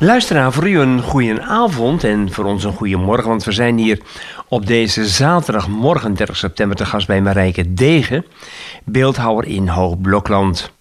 Luisteraar, 0.00 0.52
voor 0.52 0.68
u 0.68 0.78
een 0.78 1.02
goede 1.02 1.42
avond 1.42 2.04
en 2.04 2.32
voor 2.32 2.44
ons 2.44 2.64
een 2.64 2.72
goede 2.72 2.96
morgen. 2.96 3.28
Want 3.28 3.44
we 3.44 3.52
zijn 3.52 3.78
hier 3.78 4.00
op 4.48 4.66
deze 4.66 5.06
zaterdagmorgen 5.06 6.14
30 6.14 6.36
september 6.36 6.76
te 6.76 6.86
gast 6.86 7.06
bij 7.06 7.20
Marijke 7.20 7.74
Degen, 7.74 8.24
beeldhouwer 8.84 9.44
in 9.46 9.68
Hoogblokland. 9.68 10.72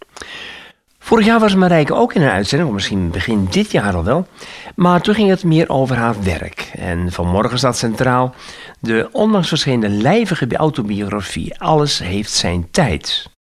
Vorig 1.00 1.26
jaar 1.26 1.40
was 1.40 1.56
Marijke 1.56 1.94
ook 1.94 2.14
in 2.14 2.22
een 2.22 2.30
uitzending, 2.30 2.72
misschien 2.72 3.10
begin 3.10 3.48
dit 3.50 3.72
jaar 3.72 3.96
al 3.96 4.04
wel. 4.04 4.28
Maar 4.76 5.02
toen 5.02 5.16
ging 5.16 5.30
het 5.30 5.44
meer 5.44 5.70
over 5.70 5.96
haar 5.96 6.24
werk. 6.24 6.72
En 6.76 7.12
vanmorgen 7.12 7.58
staat 7.58 7.78
centraal 7.78 8.36
de 8.80 9.10
onlangs 9.12 9.48
verschenen 9.48 10.02
lijvige 10.02 10.58
autobiografie 10.58 11.60
Alles 11.60 12.00
heeft 12.00 12.32
zijn 12.32 12.68
tijd. 12.72 13.37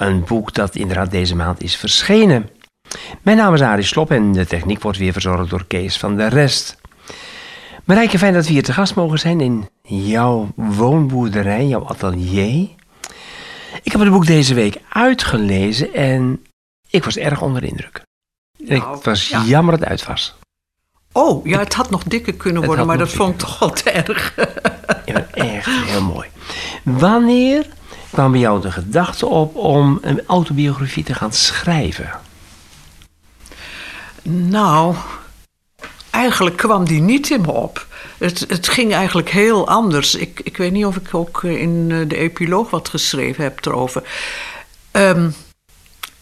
Een 0.00 0.24
boek 0.24 0.54
dat 0.54 0.76
inderdaad 0.76 1.10
deze 1.10 1.36
maand 1.36 1.62
is 1.62 1.76
verschenen. 1.76 2.48
Mijn 3.22 3.36
naam 3.36 3.54
is 3.54 3.60
Arie 3.60 3.84
Slop 3.84 4.10
en 4.10 4.32
de 4.32 4.46
techniek 4.46 4.82
wordt 4.82 4.98
weer 4.98 5.12
verzorgd 5.12 5.50
door 5.50 5.64
Kees 5.66 5.98
van 5.98 6.16
der 6.16 6.28
Rest. 6.28 6.76
Marijke, 7.84 8.18
fijn 8.18 8.34
dat 8.34 8.46
we 8.46 8.52
hier 8.52 8.62
te 8.62 8.72
gast 8.72 8.94
mogen 8.94 9.18
zijn 9.18 9.40
in 9.40 9.68
jouw 9.82 10.48
woonboerderij, 10.54 11.66
jouw 11.66 11.86
atelier. 11.86 12.68
Ik 13.82 13.92
heb 13.92 14.00
het 14.00 14.10
boek 14.10 14.26
deze 14.26 14.54
week 14.54 14.80
uitgelezen 14.88 15.94
en 15.94 16.44
ik 16.88 17.04
was 17.04 17.16
erg 17.16 17.42
onder 17.42 17.60
de 17.60 17.68
indruk. 17.68 18.02
Nou, 18.58 18.94
het 18.94 19.04
was 19.04 19.28
jammer 19.28 19.70
dat 19.70 19.80
het 19.80 19.88
uit 19.88 20.06
was. 20.06 20.36
Oh, 21.12 21.46
ja, 21.46 21.58
het 21.58 21.74
had 21.74 21.90
nog 21.90 22.02
dikker 22.02 22.34
kunnen 22.34 22.64
worden, 22.64 22.86
maar 22.86 22.98
dat 22.98 23.12
vond 23.12 23.32
ik 23.32 23.38
toch 23.38 23.58
wel 23.58 23.70
te 23.70 23.90
erg. 23.90 24.34
ja, 25.04 25.26
echt 25.32 25.66
heel 25.66 26.02
mooi. 26.02 26.28
Wanneer 26.82 27.66
kwam 28.20 28.32
bij 28.32 28.40
jou 28.40 28.60
de 28.60 28.70
gedachte 28.70 29.26
op 29.26 29.56
om 29.56 29.98
een 30.02 30.22
autobiografie 30.26 31.04
te 31.04 31.14
gaan 31.14 31.32
schrijven? 31.32 32.10
Nou, 34.22 34.94
eigenlijk 36.10 36.56
kwam 36.56 36.84
die 36.84 37.00
niet 37.00 37.30
in 37.30 37.40
me 37.40 37.52
op. 37.52 37.86
Het, 38.18 38.44
het 38.48 38.68
ging 38.68 38.94
eigenlijk 38.94 39.30
heel 39.30 39.68
anders. 39.68 40.14
Ik, 40.14 40.40
ik 40.44 40.56
weet 40.56 40.72
niet 40.72 40.84
of 40.84 40.96
ik 40.96 41.14
ook 41.14 41.42
in 41.42 41.86
eh, 41.90 42.08
de 42.08 42.16
epiloog 42.16 42.70
wat 42.70 42.88
geschreven 42.88 43.44
heb 43.44 43.66
erover. 43.66 44.02
Um, 44.92 45.34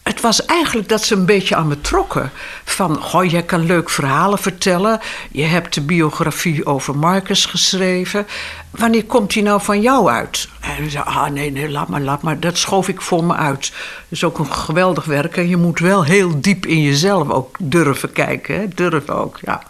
het 0.08 0.20
was 0.20 0.44
eigenlijk 0.44 0.88
dat 0.88 1.04
ze 1.04 1.14
een 1.14 1.26
beetje 1.26 1.56
aan 1.56 1.68
me 1.68 1.80
trokken. 1.80 2.30
Van, 2.64 2.96
goh, 2.96 3.24
jij 3.24 3.42
kan 3.42 3.66
leuk 3.66 3.90
verhalen 3.90 4.38
vertellen. 4.38 5.00
Je 5.30 5.42
hebt 5.42 5.74
de 5.74 5.80
biografie 5.80 6.66
over 6.66 6.96
Marcus 6.96 7.46
geschreven. 7.46 8.26
Wanneer 8.70 9.04
komt 9.04 9.32
die 9.32 9.42
nou 9.42 9.62
van 9.62 9.80
jou 9.80 10.08
uit? 10.08 10.48
En 10.60 10.84
ze 10.84 10.90
zei, 10.90 11.04
ah 11.04 11.26
nee, 11.26 11.50
nee, 11.50 11.70
laat 11.70 11.88
maar, 11.88 12.00
laat 12.00 12.22
maar. 12.22 12.40
Dat 12.40 12.58
schoof 12.58 12.88
ik 12.88 13.00
voor 13.00 13.24
me 13.24 13.34
uit. 13.34 13.70
Dat 13.70 14.08
is 14.08 14.24
ook 14.24 14.38
een 14.38 14.52
geweldig 14.52 15.04
werk. 15.04 15.36
En 15.36 15.48
je 15.48 15.56
moet 15.56 15.78
wel 15.78 16.04
heel 16.04 16.40
diep 16.40 16.66
in 16.66 16.82
jezelf 16.82 17.30
ook 17.30 17.56
durven 17.60 18.12
kijken. 18.12 18.54
Hè? 18.54 18.68
Durven 18.68 19.14
ook, 19.14 19.38
ja. 19.42 19.62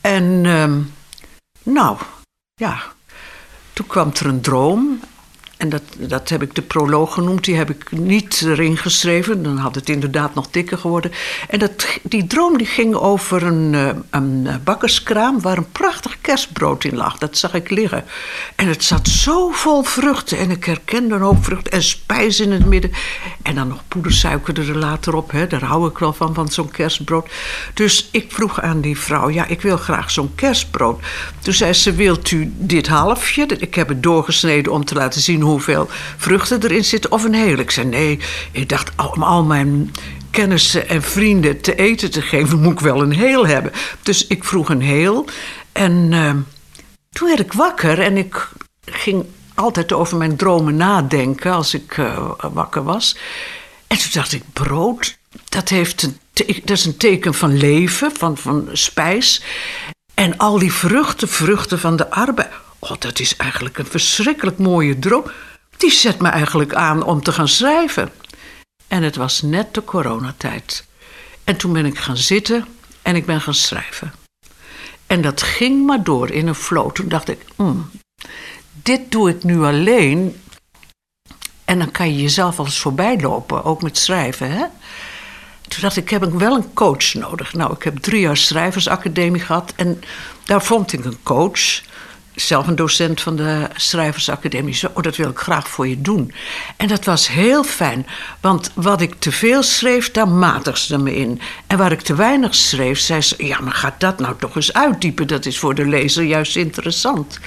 En, 0.00 0.24
um, 0.46 0.92
nou, 1.62 1.96
ja. 2.54 2.82
Toen 3.72 3.86
kwam 3.86 4.10
er 4.20 4.26
een 4.26 4.40
droom. 4.40 5.00
En 5.56 5.68
dat, 5.68 5.82
dat 5.98 6.28
heb 6.28 6.42
ik 6.42 6.54
de 6.54 6.62
proloog 6.62 7.14
genoemd. 7.14 7.44
Die 7.44 7.56
heb 7.56 7.70
ik 7.70 7.90
niet 7.90 8.42
erin 8.42 8.76
geschreven. 8.76 9.42
Dan 9.42 9.56
had 9.56 9.74
het 9.74 9.88
inderdaad 9.88 10.34
nog 10.34 10.50
dikker 10.50 10.78
geworden. 10.78 11.12
En 11.48 11.58
dat, 11.58 11.86
die 12.02 12.26
droom 12.26 12.56
die 12.58 12.66
ging 12.66 12.94
over 12.94 13.42
een, 13.42 13.74
eh, 13.74 13.88
een 14.10 14.48
bakkerskraam... 14.64 15.40
waar 15.40 15.56
een 15.56 15.72
prachtig 15.72 16.20
kerstbrood 16.20 16.84
in 16.84 16.96
lag. 16.96 17.18
Dat 17.18 17.38
zag 17.38 17.54
ik 17.54 17.70
liggen. 17.70 18.04
En 18.56 18.68
het 18.68 18.84
zat 18.84 19.08
zo 19.08 19.50
vol 19.50 19.82
vruchten. 19.82 20.38
En 20.38 20.50
ik 20.50 20.64
herkende 20.64 21.14
een 21.14 21.20
hoop 21.20 21.44
vruchten 21.44 21.72
en 21.72 21.82
spijs 21.82 22.40
in 22.40 22.52
het 22.52 22.66
midden. 22.66 22.90
En 23.42 23.54
dan 23.54 23.68
nog 23.68 23.82
poedersuiker 23.88 24.58
er 24.58 24.78
later 24.78 25.14
op. 25.14 25.30
Hè. 25.30 25.46
Daar 25.46 25.64
hou 25.64 25.88
ik 25.88 25.98
wel 25.98 26.12
van, 26.12 26.34
van 26.34 26.48
zo'n 26.48 26.70
kerstbrood. 26.70 27.28
Dus 27.74 28.08
ik 28.10 28.32
vroeg 28.32 28.60
aan 28.60 28.80
die 28.80 28.98
vrouw... 28.98 29.30
ja, 29.30 29.46
ik 29.46 29.60
wil 29.60 29.76
graag 29.76 30.10
zo'n 30.10 30.34
kerstbrood. 30.34 31.02
Toen 31.40 31.54
zei 31.54 31.72
ze, 31.72 31.94
wilt 31.94 32.30
u 32.30 32.52
dit 32.56 32.86
halfje? 32.86 33.46
Ik 33.46 33.74
heb 33.74 33.88
het 33.88 34.02
doorgesneden 34.02 34.72
om 34.72 34.84
te 34.84 34.94
laten 34.94 35.20
zien 35.20 35.42
hoeveel 35.54 35.88
vruchten 36.16 36.62
erin 36.62 36.84
zitten 36.84 37.12
of 37.12 37.24
een 37.24 37.34
heel. 37.34 37.58
Ik 37.58 37.70
zei 37.70 37.86
nee, 37.86 38.18
ik 38.52 38.68
dacht 38.68 38.90
om 39.14 39.22
al 39.22 39.44
mijn 39.44 39.92
kennissen 40.30 40.88
en 40.88 41.02
vrienden 41.02 41.60
te 41.60 41.74
eten 41.74 42.10
te 42.10 42.22
geven, 42.22 42.60
moet 42.60 42.72
ik 42.72 42.80
wel 42.80 43.02
een 43.02 43.12
heel 43.12 43.46
hebben. 43.46 43.72
Dus 44.02 44.26
ik 44.26 44.44
vroeg 44.44 44.68
een 44.68 44.82
heel. 44.82 45.24
En 45.72 46.12
uh, 46.12 46.30
toen 47.10 47.28
werd 47.28 47.40
ik 47.40 47.52
wakker 47.52 48.00
en 48.00 48.16
ik 48.16 48.48
ging 48.84 49.24
altijd 49.54 49.92
over 49.92 50.16
mijn 50.16 50.36
dromen 50.36 50.76
nadenken 50.76 51.52
als 51.52 51.74
ik 51.74 51.96
uh, 51.96 52.30
wakker 52.52 52.82
was. 52.82 53.16
En 53.86 53.98
toen 53.98 54.10
dacht 54.12 54.32
ik, 54.32 54.42
brood, 54.52 55.18
dat, 55.48 55.68
heeft 55.68 56.02
een 56.02 56.18
dat 56.64 56.76
is 56.76 56.84
een 56.84 56.96
teken 56.96 57.34
van 57.34 57.56
leven, 57.56 58.12
van, 58.16 58.36
van 58.36 58.68
spijs. 58.72 59.42
En 60.14 60.36
al 60.36 60.58
die 60.58 60.72
vruchten, 60.72 61.28
vruchten 61.28 61.78
van 61.78 61.96
de 61.96 62.10
arbeid. 62.10 62.48
Oh, 62.90 62.96
dat 62.98 63.18
is 63.18 63.36
eigenlijk 63.36 63.78
een 63.78 63.86
verschrikkelijk 63.86 64.58
mooie 64.58 64.98
droom. 64.98 65.24
Die 65.76 65.90
zet 65.90 66.20
me 66.20 66.28
eigenlijk 66.28 66.74
aan 66.74 67.02
om 67.02 67.22
te 67.22 67.32
gaan 67.32 67.48
schrijven. 67.48 68.12
En 68.88 69.02
het 69.02 69.16
was 69.16 69.42
net 69.42 69.74
de 69.74 69.84
coronatijd. 69.84 70.84
En 71.44 71.56
toen 71.56 71.72
ben 71.72 71.86
ik 71.86 71.98
gaan 71.98 72.16
zitten 72.16 72.66
en 73.02 73.16
ik 73.16 73.26
ben 73.26 73.40
gaan 73.40 73.54
schrijven. 73.54 74.12
En 75.06 75.20
dat 75.20 75.42
ging 75.42 75.86
maar 75.86 76.02
door 76.02 76.30
in 76.30 76.46
een 76.46 76.54
flow. 76.54 76.92
Toen 76.92 77.08
dacht 77.08 77.28
ik, 77.28 77.40
mm, 77.56 77.90
dit 78.82 79.10
doe 79.10 79.30
ik 79.30 79.44
nu 79.44 79.62
alleen. 79.62 80.40
En 81.64 81.78
dan 81.78 81.90
kan 81.90 82.14
je 82.14 82.22
jezelf 82.22 82.58
al 82.58 82.64
eens 82.64 82.78
voorbij 82.78 83.20
lopen, 83.20 83.64
ook 83.64 83.82
met 83.82 83.98
schrijven. 83.98 84.50
Hè? 84.50 84.64
Toen 85.68 85.80
dacht 85.80 85.96
ik, 85.96 86.02
ik 86.02 86.10
heb 86.10 86.32
wel 86.32 86.56
een 86.56 86.74
coach 86.74 87.14
nodig. 87.14 87.52
Nou, 87.52 87.72
ik 87.72 87.82
heb 87.82 87.96
drie 87.96 88.20
jaar 88.20 88.36
schrijversacademie 88.36 89.40
gehad. 89.40 89.72
En 89.76 90.02
daar 90.44 90.62
vond 90.62 90.92
ik 90.92 91.04
een 91.04 91.22
coach 91.22 91.82
zelf 92.34 92.66
een 92.66 92.76
docent 92.76 93.20
van 93.20 93.36
de 93.36 93.68
Schrijversacademie. 93.76 94.74
Zo, 94.74 94.90
oh, 94.94 95.02
dat 95.02 95.16
wil 95.16 95.28
ik 95.28 95.38
graag 95.38 95.68
voor 95.68 95.88
je 95.88 96.00
doen. 96.00 96.32
En 96.76 96.88
dat 96.88 97.04
was 97.04 97.28
heel 97.28 97.64
fijn, 97.64 98.06
want 98.40 98.70
wat 98.74 99.00
ik 99.00 99.14
te 99.18 99.32
veel 99.32 99.62
schreef, 99.62 100.10
daar 100.10 100.28
matig 100.28 100.78
ze 100.78 100.98
me 100.98 101.16
in. 101.16 101.40
En 101.66 101.78
waar 101.78 101.92
ik 101.92 102.00
te 102.00 102.14
weinig 102.14 102.54
schreef, 102.54 102.98
zei 102.98 103.20
ze: 103.20 103.46
Ja, 103.46 103.60
maar 103.60 103.74
gaat 103.74 104.00
dat 104.00 104.18
nou 104.18 104.34
toch 104.38 104.56
eens 104.56 104.72
uitdiepen? 104.72 105.26
Dat 105.26 105.46
is 105.46 105.58
voor 105.58 105.74
de 105.74 105.86
lezer 105.86 106.24
juist 106.24 106.56
interessant. 106.56 107.38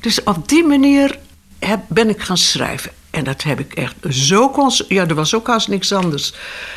Dus 0.00 0.22
op 0.22 0.48
die 0.48 0.64
manier 0.64 1.18
heb, 1.58 1.80
ben 1.88 2.08
ik 2.08 2.20
gaan 2.20 2.38
schrijven. 2.38 2.90
En 3.16 3.24
dat 3.24 3.42
heb 3.42 3.60
ik 3.60 3.72
echt 3.72 3.94
zo... 4.08 4.70
Ja, 4.88 5.06
er 5.06 5.14
was 5.14 5.34
ook 5.34 5.46
haast 5.46 5.68
niks 5.68 5.92
anders. 5.92 6.34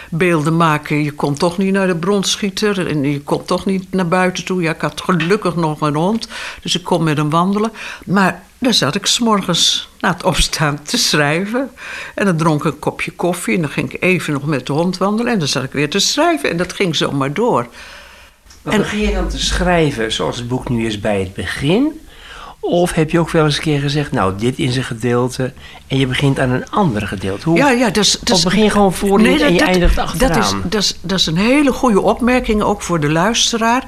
Beelden 0.09 0.57
maken. 0.57 1.03
Je 1.03 1.11
kon 1.11 1.33
toch 1.33 1.57
niet 1.57 1.73
naar 1.73 1.87
de 1.87 1.95
bronschieter. 1.95 2.87
En 2.87 3.03
je 3.03 3.21
kon 3.21 3.45
toch 3.45 3.65
niet 3.65 3.93
naar 3.93 4.07
buiten 4.07 4.45
toe. 4.45 4.61
Ja, 4.61 4.73
ik 4.73 4.81
had 4.81 5.01
gelukkig 5.01 5.55
nog 5.55 5.81
een 5.81 5.95
hond. 5.95 6.27
Dus 6.61 6.75
ik 6.75 6.83
kon 6.83 7.03
met 7.03 7.17
hem 7.17 7.29
wandelen. 7.29 7.71
Maar 8.05 8.43
dan 8.57 8.73
zat 8.73 8.95
ik 8.95 9.05
s'morgens 9.05 9.89
na 9.99 10.13
het 10.13 10.23
opstaan 10.23 10.83
te 10.83 10.97
schrijven. 10.97 11.69
En 12.15 12.25
dan 12.25 12.37
dronk 12.37 12.65
ik 12.65 12.73
een 12.73 12.79
kopje 12.79 13.11
koffie. 13.11 13.55
En 13.55 13.61
dan 13.61 13.71
ging 13.71 13.93
ik 13.93 14.03
even 14.03 14.33
nog 14.33 14.45
met 14.45 14.65
de 14.65 14.73
hond 14.73 14.97
wandelen. 14.97 15.33
En 15.33 15.39
dan 15.39 15.47
zat 15.47 15.63
ik 15.63 15.71
weer 15.71 15.89
te 15.89 15.99
schrijven. 15.99 16.49
En 16.49 16.57
dat 16.57 16.73
ging 16.73 16.95
zomaar 16.95 17.33
door. 17.33 17.67
en 18.63 18.77
begin 18.77 18.99
je 18.99 19.13
dan 19.13 19.29
te 19.29 19.39
schrijven 19.39 20.11
zoals 20.11 20.37
het 20.37 20.47
boek 20.47 20.69
nu 20.69 20.85
is 20.85 20.99
bij 20.99 21.19
het 21.19 21.33
begin? 21.33 22.01
Of 22.59 22.93
heb 22.93 23.11
je 23.11 23.19
ook 23.19 23.29
wel 23.29 23.45
eens 23.45 23.55
een 23.55 23.61
keer 23.61 23.79
gezegd, 23.79 24.11
nou, 24.11 24.37
dit 24.37 24.59
is 24.59 24.75
een 24.75 24.83
gedeelte 24.83 25.53
en 25.87 25.97
je 25.97 26.07
begint 26.07 26.39
aan 26.39 26.49
een 26.49 26.69
ander 26.69 27.07
gedeelte? 27.07 27.49
Hoe, 27.49 27.57
ja, 27.57 27.71
ja, 27.71 27.89
dus, 27.89 28.17
dus, 28.21 28.35
of 28.35 28.43
begin 28.43 28.71
gewoon 28.71 28.93
voor 28.93 29.21
nee, 29.21 29.43
en 29.43 29.53
je 29.53 29.61
eindigt 29.61 29.97
achteraan? 29.97 30.33
Dat 30.33 30.43
is, 30.43 30.53
dat, 30.63 30.81
is, 30.81 30.97
dat 31.01 31.19
is 31.19 31.25
een 31.25 31.37
hele 31.37 31.71
goede 31.71 32.01
opmerking, 32.01 32.61
ook 32.61 32.81
voor 32.81 32.99
de 32.99 33.09
luisteraar. 33.09 33.83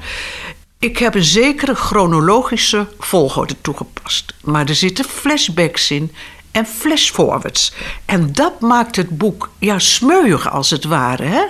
Ik 0.78 0.98
heb 0.98 1.14
een 1.14 1.24
zekere 1.24 1.74
chronologische 1.74 2.86
volgorde 2.98 3.54
toegepast. 3.60 4.34
Maar 4.40 4.68
er 4.68 4.74
zitten 4.74 5.04
flashbacks 5.04 5.90
in 5.90 6.12
en 6.50 6.66
flashforwards. 6.66 7.72
En 8.04 8.32
dat 8.32 8.60
maakt 8.60 8.96
het 8.96 9.18
boek 9.18 9.50
ja, 9.58 9.78
smeuig 9.78 10.50
als 10.50 10.70
het 10.70 10.84
ware. 10.84 11.24
Hè? 11.24 11.42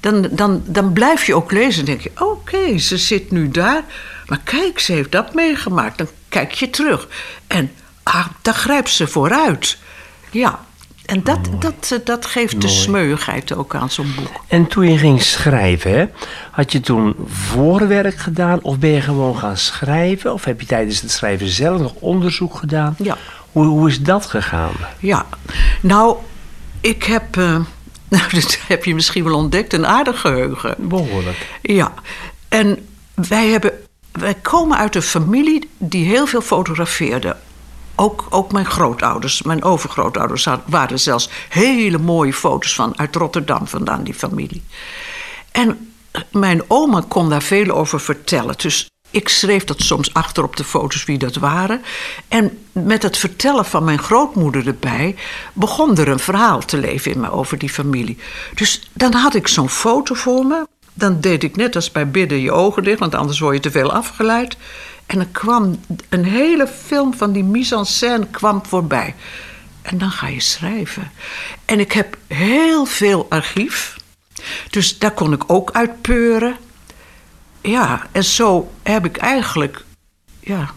Dan, 0.00 0.28
dan, 0.30 0.62
dan 0.66 0.92
blijf 0.92 1.24
je 1.24 1.34
ook 1.34 1.52
lezen 1.52 1.80
en 1.80 1.86
denk 1.86 2.00
je... 2.00 2.10
oké, 2.18 2.78
ze 2.78 2.96
zit 2.96 3.30
nu 3.30 3.48
daar... 3.48 3.84
Maar 4.26 4.40
kijk, 4.44 4.78
ze 4.78 4.92
heeft 4.92 5.12
dat 5.12 5.34
meegemaakt. 5.34 5.98
Dan 5.98 6.08
kijk 6.32 6.52
je 6.52 6.70
terug. 6.70 7.08
En 7.46 7.72
ah, 8.02 8.26
daar 8.42 8.54
grijpt 8.54 8.90
ze 8.90 9.06
vooruit. 9.06 9.78
Ja, 10.30 10.60
en 11.06 11.22
dat, 11.22 11.38
dat, 11.58 11.90
eh, 11.92 11.98
dat 12.04 12.26
geeft 12.26 12.60
de 12.60 12.68
smeugheid 12.68 13.54
ook 13.54 13.74
aan 13.74 13.90
zo'n 13.90 14.12
boek. 14.16 14.44
En 14.48 14.66
toen 14.66 14.90
je 14.90 14.98
ging 14.98 15.22
schrijven, 15.22 15.92
hè, 15.92 16.06
had 16.50 16.72
je 16.72 16.80
toen 16.80 17.14
voorwerk 17.26 18.16
gedaan 18.16 18.62
of 18.62 18.78
ben 18.78 18.90
je 18.90 19.00
gewoon 19.00 19.38
gaan 19.38 19.56
schrijven? 19.56 20.32
Of 20.32 20.44
heb 20.44 20.60
je 20.60 20.66
tijdens 20.66 21.00
het 21.00 21.10
schrijven 21.10 21.48
zelf 21.48 21.80
nog 21.80 21.94
onderzoek 21.94 22.54
gedaan? 22.54 22.94
Ja. 22.98 23.16
Hoe, 23.52 23.64
hoe 23.64 23.88
is 23.88 24.00
dat 24.00 24.26
gegaan? 24.26 24.72
Ja, 24.98 25.26
nou, 25.80 26.16
ik 26.80 27.02
heb, 27.02 27.36
uh, 27.36 27.44
nou, 28.08 28.24
dat 28.32 28.58
heb 28.68 28.84
je 28.84 28.94
misschien 28.94 29.24
wel 29.24 29.34
ontdekt, 29.34 29.72
een 29.72 29.86
aardig 29.86 30.20
geheugen. 30.20 30.74
Behoorlijk. 30.78 31.58
Ja, 31.62 31.92
en 32.48 32.86
wij 33.14 33.48
hebben 33.48 33.72
wij 34.12 34.34
komen 34.34 34.76
uit 34.76 34.94
een 34.94 35.02
familie 35.02 35.70
die 35.78 36.06
heel 36.06 36.26
veel 36.26 36.40
fotografeerde. 36.40 37.36
ook, 37.94 38.26
ook 38.30 38.52
mijn 38.52 38.66
grootouders, 38.66 39.42
mijn 39.42 39.62
overgrootouders 39.62 40.48
waren 40.66 41.00
zelfs 41.00 41.28
hele 41.48 41.98
mooie 41.98 42.32
foto's 42.32 42.74
van 42.74 42.98
uit 42.98 43.16
Rotterdam 43.16 43.66
vandaan, 43.66 44.04
die 44.04 44.14
familie. 44.14 44.62
En 45.52 45.92
mijn 46.30 46.62
oma 46.68 47.04
kon 47.08 47.28
daar 47.28 47.42
veel 47.42 47.70
over 47.70 48.00
vertellen. 48.00 48.54
Dus 48.56 48.90
ik 49.10 49.28
schreef 49.28 49.64
dat 49.64 49.80
soms 49.80 50.14
achter 50.14 50.44
op 50.44 50.56
de 50.56 50.64
foto's 50.64 51.04
wie 51.04 51.18
dat 51.18 51.36
waren. 51.36 51.82
En 52.28 52.58
met 52.72 53.02
het 53.02 53.16
vertellen 53.16 53.64
van 53.64 53.84
mijn 53.84 53.98
grootmoeder 53.98 54.66
erbij 54.66 55.16
begon 55.52 55.96
er 55.96 56.08
een 56.08 56.18
verhaal 56.18 56.58
te 56.58 56.76
leven 56.76 57.12
in 57.12 57.20
me 57.20 57.30
over 57.30 57.58
die 57.58 57.70
familie. 57.70 58.18
Dus 58.54 58.90
dan 58.92 59.12
had 59.12 59.34
ik 59.34 59.48
zo'n 59.48 59.68
foto 59.68 60.14
voor 60.14 60.46
me. 60.46 60.66
Dan 60.94 61.20
deed 61.20 61.42
ik 61.42 61.56
net 61.56 61.74
als 61.74 61.90
bij 61.90 62.10
bidden 62.10 62.40
je 62.40 62.52
ogen 62.52 62.84
dicht, 62.84 62.98
want 62.98 63.14
anders 63.14 63.38
word 63.38 63.54
je 63.54 63.60
te 63.60 63.70
veel 63.70 63.92
afgeleid. 63.92 64.56
En 65.06 65.18
dan 65.18 65.30
kwam 65.30 65.80
een 66.08 66.24
hele 66.24 66.66
film 66.66 67.14
van 67.14 67.32
die 67.32 67.44
mise 67.44 67.76
en 67.76 67.86
scène 67.86 68.26
kwam 68.26 68.66
voorbij. 68.66 69.14
En 69.82 69.98
dan 69.98 70.10
ga 70.10 70.28
je 70.28 70.40
schrijven. 70.40 71.10
En 71.64 71.80
ik 71.80 71.92
heb 71.92 72.16
heel 72.26 72.84
veel 72.84 73.26
archief. 73.28 73.96
Dus 74.70 74.98
daar 74.98 75.12
kon 75.12 75.32
ik 75.32 75.42
ook 75.46 75.70
uit 75.72 76.00
peuren. 76.00 76.56
Ja, 77.60 78.06
en 78.12 78.24
zo 78.24 78.72
heb 78.82 79.04
ik 79.04 79.16
eigenlijk 79.16 79.84
ja, 80.40 80.70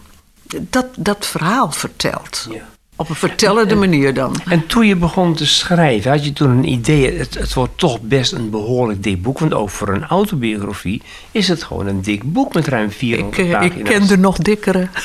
dat, 0.62 0.86
dat 0.98 1.26
verhaal 1.26 1.72
verteld. 1.72 2.48
Ja. 2.50 2.75
Op 2.98 3.10
een 3.10 3.16
vertellende 3.16 3.76
manier 3.76 4.14
dan. 4.14 4.36
En 4.46 4.68
toen 4.68 4.88
je 4.88 4.96
begon 4.96 5.36
te 5.36 5.46
schrijven, 5.46 6.12
had 6.12 6.26
je 6.26 6.34
toen 6.34 6.50
een 6.50 6.68
idee... 6.68 7.18
Het, 7.18 7.34
het 7.34 7.54
wordt 7.54 7.78
toch 7.78 8.02
best 8.02 8.32
een 8.32 8.50
behoorlijk 8.50 9.04
dik 9.04 9.22
boek. 9.22 9.40
Want 9.40 9.54
ook 9.54 9.70
voor 9.70 9.88
een 9.88 10.06
autobiografie 10.06 11.02
is 11.32 11.48
het 11.48 11.64
gewoon 11.64 11.88
een 11.88 12.02
dik 12.02 12.34
boek 12.34 12.54
met 12.54 12.68
ruim 12.68 12.92
400 12.92 13.38
Ik, 13.38 13.46
eh, 13.46 13.52
pagina's. 13.52 13.78
ik 13.78 13.84
ken 13.84 14.08
de 14.08 14.18
nog 14.18 14.38
dikkere. 14.38 14.88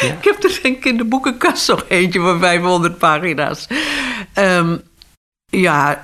Ja. 0.00 0.06
Ik 0.06 0.24
heb 0.24 0.42
er 0.44 0.58
denk 0.62 0.76
ik 0.76 0.84
in 0.84 0.96
de 0.96 1.04
boekenkast 1.04 1.68
nog 1.68 1.84
eentje 1.88 2.20
van 2.20 2.38
500 2.38 2.98
pagina's. 2.98 3.66
Ehm, 4.32 4.76
ja, 5.46 6.02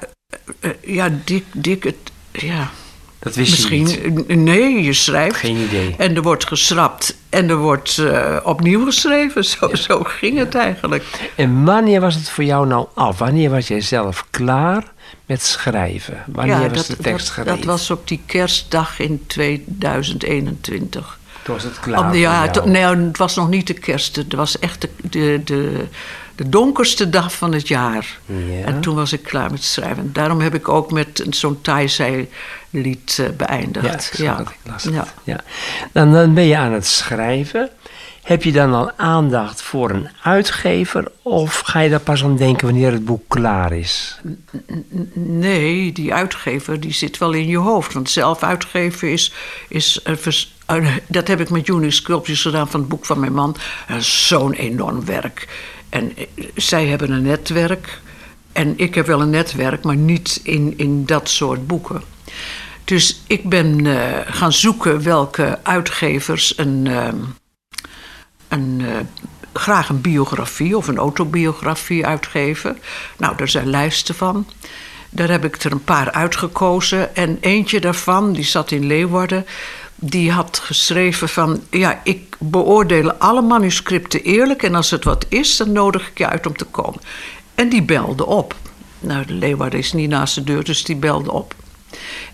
eh, 0.60 0.70
eh, 0.70 0.76
ja, 0.80 1.10
dik, 1.24 1.44
dik, 1.52 1.84
het, 1.84 1.96
ja. 2.32 2.70
Dat 3.18 3.34
wist 3.34 3.68
je 3.68 3.78
Misschien, 3.78 4.14
niet. 4.26 4.36
nee, 4.36 4.82
je 4.82 4.92
schrijft. 4.92 5.36
Geen 5.36 5.56
idee. 5.56 5.94
En 5.98 6.16
er 6.16 6.22
wordt 6.22 6.46
geschrapt 6.46 7.16
en 7.28 7.48
er 7.48 7.56
wordt 7.56 7.98
eh, 7.98 8.36
opnieuw 8.42 8.84
geschreven. 8.84 9.44
Zo, 9.44 9.74
zo 9.74 10.02
ging 10.04 10.38
het 10.38 10.54
eigenlijk. 10.54 11.04
En 11.34 11.64
wanneer 11.64 12.00
was 12.00 12.14
het 12.14 12.28
voor 12.30 12.44
jou 12.44 12.66
nou 12.66 12.86
af? 12.94 13.18
Wanneer 13.18 13.50
was 13.50 13.68
jij 13.68 13.80
zelf 13.80 14.26
klaar 14.30 14.84
met 15.26 15.42
schrijven? 15.42 16.22
Wanneer 16.26 16.70
was 16.74 16.86
de 16.86 16.96
tekst 16.96 17.26
dat, 17.26 17.34
gereed? 17.34 17.56
dat 17.56 17.64
was 17.64 17.90
op 17.90 18.08
die 18.08 18.20
kerstdag 18.26 18.98
in 18.98 19.24
2021. 19.26 21.19
Toen 21.42 21.54
was 21.54 21.64
het 21.64 21.80
klaar 21.80 22.00
Om, 22.00 22.14
ja, 22.14 22.50
to- 22.50 22.64
nee, 22.64 22.82
het 22.82 23.19
was 23.19 23.34
nog 23.36 23.48
niet 23.48 23.66
de 23.66 23.74
kerst. 23.74 24.16
Het 24.16 24.32
was 24.32 24.58
echt 24.58 24.80
de, 24.80 24.88
de, 25.02 25.40
de, 25.44 25.84
de 26.36 26.48
donkerste 26.48 27.10
dag 27.10 27.32
van 27.34 27.52
het 27.52 27.68
jaar. 27.68 28.18
Ja. 28.26 28.64
En 28.64 28.80
toen 28.80 28.94
was 28.94 29.12
ik 29.12 29.22
klaar 29.22 29.50
met 29.50 29.64
schrijven. 29.64 30.12
Daarom 30.12 30.40
heb 30.40 30.54
ik 30.54 30.68
ook 30.68 30.90
met 30.92 31.24
zo'n 31.30 31.60
Thaisee-lied 31.60 33.16
eh, 33.18 33.26
Ja, 33.26 33.32
beëindigd. 33.32 34.18
las 34.64 34.84
het. 34.84 34.94
Ja. 34.94 35.06
Ja. 35.24 35.40
Dan, 35.92 36.12
dan 36.12 36.34
ben 36.34 36.44
je 36.44 36.56
aan 36.56 36.72
het 36.72 36.86
schrijven. 36.86 37.68
Heb 38.22 38.42
je 38.42 38.52
dan 38.52 38.74
al 38.74 38.90
aandacht 38.96 39.62
voor 39.62 39.90
een 39.90 40.08
uitgever? 40.22 41.04
Of 41.22 41.58
ga 41.60 41.80
je 41.80 41.90
daar 41.90 42.00
pas 42.00 42.24
aan 42.24 42.36
denken 42.36 42.66
wanneer 42.66 42.92
het 42.92 43.04
boek 43.04 43.22
klaar 43.28 43.72
is? 43.72 44.20
Nee, 45.14 45.92
die 45.92 46.14
uitgever 46.14 46.80
die 46.80 46.92
zit 46.92 47.18
wel 47.18 47.32
in 47.32 47.46
je 47.46 47.56
hoofd. 47.58 47.92
Want 47.92 48.10
zelf 48.10 48.42
uitgeven 48.42 49.10
is. 49.12 49.32
is 49.68 50.00
een 50.04 50.18
vers- 50.18 50.54
een- 50.66 51.00
dat 51.08 51.28
heb 51.28 51.40
ik 51.40 51.50
met 51.50 51.68
Unique 51.68 51.90
Sculptures 51.90 52.42
gedaan 52.42 52.68
van 52.68 52.80
het 52.80 52.88
boek 52.88 53.04
van 53.06 53.20
mijn 53.20 53.32
man. 53.34 53.56
Is 53.98 54.26
Zo'n 54.26 54.52
enorm 54.52 55.04
werk. 55.04 55.48
En 55.88 56.16
eh, 56.16 56.26
zij 56.54 56.86
hebben 56.86 57.10
een 57.10 57.22
netwerk. 57.22 58.00
En 58.52 58.74
ik 58.76 58.94
heb 58.94 59.06
wel 59.06 59.20
een 59.20 59.30
netwerk, 59.30 59.84
maar 59.84 59.96
niet 59.96 60.40
in, 60.42 60.74
in 60.76 61.06
dat 61.06 61.28
soort 61.28 61.66
boeken. 61.66 62.02
Dus 62.84 63.22
ik 63.26 63.48
ben 63.48 63.86
eh, 63.86 64.34
gaan 64.34 64.52
zoeken 64.52 65.02
welke 65.02 65.58
uitgevers 65.62 66.58
een. 66.58 66.86
ehm, 66.86 67.16
een, 68.48 68.80
eh, 68.80 68.96
graag 69.52 69.88
een 69.88 70.00
biografie 70.00 70.76
of 70.76 70.88
een 70.88 70.96
autobiografie 70.96 72.06
uitgeven. 72.06 72.78
Nou, 73.16 73.36
daar 73.36 73.48
zijn 73.48 73.70
lijsten 73.70 74.14
van. 74.14 74.46
Daar 75.10 75.30
heb 75.30 75.44
ik 75.44 75.62
er 75.62 75.72
een 75.72 75.84
paar 75.84 76.12
uitgekozen. 76.12 77.16
En 77.16 77.38
eentje 77.40 77.80
daarvan, 77.80 78.32
die 78.32 78.44
zat 78.44 78.70
in 78.70 78.86
Leeuwarden... 78.86 79.46
die 79.96 80.32
had 80.32 80.58
geschreven 80.58 81.28
van... 81.28 81.62
ja, 81.70 82.00
ik 82.04 82.37
beoordeel 82.38 83.12
alle 83.12 83.43
manuscripten 83.43 84.22
eerlijk... 84.22 84.62
en 84.62 84.75
als 84.75 84.90
het 84.90 85.04
wat 85.04 85.26
is, 85.28 85.56
dan 85.56 85.72
nodig 85.72 86.08
ik 86.08 86.19
je 86.19 86.28
uit 86.28 86.46
om 86.46 86.56
te 86.56 86.64
komen. 86.64 87.00
En 87.54 87.69
die 87.69 87.82
belde 87.82 88.26
op. 88.26 88.54
Nou, 88.98 89.26
de 89.26 89.32
Leeuwarden 89.32 89.78
is 89.78 89.93
niet 89.93 90.08
naast 90.08 90.34
de 90.34 90.44
deur, 90.44 90.64
dus 90.64 90.84
die 90.84 90.96
belde 90.96 91.32
op. 91.32 91.54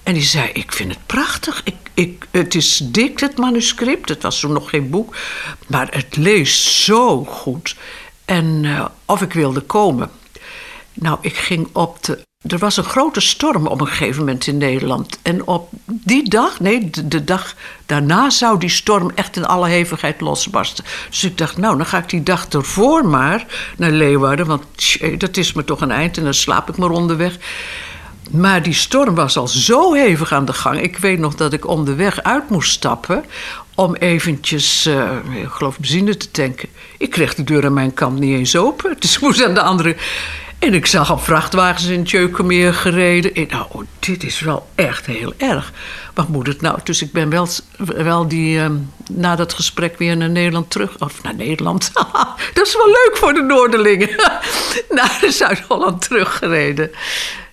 En 0.03 0.14
die 0.14 0.23
zei: 0.23 0.50
Ik 0.53 0.73
vind 0.73 0.91
het 0.91 1.06
prachtig. 1.06 1.61
Ik, 1.64 1.76
ik, 1.94 2.26
het 2.31 2.55
is 2.55 2.81
dik, 2.85 3.20
het 3.20 3.38
manuscript. 3.38 4.09
Het 4.09 4.23
was 4.23 4.41
toen 4.41 4.53
nog 4.53 4.70
geen 4.70 4.91
boek. 4.91 5.17
Maar 5.67 5.88
het 5.91 6.17
leest 6.17 6.62
zo 6.62 7.25
goed. 7.25 7.76
En 8.25 8.61
eh, 8.64 8.85
of 9.05 9.23
ik 9.23 9.32
wilde 9.32 9.61
komen. 9.61 10.11
Nou, 10.93 11.19
ik 11.20 11.37
ging 11.37 11.69
op 11.73 12.05
de. 12.05 12.23
Er 12.43 12.59
was 12.59 12.77
een 12.77 12.85
grote 12.85 13.21
storm 13.21 13.67
op 13.67 13.81
een 13.81 13.87
gegeven 13.87 14.19
moment 14.19 14.47
in 14.47 14.59
Nederland. 14.59 15.19
En 15.23 15.47
op 15.47 15.69
die 15.85 16.29
dag, 16.29 16.61
nee, 16.61 16.91
de, 17.05 17.25
dag 17.25 17.55
daarna 17.87 18.31
zou 18.31 18.59
die 18.59 18.69
storm 18.69 19.11
echt 19.15 19.37
in 19.37 19.47
alle 19.47 19.69
hevigheid 19.69 20.21
losbarsten. 20.21 20.85
Dus 21.09 21.25
ik 21.25 21.39
dacht, 21.39 21.56
nou, 21.56 21.77
dan 21.77 21.87
ga 21.87 21.99
ik 21.99 22.09
die 22.09 22.23
dag 22.23 22.49
ervoor 22.49 23.06
maar 23.06 23.47
naar 23.77 23.91
Leeuwarden. 23.91 24.47
Want 24.47 24.65
dat 25.19 25.37
is 25.37 25.53
me 25.53 25.65
toch 25.65 25.81
een 25.81 25.91
eind 25.91 26.17
en 26.17 26.25
dan 26.25 26.35
slaap 26.35 26.69
ik 26.69 26.77
maar 26.77 26.91
onderweg. 26.91 27.39
Maar 28.31 28.62
die 28.62 28.75
storm 28.75 29.15
was 29.15 29.37
al 29.37 29.49
zo 29.49 29.93
hevig 29.93 30.33
aan 30.33 30.45
de 30.45 30.53
gang. 30.53 30.81
Ik 30.81 30.99
weet 30.99 31.19
nog 31.19 31.35
dat 31.35 31.53
ik 31.53 31.67
onderweg 31.67 32.23
uit 32.23 32.50
moest 32.50 32.73
stappen 32.73 33.25
om 33.75 33.95
eventjes, 33.95 34.87
eh, 34.87 35.11
ik 35.43 35.49
geloof, 35.49 35.79
benzine 35.79 36.17
te 36.17 36.31
tanken. 36.31 36.69
Ik 36.99 37.11
kreeg 37.11 37.35
de 37.35 37.45
deur 37.45 37.65
aan 37.65 37.73
mijn 37.73 37.95
kant 37.95 38.19
niet 38.19 38.38
eens 38.38 38.56
open. 38.56 38.97
Dus 39.00 39.15
ik 39.15 39.21
moest 39.21 39.45
aan 39.45 39.55
de 39.55 39.62
andere... 39.62 39.97
En 40.62 40.75
ik 40.75 40.87
zag 40.87 41.11
al 41.11 41.19
vrachtwagens 41.19 41.85
in 41.85 42.05
Tjeukenmeer 42.05 42.75
gereden. 42.75 43.35
Ik 43.35 43.50
nou, 43.50 43.67
oh, 43.69 43.82
dit 43.99 44.25
is 44.25 44.41
wel 44.41 44.69
echt 44.75 45.06
heel 45.06 45.35
erg. 45.37 45.73
Wat 46.14 46.29
moet 46.29 46.47
het 46.47 46.61
nou? 46.61 46.79
Dus 46.82 47.03
ik 47.03 47.12
ben 47.12 47.29
wel, 47.29 47.49
wel 47.76 48.29
die, 48.29 48.61
eh, 48.61 48.70
na 49.11 49.37
dat 49.37 49.55
gesprek 49.55 49.99
weer 49.99 50.17
naar 50.17 50.31
Nederland 50.31 50.70
terug. 50.70 50.99
Of 50.99 51.23
naar 51.23 51.35
Nederland. 51.35 51.91
dat 52.55 52.67
is 52.67 52.76
wel 52.76 52.87
leuk 52.87 53.12
voor 53.14 53.32
de 53.32 53.43
Noorderlingen. 53.43 54.09
naar 54.91 55.25
Zuid-Holland 55.29 56.03
teruggereden. 56.03 56.91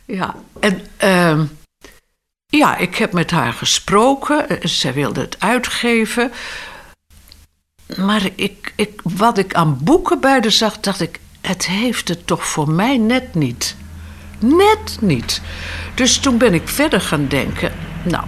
Ja, 0.06 0.36
en 0.60 0.82
ehm, 0.98 1.46
ja, 2.48 2.78
ik 2.78 2.96
heb 2.96 3.14
met 3.14 3.32
haar 3.32 3.54
gesproken. 3.54 4.50
Eh, 4.50 4.58
Zij 4.62 4.94
wilde 4.94 5.22
het 5.22 5.36
uitgeven. 5.40 6.32
Maar 7.98 8.30
ik, 8.36 8.74
ik, 8.76 9.02
wat 9.04 9.38
ik 9.38 9.54
aan 9.54 9.78
boeken 9.82 10.20
bij 10.20 10.32
haar 10.32 10.52
zag, 10.52 10.80
dacht 10.80 11.02
ik... 11.02 11.20
het 11.42 11.68
heeft 11.68 12.08
het 12.08 12.28
toch 12.28 12.48
voor 12.48 12.70
mij 12.70 12.98
net 12.98 13.36
niet. 13.36 13.76
Net 14.40 14.98
niet. 15.02 15.42
Dus 15.96 16.18
toen 16.18 16.38
ben 16.38 16.54
ik 16.54 16.68
verder 16.68 17.02
gaan 17.02 17.28
denken. 17.28 17.74
Nou, 18.04 18.26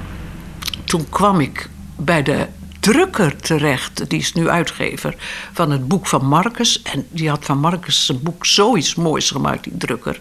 toen 0.84 1.10
kwam 1.10 1.40
ik 1.40 1.70
bij 1.96 2.24
de 2.24 2.48
drukker 2.82 3.36
terecht. 3.36 4.10
Die 4.10 4.20
is 4.20 4.34
nu 4.34 4.50
uitgever 4.50 5.16
van 5.54 5.72
het 5.72 5.88
boek 5.88 6.08
van 6.08 6.26
Marcus. 6.26 6.82
En 6.82 7.08
die 7.10 7.30
had 7.30 7.46
van 7.46 7.58
Marcus 7.58 8.06
zijn 8.06 8.22
boek 8.22 8.46
zoiets 8.46 8.96
moois 8.96 9.32
gemaakt, 9.32 9.64
die 9.64 9.78
drukker. 9.78 10.20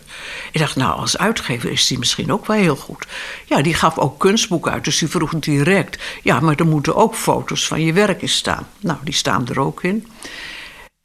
Ik 0.52 0.60
dacht, 0.60 0.76
nou, 0.76 0.98
als 0.98 1.18
uitgever 1.18 1.70
is 1.70 1.86
die 1.86 1.98
misschien 1.98 2.32
ook 2.32 2.46
wel 2.46 2.56
heel 2.56 2.76
goed. 2.76 3.06
Ja, 3.46 3.62
die 3.62 3.74
gaf 3.74 3.98
ook 3.98 4.18
kunstboeken 4.18 4.72
uit, 4.72 4.84
dus 4.84 4.98
die 4.98 5.08
vroeg 5.08 5.38
direct... 5.38 6.02
ja, 6.22 6.40
maar 6.40 6.56
er 6.56 6.66
moeten 6.66 6.96
ook 6.96 7.14
foto's 7.14 7.66
van 7.66 7.80
je 7.80 7.92
werk 7.92 8.22
in 8.22 8.28
staan. 8.28 8.66
Nou, 8.80 8.98
die 9.04 9.14
staan 9.14 9.48
er 9.48 9.60
ook 9.60 9.82
in. 9.82 10.06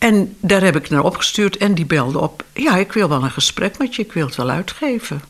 En 0.06 0.38
daar 0.40 0.62
heb 0.62 0.76
ik 0.76 0.90
naar 0.90 1.04
opgestuurd 1.04 1.58
en 1.58 1.74
die 1.76 1.86
belde 1.86 2.20
op... 2.20 2.44
ja, 2.54 2.76
ik 2.78 2.94
wil 2.94 3.10
wel 3.10 3.24
een 3.24 3.32
gesprek 3.32 3.78
met 3.78 3.96
je, 3.96 4.02
ik 4.02 4.14
wil 4.14 4.26
het 4.26 4.36
wel 4.36 4.50
uitgeven. 4.50 5.22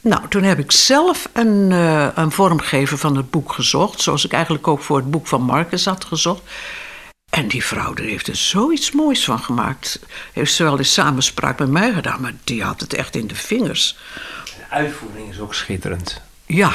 Nou, 0.00 0.28
toen 0.28 0.42
heb 0.42 0.58
ik 0.58 0.72
zelf 0.72 1.28
een, 1.32 1.72
eh, 1.72 2.08
een 2.14 2.30
vormgever 2.32 2.98
van 2.98 3.16
het 3.16 3.30
boek 3.30 3.52
gezocht. 3.52 4.00
Zoals 4.00 4.24
ik 4.24 4.32
eigenlijk 4.32 4.68
ook 4.68 4.80
voor 4.82 4.96
het 4.96 5.10
boek 5.10 5.26
van 5.26 5.42
Marcus 5.42 5.84
had 5.84 6.04
gezocht. 6.04 6.42
En 7.30 7.48
die 7.48 7.64
vrouw 7.64 7.94
die 7.94 8.08
heeft 8.08 8.26
er 8.26 8.36
zoiets 8.36 8.92
moois 8.92 9.24
van 9.24 9.38
gemaakt. 9.38 10.00
Heeft 10.32 10.52
ze 10.54 10.62
wel 10.62 10.78
in 10.78 10.84
samenspraak 10.84 11.58
met 11.58 11.70
mij 11.70 11.92
gedaan, 11.92 12.20
maar 12.20 12.34
die 12.44 12.62
had 12.62 12.80
het 12.80 12.94
echt 12.94 13.16
in 13.16 13.26
de 13.26 13.34
vingers. 13.34 13.96
De 14.44 14.50
uitvoering 14.70 15.30
is 15.30 15.38
ook 15.40 15.54
schitterend. 15.54 16.20
Ja, 16.46 16.72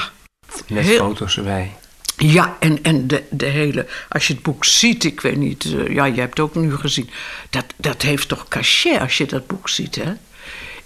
Met 0.68 0.84
Heel- 0.86 0.98
foto's 0.98 1.38
erbij. 1.38 1.76
Ja, 2.22 2.58
en, 2.60 2.84
en 2.84 3.08
de, 3.08 3.24
de 3.30 3.46
hele. 3.46 3.88
Als 4.10 4.28
je 4.28 4.34
het 4.34 4.44
boek 4.44 4.66
ziet, 4.66 5.04
ik 5.04 5.22
weet 5.22 5.38
niet. 5.38 5.66
eh, 5.66 5.94
ja, 5.94 6.06
je 6.06 6.20
hebt 6.20 6.38
het 6.38 6.40
ook 6.40 6.56
nu 6.56 6.76
gezien. 6.76 7.10
Dat, 7.50 7.66
dat 7.76 8.02
heeft 8.02 8.28
toch 8.28 8.48
cachet 8.48 9.00
als 9.00 9.18
je 9.18 9.26
dat 9.26 9.48
boek 9.48 9.70
ziet, 9.70 9.96
hè? 9.96 10.14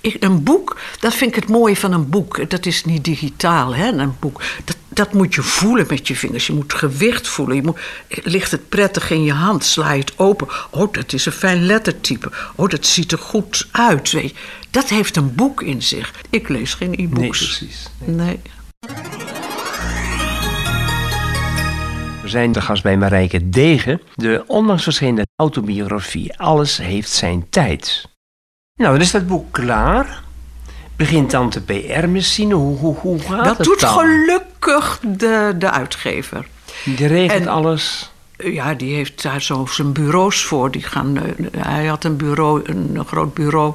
Ik, 0.01 0.23
een 0.23 0.43
boek, 0.43 0.79
dat 0.99 1.13
vind 1.15 1.29
ik 1.29 1.35
het 1.35 1.49
mooie 1.49 1.75
van 1.75 1.91
een 1.93 2.09
boek. 2.09 2.49
Dat 2.49 2.65
is 2.65 2.85
niet 2.85 3.03
digitaal, 3.03 3.75
hè? 3.75 3.87
Een 3.87 4.15
boek. 4.19 4.41
Dat, 4.65 4.77
dat 4.89 5.13
moet 5.13 5.35
je 5.35 5.41
voelen 5.41 5.85
met 5.89 6.07
je 6.07 6.15
vingers. 6.15 6.47
Je 6.47 6.53
moet 6.53 6.73
gewicht 6.73 7.27
voelen. 7.27 7.55
Je 7.55 7.61
moet, 7.61 7.79
ligt 8.07 8.51
het 8.51 8.69
prettig 8.69 9.09
in 9.11 9.23
je 9.23 9.33
hand? 9.33 9.65
Sla 9.65 9.91
je 9.91 9.99
het 9.99 10.13
open? 10.17 10.47
Oh, 10.69 10.93
dat 10.93 11.13
is 11.13 11.25
een 11.25 11.31
fijn 11.31 11.65
lettertype. 11.65 12.31
Oh, 12.55 12.69
dat 12.69 12.85
ziet 12.85 13.11
er 13.11 13.17
goed 13.17 13.67
uit. 13.71 14.11
Weet 14.11 14.29
je. 14.29 14.35
Dat 14.69 14.89
heeft 14.89 15.15
een 15.15 15.35
boek 15.35 15.61
in 15.61 15.81
zich. 15.81 16.13
Ik 16.29 16.49
lees 16.49 16.73
geen 16.73 16.93
e-books. 16.93 17.39
Nee, 17.39 17.57
precies. 17.57 17.87
Nee. 17.99 18.15
nee. 18.15 18.39
Zijn 22.29 22.51
de 22.51 22.61
gast 22.61 22.83
bij 22.83 22.97
Marijke 22.97 23.49
Degen, 23.49 24.01
de 24.15 24.43
onlangs 24.47 24.83
verschenen 24.83 25.27
autobiografie 25.35 26.37
Alles 26.39 26.77
heeft 26.77 27.11
zijn 27.11 27.49
tijd. 27.49 28.09
Nou, 28.79 28.91
dan 28.91 29.01
is 29.01 29.11
dat 29.11 29.27
boek 29.27 29.51
klaar. 29.51 30.23
Begint 30.95 31.31
dan 31.31 31.49
de 31.49 31.61
PR-machine? 31.61 32.53
Hoe, 32.53 32.77
hoe, 32.77 32.95
hoe 32.95 33.19
gaat 33.19 33.45
dat 33.45 33.57
het 33.57 33.65
doet 33.65 33.79
dan? 33.79 33.93
gelukkig 33.93 34.99
de, 35.03 35.55
de 35.57 35.71
uitgever. 35.71 36.47
Die 36.83 37.07
regelt 37.07 37.41
En- 37.41 37.47
alles. 37.47 38.13
Ja, 38.37 38.73
die 38.73 38.95
heeft 38.95 39.21
daar 39.23 39.41
zo 39.41 39.65
zijn 39.65 39.93
bureaus 39.93 40.43
voor. 40.43 40.71
Die 40.71 40.81
gaan, 40.81 41.17
eh, 41.17 41.63
hij 41.63 41.85
had 41.85 42.03
een 42.03 42.17
bureau, 42.17 42.61
een, 42.63 43.05
groot 43.05 43.33
bureau. 43.33 43.73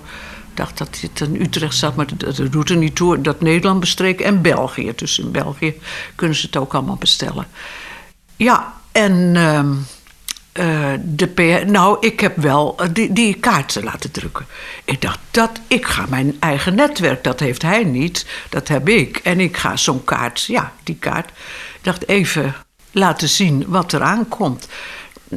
Ik 0.51 0.57
dacht 0.57 0.79
dat 0.79 1.01
het 1.01 1.21
in 1.21 1.41
Utrecht 1.41 1.75
zat, 1.77 1.97
maar 1.97 2.07
dat, 2.17 2.37
dat 2.37 2.53
doet 2.53 2.71
er 2.71 2.77
niet 2.77 2.95
toe. 2.95 3.21
Dat 3.21 3.41
Nederland 3.41 3.81
bestreek 3.81 4.21
en 4.21 4.43
België. 4.43 4.93
Dus 4.97 5.19
in 5.19 5.31
België 5.31 5.75
kunnen 6.15 6.37
ze 6.37 6.47
het 6.47 6.57
ook 6.57 6.75
allemaal 6.75 6.97
bestellen. 6.97 7.47
Ja, 8.41 8.75
en 8.93 9.37
ehm, 9.37 9.73
eh, 10.53 10.93
de 11.03 11.27
PR... 11.27 11.71
Nou, 11.71 11.97
ik 12.01 12.21
heb 12.21 12.37
wel 12.37 12.77
eh, 12.79 12.89
die, 12.93 13.13
die 13.13 13.35
kaarten 13.35 13.85
laten 13.85 14.11
drukken. 14.11 14.47
Ik 14.85 15.01
dacht, 15.01 15.19
dat, 15.31 15.51
ik 15.67 15.87
ga 15.87 16.07
mijn 16.09 16.37
eigen 16.39 16.75
netwerk, 16.75 17.25
dat 17.25 17.41
heeft 17.41 17.63
hij 17.63 17.85
niet, 17.85 18.27
dat 18.49 18.69
heb 18.69 18.89
ik. 18.89 19.17
En 19.17 19.41
ik 19.41 19.57
ga 19.57 19.77
zo'n 19.77 20.05
kaart, 20.05 20.45
ja, 20.45 20.73
die 20.85 20.97
kaart... 20.97 21.29
Ik 21.75 21.85
dacht, 21.85 22.09
even 22.09 22.55
laten 22.91 23.29
zien 23.29 23.65
wat 23.67 23.93
er 23.93 24.03
aankomt. 24.03 24.69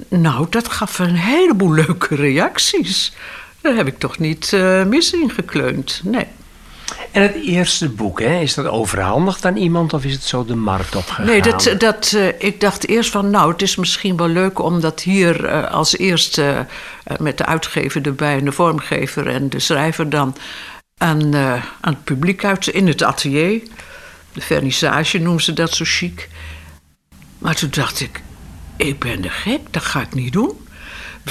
Nou, 0.07 0.47
dat 0.49 0.71
gaf 0.71 0.99
een 0.99 1.15
heleboel 1.15 1.73
leuke 1.73 2.15
reacties. 2.15 3.13
Daar 3.61 3.75
heb 3.75 3.87
ik 3.87 3.99
toch 3.99 4.19
niet 4.19 4.53
eh, 4.53 4.83
mis 4.83 5.13
in 5.13 5.29
gekleund, 5.29 6.01
nee. 6.03 6.27
En 7.13 7.21
het 7.21 7.35
eerste 7.35 7.89
boek, 7.89 8.19
hè, 8.19 8.39
is 8.39 8.53
dat 8.53 8.65
overhandigd 8.65 9.45
aan 9.45 9.55
iemand 9.55 9.93
of 9.93 10.05
is 10.05 10.13
het 10.13 10.23
zo 10.23 10.45
de 10.45 10.55
markt 10.55 10.95
opgegaan? 10.95 11.25
Nee, 11.25 11.41
dat, 11.41 11.75
dat, 11.77 12.13
eh, 12.15 12.27
ik 12.27 12.59
dacht 12.59 12.87
eerst 12.87 13.11
van, 13.11 13.29
nou, 13.29 13.51
het 13.51 13.61
is 13.61 13.75
misschien 13.75 14.17
wel 14.17 14.27
leuk 14.27 14.59
om 14.59 14.79
dat 14.79 15.01
hier 15.01 15.45
eh, 15.45 15.71
als 15.71 15.97
eerste 15.97 16.65
eh, 17.03 17.17
met 17.17 17.37
de 17.37 17.45
uitgever 17.45 18.05
erbij 18.05 18.37
en 18.37 18.45
de 18.45 18.51
vormgever 18.51 19.27
en 19.27 19.49
de 19.49 19.59
schrijver 19.59 20.09
dan 20.09 20.35
aan, 20.97 21.35
aan 21.81 21.93
het 21.93 22.03
publiek 22.03 22.45
uit 22.45 22.67
in 22.67 22.87
het 22.87 23.03
atelier. 23.03 23.61
De 24.33 24.41
vernissage 24.41 25.17
noemen 25.17 25.43
ze 25.43 25.53
dat 25.53 25.73
zo 25.73 25.83
chic. 25.87 26.29
Maar 27.37 27.55
toen 27.55 27.69
dacht 27.71 27.99
ik, 27.99 28.21
ik 28.77 28.99
ben 28.99 29.21
de 29.21 29.29
gek, 29.29 29.61
dat 29.71 29.83
ga 29.83 30.01
ik 30.01 30.13
niet 30.13 30.33
doen. 30.33 30.62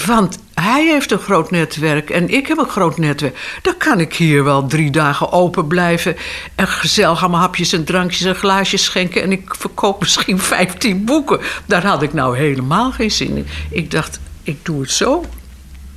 Want 0.07 0.39
hij 0.55 0.87
heeft 0.87 1.13
een 1.13 1.19
groot 1.19 1.51
netwerk 1.51 2.11
en 2.11 2.29
ik 2.29 2.47
heb 2.47 2.59
een 2.59 2.69
groot 2.69 2.99
netwerk. 2.99 3.59
Dan 3.63 3.77
kan 3.77 4.01
ik 4.01 4.15
hier 4.15 4.45
wel 4.45 4.67
drie 4.67 4.91
dagen 4.91 5.33
open 5.33 5.67
blijven. 5.67 6.17
En 6.55 6.69
gezellig 6.69 7.21
allemaal 7.21 7.41
hapjes 7.41 7.73
en 7.73 7.85
drankjes 7.85 8.23
en 8.23 8.35
glaasjes 8.35 8.85
schenken. 8.85 9.23
En 9.23 9.33
ik 9.33 9.55
verkoop 9.55 10.01
misschien 10.03 10.39
15 10.39 11.05
boeken. 11.05 11.41
Daar 11.67 11.87
had 11.87 12.03
ik 12.03 12.13
nou 12.13 12.37
helemaal 12.37 12.93
geen 12.93 13.11
zin 13.11 13.37
in. 13.37 13.47
Ik 13.71 13.91
dacht, 13.91 14.21
ik 14.43 14.65
doe 14.65 14.81
het 14.81 14.91
zo. 14.91 15.25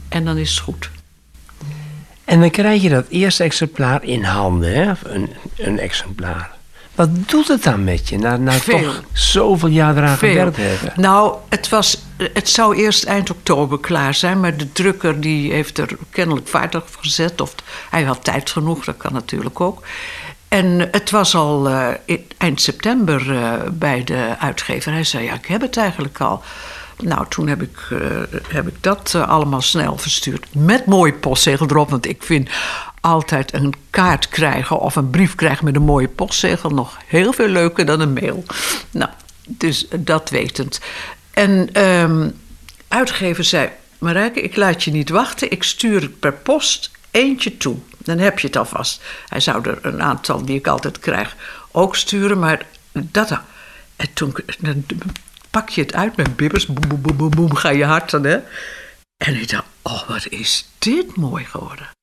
En 0.10 0.26
dan 0.26 0.38
is 0.38 0.50
het 0.50 0.60
goed. 0.60 0.90
En 2.26 2.40
dan 2.40 2.50
krijg 2.50 2.82
je 2.82 2.90
dat 2.90 3.06
eerste 3.10 3.44
exemplaar 3.44 4.04
in 4.04 4.24
handen, 4.24 4.74
hè? 4.74 4.92
Een, 5.04 5.30
een 5.58 5.80
exemplaar. 5.80 6.52
Wat 6.96 7.10
doet 7.30 7.48
het 7.48 7.64
dan 7.64 7.84
met 7.84 8.10
je, 8.10 8.18
na, 8.18 8.38
na 8.38 8.52
Veel. 8.52 8.80
toch 8.82 9.04
zoveel 9.14 9.70
jaar 9.70 9.98
eraan 9.98 10.18
Veel. 10.18 10.30
gewerkt 10.30 10.58
hebben? 10.58 10.94
Nou, 10.96 11.36
het, 11.50 11.70
was, 11.70 12.04
het 12.34 12.50
zou 12.50 12.76
eerst 12.76 13.04
eind 13.04 13.30
oktober 13.30 13.80
klaar 13.80 14.14
zijn, 14.14 14.40
maar 14.40 14.58
de 14.58 14.72
drukker 14.72 15.22
die 15.22 15.52
heeft 15.52 15.78
er 15.78 15.90
kennelijk 16.10 16.48
vaart 16.48 16.76
op 16.76 16.88
gezet. 17.00 17.42
Of 17.42 17.56
hij 17.90 18.04
had 18.04 18.24
tijd 18.24 18.50
genoeg, 18.50 18.86
dat 18.86 18.98
kan 18.98 19.14
natuurlijk 19.14 19.60
ook. 19.62 19.84
En 20.48 20.88
het 20.92 21.12
was 21.12 21.36
al 21.36 21.70
eh, 21.70 21.88
in- 22.06 22.28
eind 22.38 22.62
september 22.62 23.36
eh, 23.38 23.54
bij 23.72 24.04
de 24.04 24.36
uitgever. 24.40 24.92
Hij 24.92 25.04
zei, 25.04 25.24
ja, 25.24 25.34
ik 25.34 25.46
heb 25.46 25.62
het 25.62 25.78
eigenlijk 25.78 26.20
al. 26.22 26.44
Nou, 27.04 27.26
toen 27.30 27.48
heb 27.48 27.62
ik, 27.62 27.78
eh, 27.92 28.00
heb 28.48 28.68
ik 28.68 28.76
dat 28.80 29.16
allemaal 29.16 29.62
snel 29.62 29.98
verstuurd. 29.98 30.46
Met 30.52 30.86
mooi 30.86 31.14
postzegel 31.14 31.68
erop, 31.70 31.90
want 31.90 32.08
ik 32.08 32.24
vind 32.24 32.50
altijd 33.06 33.54
een 33.54 33.74
kaart 33.90 34.30
krijgen 34.30 34.80
of 34.80 34.96
een 34.96 35.10
brief 35.10 35.36
krijgen 35.36 35.66
met 35.66 35.76
een 35.76 35.82
mooie 35.82 36.08
postzegel 36.08 36.70
nog 36.70 36.98
heel 37.06 37.34
veel 37.34 37.48
leuker 37.48 37.86
dan 37.86 38.00
een 38.00 38.14
mail. 38.14 38.44
Nou, 38.92 39.10
dus 39.48 39.88
dat 40.00 40.30
wetend. 40.30 40.80
En 41.34 41.70
ehm 41.74 42.30
uitgever 42.88 43.44
zei: 43.44 43.70
Marijke, 44.00 44.42
ik 44.42 44.56
laat 44.56 44.84
je 44.84 44.92
niet 44.92 45.10
wachten. 45.10 45.52
Ik 45.52 45.64
stuur 45.64 46.10
per 46.10 46.34
post 46.34 46.92
eentje 47.12 47.58
toe. 47.58 47.78
Dan 47.98 48.18
heb 48.18 48.40
je 48.40 48.48
het 48.48 48.56
alvast. 48.56 49.02
Hij 49.28 49.40
zou 49.40 49.70
er 49.70 49.78
een 49.82 50.02
aantal 50.02 50.46
die 50.46 50.58
ik 50.58 50.68
altijd 50.68 51.00
krijg 51.00 51.36
ook 51.72 51.96
sturen, 51.96 52.40
maar 52.40 52.66
dat. 52.92 53.30
En 53.96 54.14
toen 54.14 54.36
pak 55.50 55.70
je 55.70 55.82
het 55.82 55.94
uit 55.94 56.16
met 56.16 56.36
bibbers. 56.36 56.66
Boem, 56.66 56.88
boem, 56.88 57.02
boem, 57.02 57.18
boem, 57.18 57.30
boem, 57.30 57.56
ga 57.56 57.70
je 57.70 57.86
hart 57.86 58.10
dan, 58.10 58.24
hè? 58.24 58.38
En 59.18 59.36
ik 59.36 59.50
dacht: 59.50 59.66
Oh, 59.82 60.08
wat 60.08 60.28
is 60.30 60.70
dit 60.78 61.16
mooi 61.16 61.46
geworden. 61.46 61.95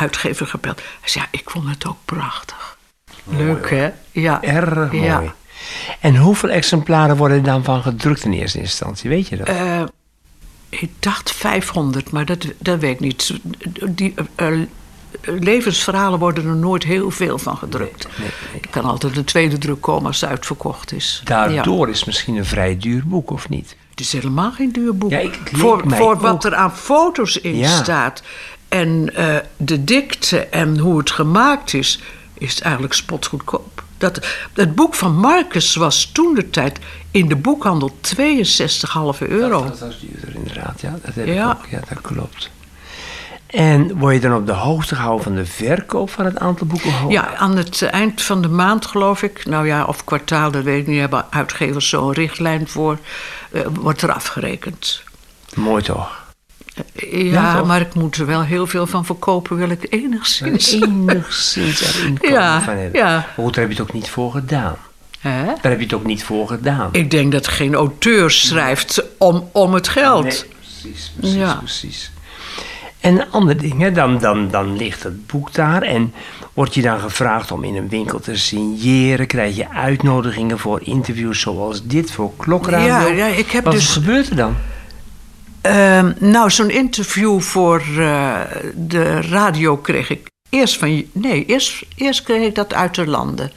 Uitgever 0.00 0.46
gebeld. 0.46 0.76
Hij 1.00 1.08
zei: 1.08 1.24
Ja, 1.30 1.38
ik 1.40 1.50
vond 1.50 1.68
het 1.68 1.86
ook 1.86 1.98
prachtig. 2.04 2.78
Leuk, 3.24 3.70
hè? 3.70 3.90
Ja. 4.12 4.42
Erg 4.42 4.92
mooi. 4.92 5.04
Ja. 5.04 5.34
En 6.00 6.16
hoeveel 6.16 6.48
exemplaren 6.48 7.16
worden 7.16 7.36
er 7.36 7.42
dan 7.42 7.64
van 7.64 7.82
gedrukt 7.82 8.24
in 8.24 8.32
eerste 8.32 8.58
instantie? 8.58 9.10
Weet 9.10 9.28
je 9.28 9.36
dat? 9.36 9.48
Eh, 9.48 9.82
ik 10.68 10.90
dacht 10.98 11.32
500, 11.32 12.10
maar 12.10 12.24
dat, 12.24 12.46
dat 12.58 12.78
weet 12.78 12.94
ik 12.94 13.00
niet. 13.00 13.38
Die, 13.90 14.14
eh, 14.36 14.46
eh, 14.60 14.66
levensverhalen 15.22 16.18
worden 16.18 16.46
er 16.46 16.56
nooit 16.56 16.84
heel 16.84 17.10
veel 17.10 17.38
van 17.38 17.56
gedrukt. 17.56 18.04
Er 18.62 18.68
kan 18.70 18.84
altijd 18.84 19.16
een 19.16 19.24
tweede 19.24 19.58
druk 19.58 19.80
komen 19.80 20.06
als 20.06 20.20
het 20.20 20.30
uitverkocht 20.30 20.92
is. 20.92 21.22
Ja. 21.24 21.48
Daardoor 21.48 21.88
is 21.88 21.96
het 21.96 22.06
misschien 22.06 22.36
een 22.36 22.44
vrij 22.44 22.76
duur 22.78 23.02
boek, 23.06 23.30
of 23.30 23.48
niet? 23.48 23.76
Het 23.90 24.00
is 24.00 24.12
helemaal 24.12 24.52
geen 24.52 24.72
duur 24.72 24.96
boek. 24.96 25.10
Ja, 25.10 25.18
ik- 25.18 25.40
voor 25.86 26.18
wat 26.20 26.44
er 26.44 26.54
aan 26.54 26.76
foto's 26.76 27.36
in 27.36 27.56
Ja. 27.56 27.68
staat 27.82 28.22
en 28.70 29.14
eh, 29.14 29.36
de 29.56 29.84
dikte 29.84 30.38
en 30.38 30.78
hoe 30.78 30.98
het 30.98 31.10
gemaakt 31.10 31.74
is, 31.74 32.00
is 32.34 32.60
eigenlijk 32.60 32.92
spotgoedkoop. 32.94 33.82
Dat, 33.98 34.26
het 34.54 34.74
boek 34.74 34.94
van 34.94 35.16
Marcus 35.16 35.74
was 35.74 36.10
toen 36.12 36.34
de 36.34 36.50
tijd 36.50 36.78
in 37.10 37.28
de 37.28 37.36
boekhandel 37.36 37.90
62,5 38.18 39.28
euro. 39.28 39.64
Dat 39.64 39.78
was 39.78 40.00
duurder 40.00 40.34
inderdaad, 40.34 40.80
ja. 40.80 40.98
Dat 41.04 41.14
heb 41.14 41.26
Ja. 41.26 41.50
ik 41.50 41.56
ook, 41.58 41.66
ja, 41.70 41.80
dat 41.88 42.00
klopt. 42.00 42.50
En 43.46 43.98
word 43.98 44.14
je 44.14 44.20
dan 44.20 44.34
op 44.36 44.46
de 44.46 44.52
hoogte 44.52 44.94
gehouden 44.94 45.24
van 45.24 45.34
de 45.34 45.46
verkoop 45.46 46.10
van 46.10 46.24
het 46.24 46.38
aantal 46.38 46.66
boeken? 46.66 47.08
Ja, 47.08 47.34
aan 47.36 47.56
het 47.56 47.82
eind 47.82 48.22
van 48.22 48.42
de 48.42 48.48
maand 48.48 48.86
geloof 48.86 49.22
ik, 49.22 49.46
nou 49.46 49.66
ja, 49.66 49.84
of 49.84 50.04
kwartaal, 50.04 50.50
dat 50.50 50.62
weet 50.64 50.80
ik 50.80 50.86
niet, 50.86 51.00
hebben 51.00 51.26
uitgevers 51.30 51.88
zo'n 51.88 52.12
richtlijn 52.12 52.68
voor, 52.68 52.98
eh, 53.52 53.60
wordt 53.80 54.02
er 54.02 54.12
afgerekend. 54.12 55.02
Mooi 55.54 55.82
toch? 55.82 56.28
Ja, 57.10 57.62
maar 57.64 57.80
ik 57.80 57.94
moet 57.94 58.16
er 58.16 58.26
wel 58.26 58.42
heel 58.42 58.66
veel 58.66 58.86
van 58.86 59.04
verkopen, 59.04 59.56
wil 59.56 59.70
ik 59.70 59.86
enigszins. 59.90 60.72
Enigszins 60.72 61.94
erin 61.94 62.18
komen 62.20 62.38
Ja, 62.40 62.60
van 62.60 62.74
hebben. 62.76 63.00
ja. 63.00 63.10
Maar 63.14 63.32
goed, 63.34 63.54
daar 63.54 63.64
heb 63.64 63.72
je 63.72 63.78
het 63.80 63.88
ook 63.88 63.94
niet 63.94 64.08
voor 64.10 64.30
gedaan. 64.32 64.76
Hè? 65.20 65.44
Daar 65.44 65.70
heb 65.70 65.78
je 65.78 65.84
het 65.84 65.92
ook 65.94 66.04
niet 66.06 66.24
voor 66.24 66.46
gedaan. 66.48 66.88
Ik 66.92 67.10
denk 67.10 67.32
dat 67.32 67.48
geen 67.48 67.74
auteur 67.74 68.30
schrijft 68.30 69.02
om, 69.18 69.48
om 69.52 69.74
het 69.74 69.88
geld. 69.88 70.22
Nee, 70.24 70.42
precies, 70.60 71.12
precies, 71.16 71.36
Ja. 71.36 71.54
precies. 71.54 72.10
En 73.00 73.20
een 73.20 73.30
ander 73.30 73.56
ding, 73.58 73.78
hè, 73.80 73.92
dan, 73.92 74.18
dan, 74.18 74.48
dan 74.50 74.76
ligt 74.76 75.02
het 75.02 75.26
boek 75.26 75.52
daar 75.54 75.82
en 75.82 76.12
word 76.52 76.74
je 76.74 76.82
dan 76.82 77.00
gevraagd 77.00 77.50
om 77.52 77.64
in 77.64 77.76
een 77.76 77.88
winkel 77.88 78.20
te 78.20 78.36
signeren. 78.36 79.26
Krijg 79.26 79.56
je 79.56 79.68
uitnodigingen 79.70 80.58
voor 80.58 80.80
interviews 80.82 81.40
zoals 81.40 81.82
dit 81.86 82.10
voor 82.10 82.32
Klokradio. 82.36 82.86
Ja, 82.86 83.06
ja, 83.06 83.26
ik 83.26 83.50
heb 83.50 83.64
Wat 83.64 83.72
dus- 83.72 83.92
gebeurt 83.92 84.28
er 84.30 84.36
dan? 84.36 84.56
Ehm, 85.60 86.12
nou, 86.18 86.50
zo'n 86.50 86.70
interview 86.70 87.40
voor 87.40 87.82
eh, 87.98 88.40
de 88.74 89.20
radio 89.20 89.76
kreeg 89.76 90.10
ik 90.10 90.30
eerst 90.48 90.78
van... 90.78 91.04
Nee, 91.12 91.44
eerst, 91.46 91.84
eerst 91.96 92.22
kreeg 92.22 92.46
ik 92.46 92.54
dat 92.54 92.74
uit 92.74 92.94
de 92.94 93.06
landen. 93.06 93.52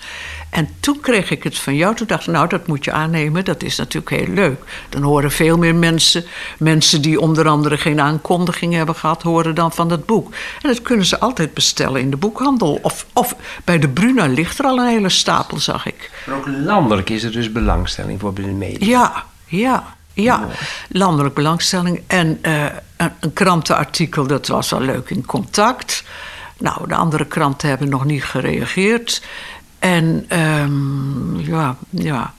En 0.49 0.69
toen 0.79 0.99
kreeg 0.99 1.31
ik 1.31 1.43
het 1.43 1.57
van 1.57 1.75
jou. 1.75 1.95
Toen 1.95 2.07
dacht 2.07 2.27
ik, 2.27 2.33
nou, 2.33 2.47
dat 2.47 2.67
moet 2.67 2.85
je 2.85 2.91
aannemen. 2.91 3.45
Dat 3.45 3.63
is 3.63 3.77
natuurlijk 3.77 4.09
heel 4.09 4.33
leuk. 4.33 4.85
Dan 4.89 5.01
horen 5.01 5.31
veel 5.31 5.57
meer 5.57 5.75
mensen... 5.75 6.23
mensen 6.59 7.01
die 7.01 7.19
onder 7.19 7.47
andere 7.47 7.77
geen 7.77 8.01
aankondiging 8.01 8.73
hebben 8.73 8.95
gehad... 8.95 9.21
horen 9.21 9.55
dan 9.55 9.71
van 9.71 9.89
dat 9.89 10.05
boek. 10.05 10.33
En 10.61 10.69
dat 10.69 10.81
kunnen 10.81 11.05
ze 11.05 11.19
altijd 11.19 11.53
bestellen 11.53 12.01
in 12.01 12.09
de 12.09 12.17
boekhandel. 12.17 12.79
Of, 12.81 13.05
of 13.13 13.35
bij 13.63 13.79
de 13.79 13.89
Bruna 13.89 14.25
ligt 14.25 14.59
er 14.59 14.65
al 14.65 14.79
een 14.79 14.87
hele 14.87 15.09
stapel, 15.09 15.59
zag 15.59 15.85
ik. 15.85 16.11
Maar 16.25 16.37
ook 16.37 16.47
landelijk 16.47 17.09
is 17.09 17.23
er 17.23 17.31
dus 17.31 17.51
belangstelling 17.51 18.19
voor 18.19 18.33
bij 18.33 18.45
de 18.45 18.51
media. 18.51 18.87
Ja, 18.87 19.25
ja, 19.45 19.95
ja. 20.13 20.47
Landelijk 20.89 21.35
belangstelling. 21.35 22.03
En 22.07 22.39
eh, 22.41 22.63
een, 22.97 23.11
een 23.19 23.33
krantenartikel, 23.33 24.27
dat 24.27 24.47
was 24.47 24.69
wel 24.69 24.81
leuk 24.81 25.09
in 25.09 25.25
contact. 25.25 26.03
Nou, 26.57 26.87
de 26.87 26.95
andere 26.95 27.25
kranten 27.25 27.69
hebben 27.69 27.89
nog 27.89 28.05
niet 28.05 28.23
gereageerd. 28.23 29.21
En 29.79 30.25
ehm, 30.27 31.39
ja, 31.39 31.75
ja. 31.89 32.33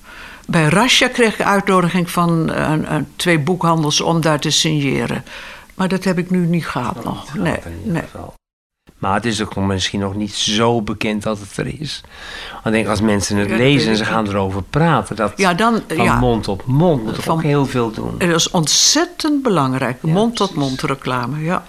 Bij 0.47 0.69
Rasha 0.69 1.09
kreeg 1.09 1.35
ik 1.35 1.47
uitnodiging 1.47 2.11
van 2.11 2.51
uh, 2.51 2.73
twee 3.17 3.39
boekhandels 3.39 4.01
om 4.01 4.21
daar 4.21 4.41
te 4.41 4.51
signeren. 4.51 5.25
Maar 5.75 5.89
dat 5.89 6.05
heb 6.05 6.19
ik 6.19 6.31
nu 6.31 6.47
niet 6.47 6.67
gehad 6.67 7.05
nog. 7.05 7.35
Nee, 7.35 7.59
nee. 7.85 8.03
Maar 8.99 9.15
het 9.15 9.25
is 9.25 9.43
ook 9.43 9.57
misschien 9.57 10.01
nog 10.01 10.15
niet 10.15 10.35
zo 10.35 10.83
bekend 10.83 11.23
dat 11.23 11.39
het 11.39 11.57
er 11.57 11.81
is. 11.81 12.01
Ik 12.65 12.73
denk 12.73 12.87
als 12.87 13.01
mensen 13.01 13.37
het 13.37 13.51
lezen 13.51 13.91
en 13.91 13.97
ze 13.97 14.05
gaan 14.05 14.29
erover 14.29 14.63
praten, 14.63 15.17
dat 15.17 15.33
ja, 15.37 15.55
dan, 15.55 15.83
van 15.89 16.05
ja, 16.05 16.19
mond 16.19 16.43
tot 16.43 16.67
mond 16.67 17.05
moet 17.05 17.17
van, 17.17 17.37
ook 17.37 17.43
heel 17.43 17.67
veel 17.67 17.91
doen. 17.91 18.19
Dat 18.19 18.29
is 18.29 18.51
ontzettend 18.51 19.43
belangrijk, 19.43 20.03
mond 20.03 20.37
tot 20.37 20.55
mond 20.55 20.83
reclame, 20.83 21.43
ja. 21.43 21.65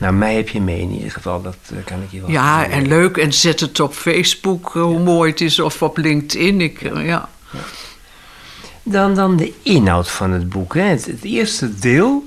Nou, 0.00 0.12
mij 0.12 0.34
heb 0.34 0.48
je 0.48 0.60
mee 0.60 0.80
in 0.80 0.90
ieder 0.90 1.10
geval, 1.10 1.42
dat 1.42 1.56
eh, 1.70 1.76
kan 1.84 2.02
ik 2.02 2.10
je 2.10 2.20
wel 2.20 2.30
Ja, 2.30 2.66
en 2.66 2.88
leuk, 2.88 3.16
en 3.16 3.32
zet 3.32 3.60
het 3.60 3.80
op 3.80 3.92
Facebook, 3.92 4.76
eh, 4.76 4.82
hoe 4.82 4.98
mooi 4.98 5.30
het 5.30 5.40
is, 5.40 5.60
of 5.60 5.82
op 5.82 5.96
LinkedIn. 5.96 6.60
Ik, 6.60 6.82
eh, 6.82 7.06
ja. 7.06 7.28
Dan, 8.82 9.14
dan 9.14 9.36
de 9.36 9.52
inhoud 9.62 10.10
van 10.10 10.30
het 10.30 10.48
boek. 10.48 10.74
Hè. 10.74 10.82
Het, 10.82 11.06
het 11.06 11.24
eerste 11.24 11.78
deel 11.78 12.24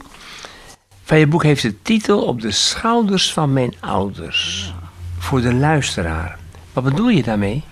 van 1.03 1.19
je 1.19 1.27
boek 1.27 1.43
heeft 1.43 1.61
de 1.61 1.81
titel 1.81 2.21
Op 2.21 2.41
de 2.41 2.51
schouders 2.51 3.33
van 3.33 3.53
mijn 3.53 3.73
ouders. 3.79 4.73
Voor 5.19 5.41
de 5.41 5.53
luisteraar. 5.53 6.37
Wat 6.73 6.83
bedoel 6.83 7.09
je 7.09 7.23
daarmee? 7.23 7.63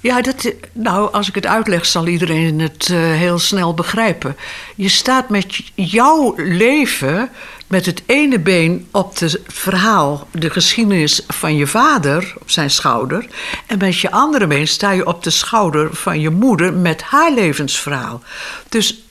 Ja, 0.00 0.20
dat, 0.20 0.52
nou, 0.72 1.12
als 1.12 1.28
ik 1.28 1.34
het 1.34 1.46
uitleg, 1.46 1.86
zal 1.86 2.06
iedereen 2.06 2.60
het 2.60 2.88
uh, 2.88 2.98
heel 2.98 3.38
snel 3.38 3.74
begrijpen. 3.74 4.36
Je 4.74 4.88
staat 4.88 5.28
met 5.28 5.72
jouw 5.74 6.34
leven 6.36 7.30
met 7.66 7.86
het 7.86 8.02
ene 8.06 8.38
been 8.38 8.88
op 8.90 9.18
het 9.18 9.40
verhaal, 9.46 10.28
de 10.30 10.50
geschiedenis 10.50 11.22
van 11.28 11.56
je 11.56 11.66
vader, 11.66 12.34
op 12.40 12.50
zijn 12.50 12.70
schouder. 12.70 13.26
En 13.66 13.78
met 13.78 13.98
je 13.98 14.10
andere 14.10 14.46
been 14.46 14.68
sta 14.68 14.90
je 14.90 15.06
op 15.06 15.22
de 15.22 15.30
schouder 15.30 15.94
van 15.94 16.20
je 16.20 16.30
moeder 16.30 16.72
met 16.72 17.02
haar 17.02 17.32
levensverhaal. 17.32 18.22
Dus 18.68 19.02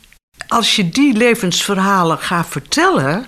als 0.47 0.75
je 0.75 0.89
die 0.89 1.13
levensverhalen 1.13 2.17
gaat 2.17 2.47
vertellen 2.47 3.25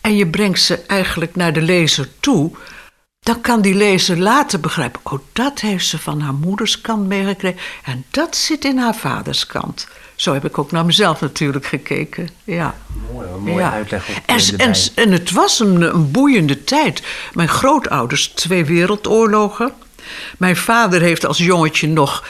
en 0.00 0.16
je 0.16 0.26
brengt 0.26 0.60
ze 0.60 0.80
eigenlijk 0.86 1.36
naar 1.36 1.52
de 1.52 1.62
lezer 1.62 2.08
toe, 2.20 2.50
dan 3.20 3.40
kan 3.40 3.60
die 3.60 3.74
lezer 3.74 4.18
later 4.18 4.60
begrijpen: 4.60 5.00
oh, 5.02 5.18
dat 5.32 5.60
heeft 5.60 5.86
ze 5.86 5.98
van 5.98 6.20
haar 6.20 6.34
moeders 6.34 6.80
kant 6.80 7.06
meegekregen 7.06 7.60
en 7.84 8.04
dat 8.10 8.36
zit 8.36 8.64
in 8.64 8.78
haar 8.78 8.94
vaders 8.94 9.46
kant. 9.46 9.88
Zo 10.14 10.32
heb 10.32 10.44
ik 10.44 10.58
ook 10.58 10.70
naar 10.70 10.84
mezelf 10.84 11.20
natuurlijk 11.20 11.66
gekeken. 11.66 12.28
Ja. 12.44 12.74
Mooi, 13.12 13.28
een 13.28 13.42
mooie 13.42 13.58
ja. 13.58 13.72
uitleg. 13.72 14.08
En, 14.26 14.40
en, 14.56 14.74
en, 14.94 15.12
het 15.12 15.30
was 15.30 15.60
een, 15.60 15.82
een 15.82 16.10
boeiende 16.10 16.64
tijd. 16.64 17.02
Mijn 17.32 17.48
grootouders, 17.48 18.28
twee 18.28 18.64
wereldoorlogen. 18.64 19.72
Mijn 20.38 20.56
vader 20.56 21.00
heeft 21.00 21.26
als 21.26 21.38
jongetje 21.38 21.88
nog. 21.88 22.24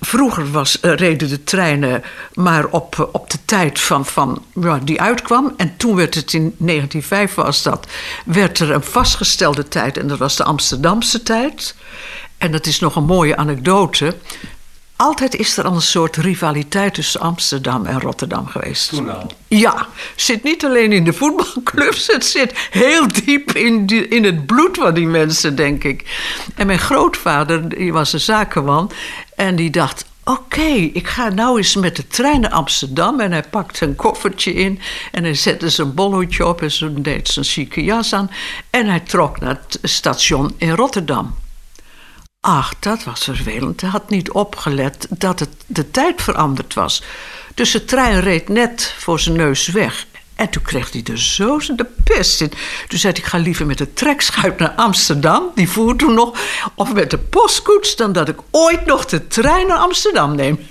Vroeger 0.00 0.50
was, 0.50 0.78
uh, 0.82 0.94
reden 0.94 1.28
de 1.28 1.44
treinen 1.44 2.02
maar 2.34 2.66
op, 2.66 2.96
uh, 3.00 3.06
op 3.12 3.30
de 3.30 3.38
tijd 3.44 3.80
van, 3.80 4.06
van 4.06 4.44
ja, 4.60 4.78
die 4.82 5.00
uitkwam. 5.00 5.54
En 5.56 5.76
toen 5.76 5.96
werd 5.96 6.14
het 6.14 6.32
in 6.32 6.54
1905 6.58 7.34
was 7.34 7.62
dat. 7.62 7.86
Werd 8.24 8.58
er 8.58 8.70
een 8.70 8.82
vastgestelde 8.82 9.68
tijd 9.68 9.98
en 9.98 10.08
dat 10.08 10.18
was 10.18 10.36
de 10.36 10.44
Amsterdamse 10.44 11.22
tijd. 11.22 11.74
En 12.38 12.52
dat 12.52 12.66
is 12.66 12.80
nog 12.80 12.96
een 12.96 13.04
mooie 13.04 13.36
anekdote. 13.36 14.16
Altijd 14.96 15.34
is 15.34 15.56
er 15.56 15.64
al 15.64 15.74
een 15.74 15.82
soort 15.82 16.16
rivaliteit 16.16 16.94
tussen 16.94 17.20
Amsterdam 17.20 17.86
en 17.86 18.00
Rotterdam 18.00 18.46
geweest. 18.46 18.88
Toen 18.88 19.10
al? 19.10 19.30
Ja, 19.48 19.86
zit 20.14 20.42
niet 20.42 20.64
alleen 20.64 20.92
in 20.92 21.04
de 21.04 21.12
voetbalclubs, 21.12 22.06
het 22.06 22.24
zit 22.24 22.68
heel 22.70 23.08
diep 23.24 23.52
in, 23.52 23.86
die, 23.86 24.08
in 24.08 24.24
het 24.24 24.46
bloed 24.46 24.76
van 24.76 24.94
die 24.94 25.06
mensen, 25.06 25.56
denk 25.56 25.84
ik. 25.84 26.04
En 26.54 26.66
mijn 26.66 26.78
grootvader, 26.78 27.68
die 27.68 27.92
was 27.92 28.12
een 28.12 28.20
zakenman, 28.20 28.90
en 29.34 29.56
die 29.56 29.70
dacht: 29.70 30.04
Oké, 30.24 30.90
ik 30.92 31.08
ga 31.08 31.28
nou 31.28 31.56
eens 31.56 31.74
met 31.74 31.96
de 31.96 32.06
trein 32.06 32.40
naar 32.40 32.50
Amsterdam. 32.50 33.20
En 33.20 33.32
hij 33.32 33.42
pakte 33.42 33.84
een 33.84 33.96
koffertje 33.96 34.52
in 34.52 34.80
en 35.12 35.22
hij 35.22 35.34
zette 35.34 35.70
zijn 35.70 35.94
bolhoedje 35.94 36.46
op 36.46 36.62
en 36.62 36.70
zo 36.70 36.92
deed 36.94 37.28
zijn 37.28 37.44
chique 37.44 37.84
jas 37.84 38.12
aan. 38.12 38.30
En 38.70 38.86
hij 38.86 39.00
trok 39.00 39.40
naar 39.40 39.60
het 39.66 39.78
station 39.82 40.54
in 40.58 40.70
Rotterdam. 40.70 41.34
Ach, 42.48 42.72
dat 42.78 43.04
was 43.04 43.24
vervelend. 43.24 43.80
Hij 43.80 43.90
had 43.90 44.10
niet 44.10 44.30
opgelet 44.30 45.06
dat 45.10 45.40
het 45.40 45.48
de 45.66 45.90
tijd 45.90 46.22
veranderd 46.22 46.74
was. 46.74 47.02
Dus 47.54 47.70
de 47.70 47.84
trein 47.84 48.20
reed 48.20 48.48
net 48.48 48.94
voor 48.98 49.20
zijn 49.20 49.36
neus 49.36 49.68
weg. 49.68 50.06
En 50.34 50.50
toen 50.50 50.62
kreeg 50.62 50.92
hij 50.92 51.02
er 51.10 51.18
zo 51.18 51.58
de 51.58 51.86
pest 52.04 52.40
in. 52.40 52.52
Toen 52.88 52.98
zei 52.98 53.12
ik 53.12 53.24
ga 53.24 53.38
liever 53.38 53.66
met 53.66 53.78
de 53.78 53.92
trekschuit 53.92 54.58
naar 54.58 54.70
Amsterdam. 54.70 55.50
Die 55.54 55.70
voer 55.70 55.96
toen 55.96 56.14
nog. 56.14 56.38
Of 56.74 56.92
met 56.92 57.10
de 57.10 57.18
postkoets, 57.18 57.96
dan 57.96 58.12
dat 58.12 58.28
ik 58.28 58.38
ooit 58.50 58.86
nog 58.86 59.04
de 59.04 59.26
trein 59.26 59.66
naar 59.66 59.78
Amsterdam 59.78 60.34
neem. 60.34 60.58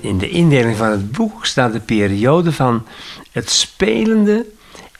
In 0.00 0.18
de 0.18 0.28
indeling 0.28 0.76
van 0.76 0.90
het 0.90 1.12
boek 1.12 1.46
staat 1.46 1.72
de 1.72 1.80
periode 1.80 2.52
van 2.52 2.86
het 3.32 3.50
spelende 3.50 4.46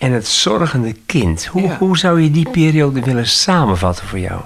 en 0.02 0.12
het 0.12 0.28
zorgende 0.28 0.92
kind. 1.06 1.46
Hoe, 1.46 1.72
hoe 1.72 1.98
zou 1.98 2.20
je 2.20 2.30
die 2.30 2.50
periode 2.50 3.00
willen 3.00 3.26
samenvatten 3.26 4.06
voor 4.06 4.18
jou? 4.18 4.42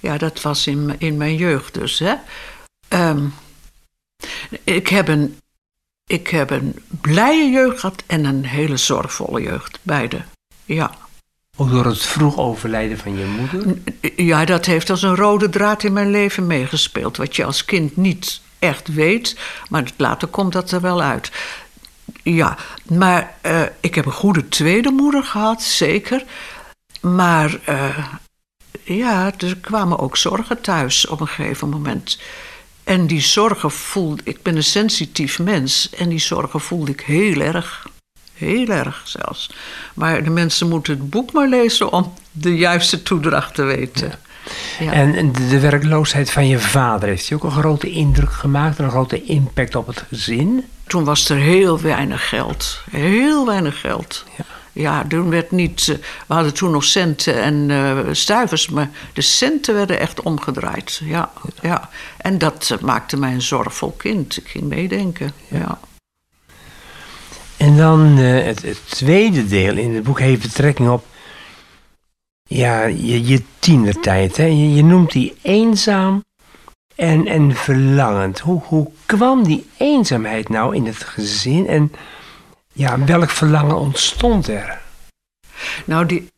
Ja, 0.00 0.18
dat 0.18 0.42
was 0.42 0.66
in, 0.66 0.94
in 0.98 1.16
mijn 1.16 1.36
jeugd 1.36 1.74
dus. 1.74 1.98
Hè? 1.98 2.14
Ehm, 2.88 3.24
ik, 4.64 4.88
heb 4.88 5.08
een, 5.08 5.38
ik 6.06 6.28
heb 6.28 6.50
een 6.50 6.82
blije 7.00 7.50
jeugd 7.50 7.80
gehad 7.80 8.02
en 8.06 8.24
een 8.24 8.44
hele 8.44 8.76
zorgvolle 8.76 9.42
jeugd. 9.42 9.78
Beide, 9.82 10.22
ja. 10.64 10.94
Ook 11.56 11.70
door 11.70 11.84
het 11.84 12.02
vroeg 12.02 12.38
overlijden 12.38 12.98
van 12.98 13.18
je 13.18 13.24
moeder? 13.24 13.78
Ja, 14.16 14.44
dat 14.44 14.66
heeft 14.66 14.90
als 14.90 15.02
een 15.02 15.16
rode 15.16 15.48
draad 15.48 15.82
in 15.82 15.92
mijn 15.92 16.10
leven 16.10 16.46
meegespeeld. 16.46 17.16
Wat 17.16 17.36
je 17.36 17.44
als 17.44 17.64
kind 17.64 17.96
niet 17.96 18.40
echt 18.58 18.88
weet, 18.88 19.38
maar 19.68 19.90
later 19.96 20.28
komt 20.28 20.52
dat 20.52 20.70
er 20.70 20.80
wel 20.80 21.02
uit. 21.02 21.30
Ja, 22.22 22.56
maar 22.86 23.34
uh, 23.46 23.62
ik 23.80 23.94
heb 23.94 24.06
een 24.06 24.12
goede 24.12 24.48
tweede 24.48 24.90
moeder 24.90 25.24
gehad, 25.24 25.62
zeker. 25.62 26.24
Maar 27.00 27.58
uh, 27.68 27.98
ja, 28.84 29.32
er 29.38 29.56
kwamen 29.56 29.98
ook 29.98 30.16
zorgen 30.16 30.60
thuis 30.60 31.06
op 31.06 31.20
een 31.20 31.28
gegeven 31.28 31.68
moment. 31.68 32.18
En 32.84 33.06
die 33.06 33.20
zorgen 33.20 33.70
voelde 33.70 34.22
ik, 34.24 34.42
ben 34.42 34.56
een 34.56 34.64
sensitief 34.64 35.38
mens 35.38 35.90
en 35.90 36.08
die 36.08 36.18
zorgen 36.18 36.60
voelde 36.60 36.90
ik 36.90 37.00
heel 37.00 37.40
erg. 37.40 37.86
Heel 38.34 38.68
erg 38.68 39.02
zelfs. 39.04 39.50
Maar 39.94 40.24
de 40.24 40.30
mensen 40.30 40.68
moeten 40.68 40.92
het 40.92 41.10
boek 41.10 41.32
maar 41.32 41.48
lezen 41.48 41.92
om 41.92 42.14
de 42.30 42.56
juiste 42.56 43.02
toedracht 43.02 43.54
te 43.54 43.62
weten. 43.62 44.12
Ja. 44.78 44.92
En 44.92 45.32
de 45.32 45.60
werkloosheid 45.60 46.30
van 46.30 46.46
je 46.46 46.58
vader, 46.58 47.08
heeft 47.08 47.28
die 47.28 47.36
ook 47.36 47.44
een 47.44 47.50
grote 47.50 47.90
indruk 47.90 48.32
gemaakt 48.32 48.78
en 48.78 48.84
een 48.84 48.90
grote 48.90 49.24
impact 49.24 49.74
op 49.74 49.86
het 49.86 50.04
gezin? 50.08 50.64
Toen 50.90 51.04
was 51.04 51.28
er 51.28 51.36
heel 51.36 51.80
weinig 51.80 52.28
geld. 52.28 52.82
Heel 52.90 53.46
weinig 53.46 53.80
geld. 53.80 54.24
Ja. 54.36 54.44
Ja, 54.72 55.04
toen 55.08 55.30
werd 55.30 55.50
niet. 55.50 55.88
Eh, 55.88 55.96
we 56.26 56.34
hadden 56.34 56.54
toen 56.54 56.70
nog 56.70 56.84
centen 56.84 57.42
en 57.42 57.68
uh, 57.68 57.98
stuivers, 58.12 58.68
maar 58.68 58.90
de 59.12 59.20
centen 59.20 59.74
werden 59.74 60.00
echt 60.00 60.22
omgedraaid. 60.22 61.00
Ja, 61.04 61.30
ja. 61.62 61.88
En 62.16 62.38
dat 62.38 62.70
uh, 62.72 62.78
maakte 62.78 63.16
mij 63.16 63.32
een 63.32 63.42
zorgvol 63.42 63.90
kind. 63.90 64.36
Ik 64.36 64.48
ging 64.48 64.64
meedenken. 64.64 65.32
Ja. 65.48 65.78
En 67.56 67.76
dan 67.76 68.00
het, 68.16 68.62
het, 68.62 68.80
tweede 68.88 69.46
deel 69.46 69.76
in 69.76 69.94
het 69.94 70.04
boek 70.04 70.18
heeft 70.18 70.42
betrekking 70.42 70.88
op. 70.88 71.06
Ja, 72.42 72.84
je, 72.84 73.26
je 73.26 73.42
tienertijd. 73.58 74.36
Hè? 74.36 74.44
Je, 74.44 74.74
je 74.74 74.84
noemt 74.84 75.12
die 75.12 75.36
eenzaam 75.42 76.22
en, 77.00 77.26
en 77.26 77.54
verlangend. 77.54 78.38
Hoe, 78.38 78.62
hoe 78.64 78.90
kwam 79.06 79.44
die 79.44 79.70
eenzaamheid 79.76 80.48
nou 80.48 80.74
in 80.74 80.86
het 80.86 81.04
gezin 81.04 81.66
en 81.66 81.92
ja, 82.72 83.04
welk 83.04 83.30
verlangen 83.30 83.76
ontstond 83.76 84.48
er? 84.48 84.80
Nou, 85.84 86.06
die. 86.06 86.30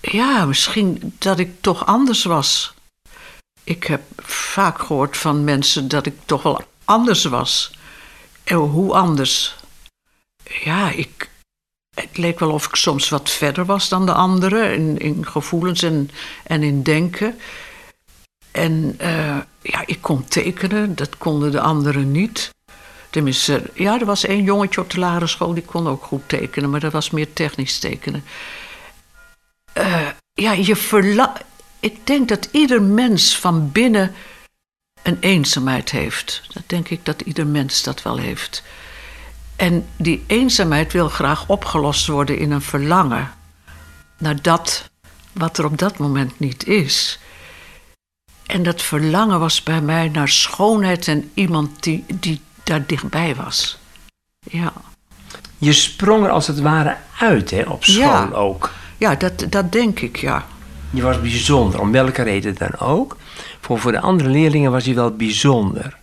Ja, 0.00 0.44
misschien 0.44 1.14
dat 1.18 1.38
ik 1.38 1.60
toch 1.60 1.86
anders 1.86 2.24
was. 2.24 2.74
Ik 3.64 3.84
heb 3.84 4.02
vaak 4.22 4.78
gehoord 4.78 5.16
van 5.16 5.44
mensen 5.44 5.88
dat 5.88 6.06
ik 6.06 6.14
toch 6.24 6.42
wel 6.42 6.60
anders 6.84 7.24
was. 7.24 7.74
En 8.44 8.56
hoe 8.56 8.94
anders? 8.94 9.56
Ja, 10.64 10.90
ik. 10.90 11.30
Het 11.94 12.16
leek 12.16 12.38
wel 12.38 12.50
of 12.50 12.66
ik 12.66 12.74
soms 12.74 13.08
wat 13.08 13.30
verder 13.30 13.64
was 13.64 13.88
dan 13.88 14.06
de 14.06 14.12
anderen 14.12 14.74
in, 14.74 14.98
in 14.98 15.26
gevoelens 15.26 15.82
en, 15.82 16.10
en 16.44 16.62
in 16.62 16.82
denken. 16.82 17.38
En 18.56 18.98
uh, 19.00 19.36
ja, 19.62 19.82
ik 19.86 19.98
kon 20.00 20.24
tekenen, 20.24 20.94
dat 20.94 21.18
konden 21.18 21.52
de 21.52 21.60
anderen 21.60 22.10
niet. 22.10 22.50
Tenminste, 23.10 23.62
ja, 23.74 24.00
er 24.00 24.06
was 24.06 24.24
één 24.24 24.42
jongetje 24.42 24.80
op 24.80 24.90
de 24.90 24.98
lagere 24.98 25.26
school 25.26 25.54
die 25.54 25.62
kon 25.62 25.88
ook 25.88 26.04
goed 26.04 26.22
tekenen, 26.26 26.70
maar 26.70 26.80
dat 26.80 26.92
was 26.92 27.10
meer 27.10 27.32
technisch 27.32 27.78
tekenen. 27.78 28.24
Uh, 29.78 30.08
ja, 30.32 30.52
je 30.52 30.76
verla 30.76 31.32
ik 31.80 32.06
denk 32.06 32.28
dat 32.28 32.48
ieder 32.50 32.82
mens 32.82 33.38
van 33.38 33.72
binnen 33.72 34.14
een 35.02 35.16
eenzaamheid 35.20 35.90
heeft. 35.90 36.42
Dat 36.52 36.62
denk 36.66 36.88
ik 36.88 37.04
dat 37.04 37.20
ieder 37.20 37.46
mens 37.46 37.82
dat 37.82 38.02
wel 38.02 38.16
heeft. 38.16 38.62
En 39.56 39.86
die 39.96 40.24
eenzaamheid 40.26 40.92
wil 40.92 41.08
graag 41.08 41.48
opgelost 41.48 42.06
worden 42.06 42.38
in 42.38 42.50
een 42.50 42.62
verlangen. 42.62 43.34
naar 44.18 44.42
dat 44.42 44.90
wat 45.32 45.58
er 45.58 45.64
op 45.64 45.78
dat 45.78 45.98
moment 45.98 46.38
niet 46.38 46.66
is. 46.66 47.18
En 48.46 48.62
dat 48.62 48.82
verlangen 48.82 49.40
was 49.40 49.62
bij 49.62 49.80
mij 49.80 50.08
naar 50.08 50.28
schoonheid 50.28 51.08
en 51.08 51.30
iemand 51.34 51.82
die, 51.82 52.04
die 52.14 52.40
daar 52.64 52.86
dichtbij 52.86 53.34
was. 53.34 53.78
Ja. 54.40 54.72
Je 55.58 55.72
sprong 55.72 56.24
er 56.24 56.30
als 56.30 56.46
het 56.46 56.60
ware 56.60 56.96
uit, 57.18 57.50
hè, 57.50 57.62
op 57.62 57.84
school 57.84 58.02
Ja. 58.04 58.28
ook. 58.32 58.72
Ja, 58.98 59.14
dat, 59.14 59.46
dat 59.48 59.72
denk 59.72 60.00
ik, 60.00 60.16
ja. 60.16 60.46
Je 60.90 61.02
was 61.02 61.20
bijzonder, 61.20 61.80
om 61.80 61.92
welke 61.92 62.22
reden 62.22 62.54
dan 62.54 62.78
ook. 62.78 63.16
Voor, 63.60 63.78
voor 63.78 63.92
de 63.92 64.00
andere 64.00 64.28
leerlingen 64.28 64.70
was 64.70 64.84
je 64.84 64.94
wel 64.94 65.10
bijzonder. 65.16 65.98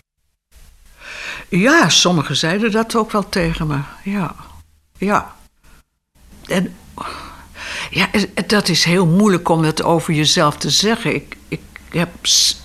Ja, 1.49 1.89
sommigen 1.89 2.35
zeiden 2.35 2.71
dat 2.71 2.95
ook 2.95 3.11
wel 3.11 3.29
tegen 3.29 3.67
me. 3.67 3.79
Ja. 4.03 4.35
Ja. 4.97 5.35
En 6.45 6.75
ja, 7.89 8.07
dat 8.47 8.67
is 8.67 8.83
heel 8.83 9.05
moeilijk 9.05 9.49
om 9.49 9.63
het 9.63 9.83
over 9.83 10.13
jezelf 10.13 10.57
te 10.57 10.69
zeggen. 10.69 11.15
Ik, 11.15 11.37
ik 11.47 11.61
heb 11.99 12.09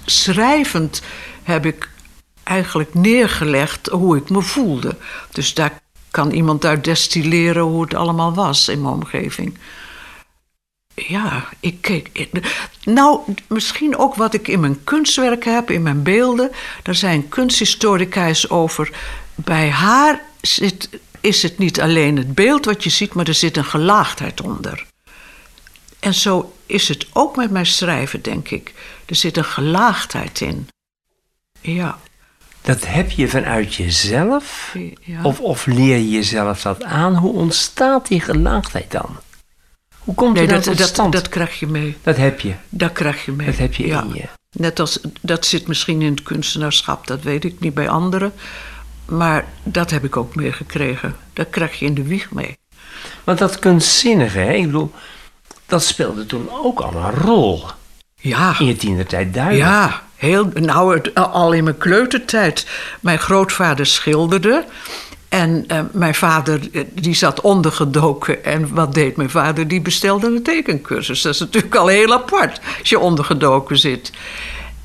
schrijvend 0.05 1.03
heb 1.43 1.67
ik 1.67 1.91
eigenlijk 2.43 2.95
neergelegd 2.95 3.87
hoe 3.87 4.17
ik 4.17 4.31
me 4.31 4.43
voelde. 4.43 4.97
Dus 5.33 5.55
daar 5.55 5.81
kan 6.11 6.31
iemand 6.31 6.65
uit 6.65 6.85
destilleren 6.85 7.63
hoe 7.63 7.83
het 7.83 7.95
allemaal 7.95 8.35
was 8.35 8.69
in 8.69 8.83
mijn 8.83 8.95
omgeving. 8.95 9.59
Ja, 10.95 11.49
ik 11.61 11.81
keek. 11.81 12.29
Nou, 12.85 13.21
misschien 13.47 13.97
ook 13.97 14.15
wat 14.15 14.35
ik 14.35 14.49
in 14.49 14.61
mijn 14.61 14.85
kunstwerken 14.85 15.55
heb, 15.55 15.71
in 15.71 15.83
mijn 15.83 16.03
beelden. 16.03 16.51
Daar 16.83 16.95
zijn 16.95 17.29
kunsthistorica's 17.29 18.51
over. 18.51 18.91
Bij 19.35 19.71
haar 19.71 20.23
zit, 20.41 20.89
is 21.21 21.43
het 21.43 21.59
niet 21.59 21.81
alleen 21.81 22.17
het 22.17 22.35
beeld 22.35 22.65
wat 22.65 22.85
je 22.85 22.91
ziet, 22.91 23.15
maar 23.15 23.29
er 23.29 23.35
zit 23.35 23.57
een 23.57 23.65
gelaagdheid 23.65 24.41
onder. 24.41 24.87
En 26.01 26.15
zo 26.15 26.55
is 26.67 26.89
het 26.89 27.07
ook 27.13 27.37
met 27.37 27.51
mijn 27.51 27.67
schrijven, 27.67 28.23
denk 28.23 28.51
ik. 28.51 28.75
Er 29.07 29.15
zit 29.15 29.37
een 29.37 29.45
gelaagdheid 29.45 30.41
in. 30.41 30.69
Ja. 31.61 31.99
Dat 32.61 32.87
heb 32.87 33.11
je 33.11 33.29
vanuit 33.29 33.75
jezelf? 33.75 34.77
ja. 35.01 35.23
Of, 35.23 35.41
of 35.41 35.67
leer 35.67 35.97
je 35.97 36.11
jezelf 36.11 36.63
dat 36.63 36.85
aan? 36.85 37.17
Hoe 37.17 37.33
ontstaat 37.33 38.09
die 38.09 38.21
gelaagdheid 38.21 38.91
dan? 38.91 39.17
Hoe 39.99 40.15
komt 40.15 40.35
nee, 40.35 40.47
dat, 40.47 40.65
dat, 40.65 41.13
dat 41.13 41.29
krijg 41.29 41.61
je 41.61 41.67
mee. 41.67 41.97
Dat 42.03 42.17
heb 42.17 42.41
je. 42.41 42.55
Dat 42.69 42.93
krijg 42.93 43.25
je 43.25 43.33
mee. 43.33 43.47
Dat 43.47 43.57
heb 43.57 43.75
je 43.75 43.87
ja. 43.87 44.03
in 44.03 44.15
je. 44.15 44.29
Net 44.51 44.81
als, 44.81 45.01
dat 45.21 45.47
zit 45.47 45.67
misschien 45.67 46.03
in 46.03 46.11
het 46.11 46.23
kunstenaarschap, 46.23 47.07
dat 47.07 47.23
weet 47.23 47.45
ik 47.45 47.61
niet 47.61 47.75
bij 47.75 47.89
anderen. 47.89 48.33
Maar 49.05 49.45
dat 49.63 49.91
heb 49.91 50.05
ik 50.05 50.17
ook 50.17 50.35
meegekregen. 50.35 51.17
Dat 51.33 51.51
krijg 51.51 51.79
je 51.79 51.87
in 51.87 51.95
de 51.95 52.03
wieg 52.03 52.31
mee. 52.31 52.59
Want 53.25 53.39
dat 53.39 53.59
kunstzinnige, 53.59 54.39
hè? 54.39 54.53
ik 54.53 54.65
bedoel, 54.65 54.93
dat 55.69 55.83
speelde 55.83 56.27
toen 56.27 56.49
ook 56.63 56.81
al 56.81 56.95
een 56.95 57.11
rol. 57.15 57.65
Ja, 58.21 58.55
In 58.59 58.67
je 58.67 58.77
tienertijd 58.77 59.35
duidelijk. 59.35 59.65
ja 59.69 60.03
heel, 60.17 60.51
nou, 60.55 60.95
het- 60.97 61.15
al 61.15 61.53
in 61.53 61.65
mijn 61.65 61.79
kleutertijd. 61.79 62.67
Mijn 63.01 63.19
grootvader 63.19 63.87
schilderde. 63.87 64.65
En 65.29 65.65
eh, 65.69 65.81
mijn 65.93 66.15
vader 66.15 66.61
eh, 66.73 66.85
die 66.93 67.15
zat 67.15 67.41
ondergedoken. 67.41 68.45
En 68.45 68.75
wat 68.75 68.95
deed 68.95 69.17
mijn 69.17 69.31
vader? 69.31 69.69
Die 69.69 69.81
bestelde 69.81 70.27
een 70.27 70.43
tekencursus. 70.43 71.23
Dat 71.23 71.35
is 71.35 71.41
natuurlijk 71.41 71.75
al 71.75 71.87
heel 71.87 72.13
apart 72.13 72.61
als 72.81 72.89
je 72.89 72.99
ondergedoken 72.99 73.79
zit. 73.79 74.13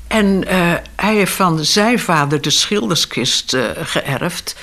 En 0.06 0.44
eh, 0.48 0.56
hij 0.96 1.14
heeft 1.14 1.32
van 1.32 1.64
zijn 1.64 1.98
vader 1.98 2.40
de 2.40 2.50
schilderskist 2.50 3.52
eh, 3.54 3.62
geërfd. 3.82 4.56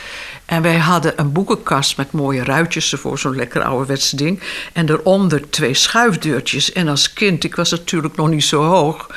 En 0.52 0.62
wij 0.62 0.78
hadden 0.78 1.14
een 1.16 1.32
boekenkast 1.32 1.98
met 1.98 2.12
mooie 2.12 2.44
ruitjes 2.44 2.92
ervoor, 2.92 3.20
zo'n 3.20 3.36
lekker 3.36 3.64
ouderwets 3.64 4.10
ding. 4.10 4.40
En 4.74 4.86
daaronder 4.86 5.50
twee 5.50 5.74
schuifdeurtjes. 5.74 6.72
En 6.72 6.88
als 6.88 7.14
kind, 7.14 7.44
ik 7.44 7.56
was 7.56 7.72
natuurlijk 7.72 8.16
nog 8.16 8.30
niet 8.30 8.44
zo 8.44 8.64
hoog, 8.64 9.10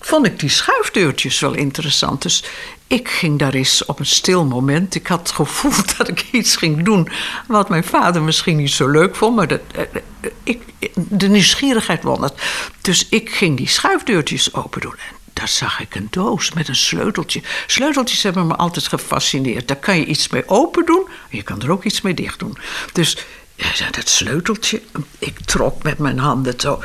vond 0.00 0.26
ik 0.26 0.40
die 0.40 0.48
schuifdeurtjes 0.48 1.40
wel 1.40 1.54
interessant. 1.54 2.22
Dus 2.22 2.44
ik 2.86 3.08
ging 3.08 3.38
daar 3.38 3.54
eens 3.54 3.84
op 3.84 3.98
een 3.98 4.06
stil 4.06 4.44
moment. 4.44 4.94
Ik 4.94 5.06
had 5.06 5.18
het 5.18 5.30
gevoel 5.30 5.72
dat 5.98 6.08
ik 6.08 6.26
iets 6.32 6.56
ging 6.56 6.84
doen 6.84 7.08
wat 7.46 7.68
mijn 7.68 7.84
vader 7.84 8.22
misschien 8.22 8.56
niet 8.56 8.70
zo 8.70 8.88
leuk 8.88 9.16
vond. 9.16 9.36
Maar 9.36 9.48
dat, 9.48 9.60
eh, 9.74 9.82
eh, 9.82 10.30
ik, 10.42 10.62
de 10.94 11.28
nieuwsgierigheid 11.28 12.02
won 12.02 12.22
het. 12.22 12.34
Dus 12.80 13.08
ik 13.08 13.30
ging 13.30 13.56
die 13.56 13.68
schuifdeurtjes 13.68 14.54
open 14.54 14.80
doen. 14.80 14.94
En 14.98 15.19
daar 15.40 15.48
zag 15.48 15.80
ik 15.80 15.94
een 15.94 16.08
doos 16.10 16.52
met 16.52 16.68
een 16.68 16.76
sleuteltje. 16.76 17.42
Sleuteltjes 17.66 18.22
hebben 18.22 18.46
me 18.46 18.56
altijd 18.56 18.88
gefascineerd. 18.88 19.68
Daar 19.68 19.76
kan 19.76 19.98
je 19.98 20.04
iets 20.04 20.28
mee 20.28 20.48
open 20.48 20.86
doen. 20.86 21.06
en 21.30 21.36
Je 21.36 21.42
kan 21.42 21.62
er 21.62 21.70
ook 21.70 21.84
iets 21.84 22.00
mee 22.00 22.14
dicht 22.14 22.38
doen. 22.38 22.58
Dus 22.92 23.16
ja, 23.54 23.90
dat 23.90 24.08
sleuteltje. 24.08 24.82
Ik 25.18 25.40
trok 25.44 25.82
met 25.82 25.98
mijn 25.98 26.18
handen 26.18 26.60
zo. 26.60 26.82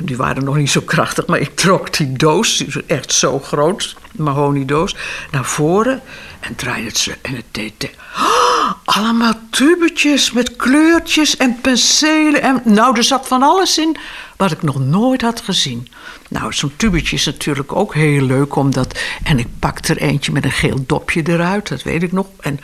Die 0.00 0.16
waren 0.16 0.44
nog 0.44 0.56
niet 0.56 0.70
zo 0.70 0.80
krachtig, 0.80 1.26
maar 1.26 1.38
ik 1.38 1.56
trok 1.56 1.96
die 1.96 2.12
doos, 2.12 2.56
die 2.56 2.66
was 2.66 2.86
echt 2.86 3.12
zo 3.12 3.38
groot, 3.38 3.96
mahoniedoos, 4.12 4.96
naar 5.30 5.44
voren 5.44 6.00
en 6.40 6.54
draaide 6.54 6.86
het 6.86 6.98
sleutel. 6.98 7.22
En 7.30 7.36
het 7.36 7.44
deed. 7.50 7.72
de- 7.80 7.90
allemaal 8.84 9.32
tubetjes 9.50 10.32
met 10.32 10.56
kleurtjes 10.56 11.36
en 11.36 11.58
penselen. 11.60 12.42
En, 12.42 12.60
nou, 12.64 12.96
er 12.96 13.04
zat 13.04 13.26
van 13.28 13.42
alles 13.42 13.78
in 13.78 13.96
wat 14.36 14.50
ik 14.50 14.62
nog 14.62 14.78
nooit 14.78 15.22
had 15.22 15.40
gezien. 15.40 15.88
Nou, 16.28 16.52
zo'n 16.52 16.72
tubetje 16.76 17.16
is 17.16 17.24
natuurlijk 17.24 17.72
ook 17.72 17.94
heel 17.94 18.22
leuk, 18.22 18.56
omdat. 18.56 18.98
En 19.22 19.38
ik 19.38 19.46
pakte 19.58 19.94
er 19.94 20.00
eentje 20.00 20.32
met 20.32 20.44
een 20.44 20.50
geel 20.52 20.84
dopje 20.86 21.22
eruit, 21.28 21.68
dat 21.68 21.82
weet 21.82 22.02
ik 22.02 22.12
nog. 22.12 22.26
En 22.40 22.60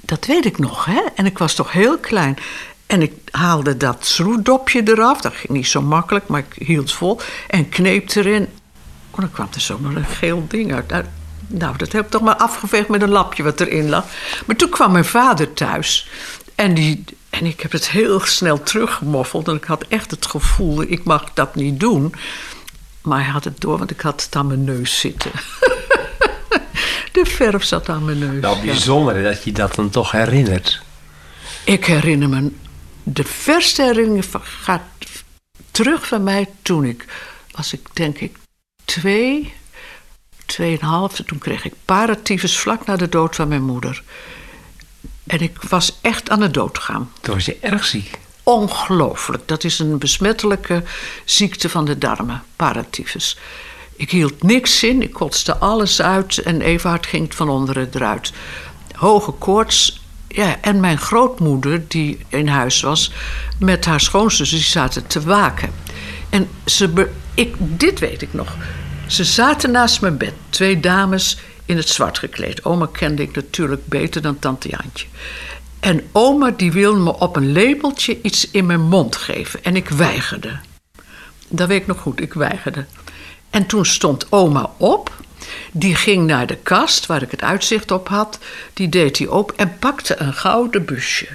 dat 0.00 0.26
weet 0.26 0.44
ik 0.44 0.58
nog, 0.58 0.84
hè? 0.84 1.00
En 1.14 1.26
ik 1.26 1.38
was 1.38 1.54
toch 1.54 1.72
heel 1.72 1.98
klein. 1.98 2.36
En 2.90 3.02
ik 3.02 3.12
haalde 3.30 3.76
dat 3.76 4.06
schroefdopje 4.06 4.82
eraf. 4.84 5.20
Dat 5.20 5.34
ging 5.34 5.52
niet 5.52 5.66
zo 5.66 5.82
makkelijk, 5.82 6.26
maar 6.26 6.44
ik 6.48 6.66
hield 6.66 6.92
vol. 6.92 7.20
En 7.48 7.68
kneep 7.68 8.14
erin. 8.14 8.48
Oh, 9.10 9.20
dan 9.20 9.30
kwam 9.30 9.48
er 9.54 9.60
zomaar 9.60 9.96
een 9.96 10.04
geel 10.04 10.44
ding 10.48 10.74
uit. 10.74 10.88
Nou, 10.88 11.04
Nou, 11.46 11.76
dat 11.76 11.92
heb 11.92 12.04
ik 12.04 12.10
toch 12.10 12.22
maar 12.22 12.36
afgeveegd 12.36 12.88
met 12.88 13.02
een 13.02 13.10
lapje 13.10 13.42
wat 13.42 13.60
erin 13.60 13.88
lag. 13.88 14.04
Maar 14.46 14.56
toen 14.56 14.68
kwam 14.68 14.92
mijn 14.92 15.04
vader 15.04 15.52
thuis. 15.52 16.08
En, 16.54 16.74
die, 16.74 17.04
en 17.30 17.46
ik 17.46 17.60
heb 17.60 17.72
het 17.72 17.90
heel 17.90 18.20
snel 18.20 18.62
teruggemoffeld. 18.62 19.48
En 19.48 19.54
ik 19.54 19.64
had 19.64 19.84
echt 19.88 20.10
het 20.10 20.26
gevoel, 20.26 20.82
ik 20.82 21.04
mag 21.04 21.24
dat 21.34 21.54
niet 21.54 21.80
doen. 21.80 22.14
Maar 23.02 23.22
hij 23.22 23.32
had 23.32 23.44
het 23.44 23.60
door, 23.60 23.78
want 23.78 23.90
ik 23.90 24.00
had 24.00 24.22
het 24.22 24.36
aan 24.36 24.46
mijn 24.46 24.64
neus 24.64 25.00
zitten. 25.00 25.30
De 27.12 27.24
verf 27.24 27.64
zat 27.64 27.88
aan 27.88 28.04
mijn 28.04 28.18
neus. 28.18 28.40
Nou, 28.40 28.56
ja. 28.56 28.62
bijzonder 28.62 29.22
dat 29.22 29.44
je 29.44 29.52
dat 29.52 29.74
dan 29.74 29.90
toch 29.90 30.10
herinnert. 30.10 30.82
Ik 31.64 31.84
herinner 31.84 32.28
me, 32.28 32.50
de 33.12 33.24
verste 33.24 33.82
herinnering 33.82 34.24
van- 34.24 34.44
gaat 34.44 34.82
terug 35.70 36.06
van 36.06 36.22
mij 36.22 36.48
toen 36.62 36.84
ik, 36.84 37.04
was 37.50 37.72
ik 37.72 37.88
denk 37.92 38.18
ik 38.18 38.36
twee, 38.84 39.52
tweeënhalf, 40.46 41.14
toen 41.14 41.38
kreeg 41.38 41.64
ik 41.64 41.72
paratyfus 41.84 42.58
vlak 42.58 42.86
na 42.86 42.96
de 42.96 43.08
dood 43.08 43.36
van 43.36 43.48
mijn 43.48 43.62
moeder. 43.62 44.02
En 45.26 45.40
ik 45.40 45.62
was 45.62 45.98
echt 46.00 46.30
aan 46.30 46.40
het 46.40 46.54
doodgaan. 46.54 47.12
Toen 47.20 47.34
was 47.34 47.44
je 47.44 47.56
erg 47.60 47.84
ziek. 47.84 48.18
Ongelooflijk. 48.42 49.48
Dat 49.48 49.64
is 49.64 49.78
een 49.78 49.98
besmettelijke 49.98 50.82
ziekte 51.24 51.68
van 51.68 51.84
de 51.84 51.98
darmen, 51.98 52.42
paratyfus. 52.56 53.38
Ik 53.96 54.10
hield 54.10 54.42
niks 54.42 54.82
in, 54.82 55.02
ik 55.02 55.12
kotste 55.12 55.56
alles 55.56 56.02
uit 56.02 56.38
en 56.38 56.60
Everhard 56.60 57.06
ging 57.06 57.24
het 57.24 57.34
van 57.34 57.48
onderen 57.48 57.90
eruit. 57.94 58.32
Hoge 58.94 59.30
koorts. 59.30 59.99
Ja, 60.34 60.56
en 60.60 60.80
mijn 60.80 60.98
grootmoeder, 60.98 61.88
die 61.88 62.18
in 62.28 62.48
huis 62.48 62.80
was, 62.80 63.12
met 63.58 63.84
haar 63.84 64.00
schoonzus, 64.00 64.50
die 64.50 64.60
zaten 64.60 65.06
te 65.06 65.20
waken. 65.20 65.70
En 66.28 66.48
ze 66.64 67.08
ik, 67.34 67.54
dit 67.58 67.98
weet 67.98 68.22
ik 68.22 68.32
nog. 68.32 68.56
Ze 69.06 69.24
zaten 69.24 69.70
naast 69.70 70.00
mijn 70.00 70.16
bed, 70.16 70.32
twee 70.48 70.80
dames 70.80 71.38
in 71.64 71.76
het 71.76 71.88
zwart 71.88 72.18
gekleed. 72.18 72.64
Oma 72.64 72.88
kende 72.92 73.22
ik 73.22 73.34
natuurlijk 73.34 73.86
beter 73.86 74.22
dan 74.22 74.38
tante 74.38 74.68
Jantje. 74.68 75.06
En 75.80 76.08
oma 76.12 76.50
die 76.50 76.72
wilde 76.72 77.00
me 77.00 77.18
op 77.18 77.36
een 77.36 77.52
labeltje 77.52 78.18
iets 78.22 78.50
in 78.50 78.66
mijn 78.66 78.80
mond 78.80 79.16
geven. 79.16 79.64
En 79.64 79.76
ik 79.76 79.88
weigerde. 79.88 80.58
Dat 81.48 81.68
weet 81.68 81.80
ik 81.80 81.86
nog 81.86 82.00
goed, 82.00 82.20
ik 82.20 82.32
weigerde. 82.32 82.84
En 83.50 83.66
toen 83.66 83.86
stond 83.86 84.32
oma 84.32 84.70
op. 84.76 85.19
Die 85.72 85.94
ging 85.94 86.26
naar 86.26 86.46
de 86.46 86.56
kast 86.56 87.06
waar 87.06 87.22
ik 87.22 87.30
het 87.30 87.42
uitzicht 87.42 87.90
op 87.90 88.08
had. 88.08 88.38
Die 88.74 88.88
deed 88.88 89.16
die 89.16 89.30
open 89.30 89.56
en 89.56 89.78
pakte 89.78 90.20
een 90.20 90.34
gouden 90.34 90.84
busje. 90.84 91.28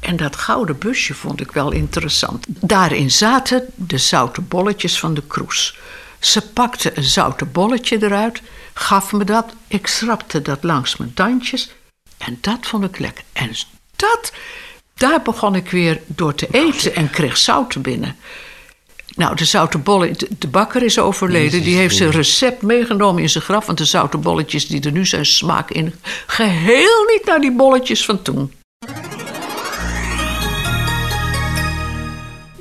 En 0.00 0.16
dat 0.16 0.36
gouden 0.36 0.78
busje 0.78 1.14
vond 1.14 1.40
ik 1.40 1.52
wel 1.52 1.72
interessant. 1.72 2.46
Daarin 2.48 3.10
zaten 3.10 3.64
de 3.74 3.98
zoute 3.98 4.40
bolletjes 4.40 4.98
van 4.98 5.14
de 5.14 5.22
kroes. 5.26 5.78
Ze 6.18 6.40
pakte 6.52 6.96
een 6.96 7.04
zoute 7.04 7.44
bolletje 7.44 8.02
eruit, 8.02 8.42
gaf 8.74 9.12
me 9.12 9.24
dat. 9.24 9.52
Ik 9.68 9.86
schrapte 9.86 10.42
dat 10.42 10.62
langs 10.62 10.96
mijn 10.96 11.14
tandjes. 11.14 11.70
En 12.18 12.38
dat 12.40 12.66
vond 12.66 12.84
ik 12.84 12.98
lekker. 12.98 13.24
En 13.32 13.50
dat, 13.96 14.32
daar 14.94 15.22
begon 15.22 15.54
ik 15.54 15.70
weer 15.70 16.00
door 16.06 16.34
te 16.34 16.48
eten 16.50 16.94
en 16.94 17.10
kreeg 17.10 17.36
zout 17.36 17.82
binnen. 17.82 18.16
Nou, 19.18 19.36
de 19.36 19.44
zoute 19.44 19.78
bollen, 19.78 20.14
de, 20.38 20.48
bakker 20.48 20.82
is 20.82 20.98
overleden. 20.98 21.50
Jezus, 21.50 21.64
die 21.64 21.76
heeft 21.76 21.96
zijn 21.96 22.10
recept 22.10 22.62
meegenomen 22.62 23.22
in 23.22 23.28
zijn 23.30 23.44
graf. 23.44 23.66
Want 23.66 23.78
de 23.78 23.84
zoute 23.84 24.16
bolletjes 24.18 24.66
die 24.66 24.80
er 24.80 24.92
nu 24.92 25.06
zijn, 25.06 25.26
smaken 25.26 25.76
in 25.76 25.94
geheel 26.26 27.04
niet 27.14 27.22
naar 27.24 27.40
die 27.40 27.52
bolletjes 27.52 28.04
van 28.04 28.22
toen. 28.22 28.52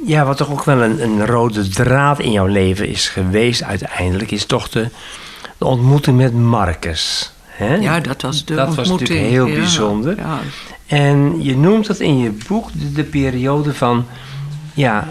ja, 0.05 0.25
wat 0.25 0.37
toch 0.37 0.51
ook 0.51 0.63
wel 0.63 0.81
een, 0.81 1.03
een 1.03 1.25
rode 1.25 1.67
draad 1.67 2.19
in 2.19 2.31
jouw 2.31 2.45
leven 2.45 2.87
is 2.87 3.09
geweest 3.09 3.63
uiteindelijk, 3.63 4.31
is 4.31 4.45
toch 4.45 4.69
de, 4.69 4.89
de 5.57 5.65
ontmoeting 5.65 6.17
met 6.17 6.33
Marcus. 6.33 7.31
Hè? 7.45 7.75
Ja, 7.75 7.99
dat 7.99 8.21
was 8.21 8.45
de 8.45 8.55
Dat 8.55 8.67
was 8.67 8.77
ontmoeting. 8.77 9.09
natuurlijk 9.09 9.35
heel 9.35 9.47
Ja, 9.55 9.59
bijzonder. 9.59 10.15
Ja, 10.17 10.39
En 10.87 11.43
je 11.43 11.57
noemt 11.57 11.87
dat 11.87 11.99
in 11.99 12.17
je 12.17 12.31
boek 12.47 12.69
de, 12.73 12.91
de 12.91 13.03
periode 13.03 13.73
van, 13.73 14.05
ja, 14.73 15.07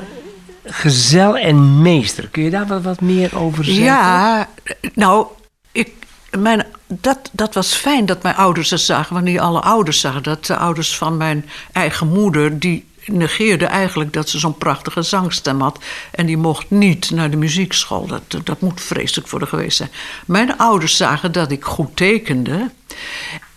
gezel 0.66 1.36
en 1.36 1.82
meester. 1.82 2.28
Kun 2.28 2.42
je 2.42 2.50
daar 2.50 2.66
wat, 2.66 2.82
wat 2.82 3.00
meer 3.00 3.38
over 3.38 3.64
zeggen? 3.64 3.84
Ja, 3.84 4.48
nou, 4.94 5.26
ik, 5.72 5.92
mijn, 6.30 6.66
dat, 6.86 7.30
dat 7.32 7.54
was 7.54 7.74
fijn 7.74 8.06
dat 8.06 8.22
mijn 8.22 8.34
ouders 8.34 8.70
het 8.70 8.80
zagen, 8.80 9.14
want 9.14 9.24
niet 9.24 9.38
alle 9.38 9.60
ouders 9.60 10.00
zagen 10.00 10.22
dat. 10.22 10.46
De 10.46 10.56
ouders 10.56 10.96
van 10.96 11.16
mijn 11.16 11.48
eigen 11.72 12.08
moeder, 12.08 12.58
die 12.58 12.84
negeerden 13.06 13.68
eigenlijk 13.68 14.12
dat 14.12 14.28
ze 14.28 14.38
zo'n 14.38 14.58
prachtige 14.58 15.02
zangstem 15.02 15.60
had. 15.60 15.78
En 16.10 16.26
die 16.26 16.36
mocht 16.36 16.70
niet 16.70 17.10
naar 17.10 17.30
de 17.30 17.36
muziekschool. 17.36 18.06
Dat, 18.06 18.46
dat 18.46 18.60
moet 18.60 18.80
vreselijk 18.80 19.28
voor 19.28 19.38
haar 19.38 19.48
geweest 19.48 19.76
zijn. 19.76 19.90
Mijn 20.26 20.58
ouders 20.58 20.96
zagen 20.96 21.32
dat 21.32 21.50
ik 21.50 21.64
goed 21.64 21.96
tekende. 21.96 22.70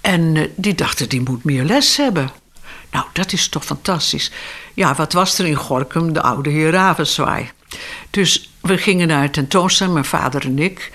En 0.01 0.35
eh, 0.35 0.43
die 0.55 0.75
dachten, 0.75 1.09
die 1.09 1.21
moet 1.21 1.43
meer 1.43 1.63
les 1.63 1.97
hebben. 1.97 2.29
Nou, 2.91 3.05
dat 3.13 3.33
is 3.33 3.49
toch 3.49 3.65
fantastisch. 3.65 4.31
Ja, 4.79 4.95
wat 4.95 5.13
was 5.13 5.37
er 5.37 5.45
in 5.45 5.55
Gorkum? 5.55 6.13
De 6.13 6.21
oude 6.21 6.49
heer 6.49 6.71
Ravenswaai. 6.71 7.49
Dus 8.09 8.51
we 8.61 8.77
gingen 8.77 9.07
naar 9.07 9.21
het 9.21 9.33
tentoonstelling, 9.33 9.93
mijn 9.93 10.05
vader 10.05 10.45
en 10.45 10.59
ik. 10.59 10.91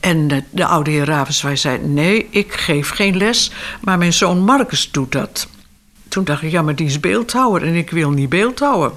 En 0.00 0.28
de, 0.28 0.42
de 0.50 0.66
oude 0.66 0.90
heer 0.90 1.04
Ravenswaai 1.04 1.56
zei... 1.56 1.78
nee, 1.78 2.26
ik 2.30 2.52
geef 2.52 2.90
geen 2.90 3.16
les, 3.16 3.50
maar 3.80 3.98
mijn 3.98 4.12
zoon 4.12 4.38
Marcus 4.38 4.90
doet 4.90 5.12
dat. 5.12 5.48
Toen 6.08 6.24
dacht 6.24 6.42
ik, 6.42 6.50
ja, 6.50 6.62
maar 6.62 6.74
die 6.74 6.86
is 6.86 7.00
beeldhouwer 7.00 7.62
en 7.62 7.74
ik 7.74 7.90
wil 7.90 8.10
niet 8.10 8.28
beeldhouwen. 8.28 8.92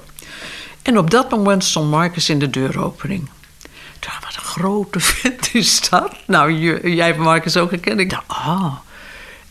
En 0.82 0.98
op 0.98 1.12
dat 1.12 1.30
moment 1.30 1.64
stond 1.64 1.90
Marcus 1.90 2.30
in 2.30 2.40
de 2.40 2.50
deuropening. 2.50 3.30
Toen 4.00 4.12
wat 4.22 4.36
een 4.36 4.42
grote 4.42 5.00
vent 5.20 5.50
is 5.54 5.90
dat. 5.90 6.16
Nou, 6.28 6.54
jij 6.90 7.06
hebt 7.06 7.20
Marcus 7.20 7.58
ook 7.58 7.70
gekend. 7.70 8.00
Ik 8.00 8.10
dacht, 8.10 8.28
ah... 8.28 8.76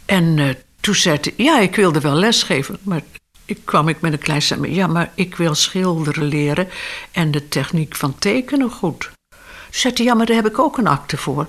En 0.05 0.39
eh, 0.39 0.49
toen 0.81 0.95
zei 0.95 1.19
hij, 1.21 1.33
ja, 1.37 1.59
ik 1.59 1.77
wilde 1.77 2.01
wel 2.01 2.15
lesgeven. 2.15 2.79
Maar 2.83 3.01
ik 3.47 3.59
kwam 3.65 3.89
ik 3.89 4.01
met 4.01 4.13
een 4.13 4.19
klein 4.19 4.43
stem. 4.43 4.65
Ja, 4.65 4.87
maar 4.87 5.11
ik 5.15 5.37
wil 5.37 5.55
schilderen 5.55 6.25
leren 6.25 6.69
en 7.13 7.31
de 7.31 7.49
techniek 7.49 7.97
van 7.97 8.19
tekenen 8.19 8.71
goed. 8.71 9.01
Toen 9.01 9.39
zei 9.71 9.95
hij, 9.97 10.05
ja, 10.05 10.15
maar 10.15 10.27
daar 10.27 10.37
heb 10.37 10.47
ik 10.47 10.59
ook 10.59 10.79
een 10.79 10.87
akte 10.87 11.17
voor. 11.17 11.47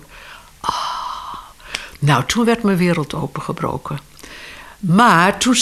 Ah. 0.59 0.97
Nou, 1.99 2.25
toen 2.25 2.45
werd 2.45 2.63
mijn 2.63 2.77
wereld 2.77 3.13
opengebroken. 3.13 3.99
Maar 4.79 5.37
toen 5.37 5.55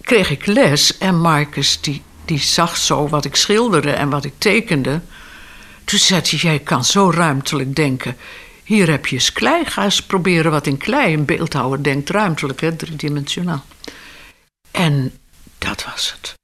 kreeg 0.00 0.30
ik 0.30 0.46
les 0.46 0.98
en 0.98 1.20
Marcus 1.20 1.80
die, 1.80 2.02
die 2.24 2.38
zag 2.38 2.76
zo 2.76 3.08
wat 3.08 3.24
ik 3.24 3.36
schilderde 3.36 3.90
en 3.90 4.10
wat 4.10 4.24
ik 4.24 4.32
tekende. 4.38 5.00
Toen 5.84 5.98
zei 5.98 6.20
hij, 6.24 6.38
jij 6.38 6.58
kan 6.58 6.84
zo 6.84 7.10
ruimtelijk 7.10 7.76
denken. 7.76 8.16
Hier 8.64 8.90
heb 8.90 9.06
je 9.06 9.14
eens 9.14 9.32
klei, 9.32 9.64
ga 9.64 9.84
eens 9.84 10.02
proberen 10.02 10.50
wat 10.50 10.66
in 10.66 10.76
klei. 10.76 11.14
Een 11.14 11.24
beeldhouwer 11.24 11.82
denkt 11.82 12.10
ruimtelijk, 12.10 12.60
hè, 12.60 12.76
driedimensionaal. 12.76 13.64
En 14.70 15.12
dat 15.64 15.84
was 15.84 16.14
het. 16.20 16.34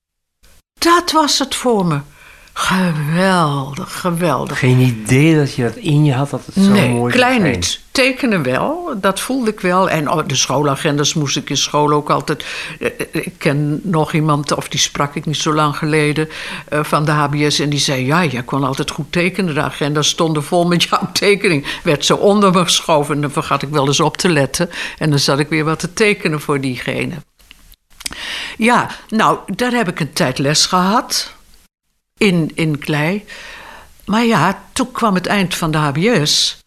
Dat 0.78 1.12
was 1.12 1.38
het 1.38 1.54
voor 1.54 1.86
me. 1.86 2.00
Geweldig, 2.52 4.00
geweldig. 4.00 4.58
Geen 4.58 4.78
idee 4.78 5.36
dat 5.36 5.54
je 5.54 5.62
dat 5.62 5.74
in 5.76 6.04
je 6.04 6.12
had, 6.12 6.30
dat 6.30 6.46
het 6.46 6.54
zo 6.54 6.70
nee, 6.70 6.88
mooi 6.88 7.12
klein 7.12 7.40
zijn. 7.40 7.52
niet. 7.52 7.80
Tekenen 7.90 8.42
wel, 8.42 8.92
dat 8.96 9.20
voelde 9.20 9.50
ik 9.50 9.60
wel. 9.60 9.90
En 9.90 10.10
oh, 10.10 10.26
de 10.26 10.34
schoolagendas 10.34 11.14
moest 11.14 11.36
ik 11.36 11.50
in 11.50 11.56
school 11.56 11.92
ook 11.92 12.10
altijd... 12.10 12.44
eh, 12.80 12.86
Ik 13.12 13.32
ken 13.38 13.80
nog 13.82 14.12
iemand, 14.12 14.52
of 14.56 14.68
die 14.68 14.80
sprak 14.80 15.14
ik 15.14 15.26
niet 15.26 15.36
zo 15.36 15.52
lang 15.54 15.76
geleden... 15.76 16.28
eh, 16.68 16.84
van 16.84 17.04
de 17.04 17.10
HBS 17.10 17.58
en 17.58 17.68
die 17.68 17.78
zei... 17.78 18.06
ja, 18.06 18.24
jij 18.24 18.42
kon 18.42 18.64
altijd 18.64 18.90
goed 18.90 19.12
tekenen. 19.12 19.54
De 19.54 19.62
agendas 19.62 20.08
stonden 20.08 20.44
vol 20.44 20.66
met 20.66 20.82
jouw 20.82 21.08
tekening. 21.24 21.66
Werd 21.82 22.04
zo 22.04 22.14
onder 22.16 22.52
me 22.52 22.62
geschoven 22.64 23.14
en 23.14 23.20
dan 23.20 23.30
vergat 23.30 23.62
ik 23.62 23.68
wel 23.68 23.86
eens 23.86 24.00
op 24.00 24.16
te 24.16 24.28
letten. 24.28 24.70
En 24.98 25.10
dan 25.10 25.18
zat 25.18 25.38
ik 25.38 25.48
weer 25.48 25.64
wat 25.64 25.78
te 25.78 25.92
tekenen 25.92 26.40
voor 26.40 26.60
diegene. 26.60 27.14
Ja, 28.56 28.90
nou, 29.08 29.38
daar 29.54 29.72
heb 29.72 29.88
ik 29.88 30.00
een 30.00 30.12
tijd 30.12 30.38
les 30.38 30.66
gehad. 30.66 31.32
In, 32.16 32.50
in 32.54 32.78
klei. 32.78 33.24
Maar 34.04 34.24
ja, 34.24 34.62
toen 34.72 34.92
kwam 34.92 35.14
het 35.14 35.26
eind 35.26 35.54
van 35.54 35.70
de 35.70 35.78
HBS. 35.78 36.58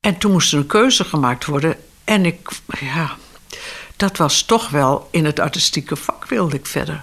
En 0.00 0.18
toen 0.18 0.32
moest 0.32 0.52
er 0.52 0.58
een 0.58 0.66
keuze 0.66 1.04
gemaakt 1.04 1.44
worden. 1.44 1.76
En 2.04 2.26
ik, 2.26 2.48
ja, 2.80 3.16
dat 3.96 4.16
was 4.16 4.42
toch 4.42 4.68
wel 4.68 5.08
in 5.10 5.24
het 5.24 5.40
artistieke 5.40 5.96
vak 5.96 6.26
wilde 6.28 6.56
ik 6.56 6.66
verder. 6.66 7.02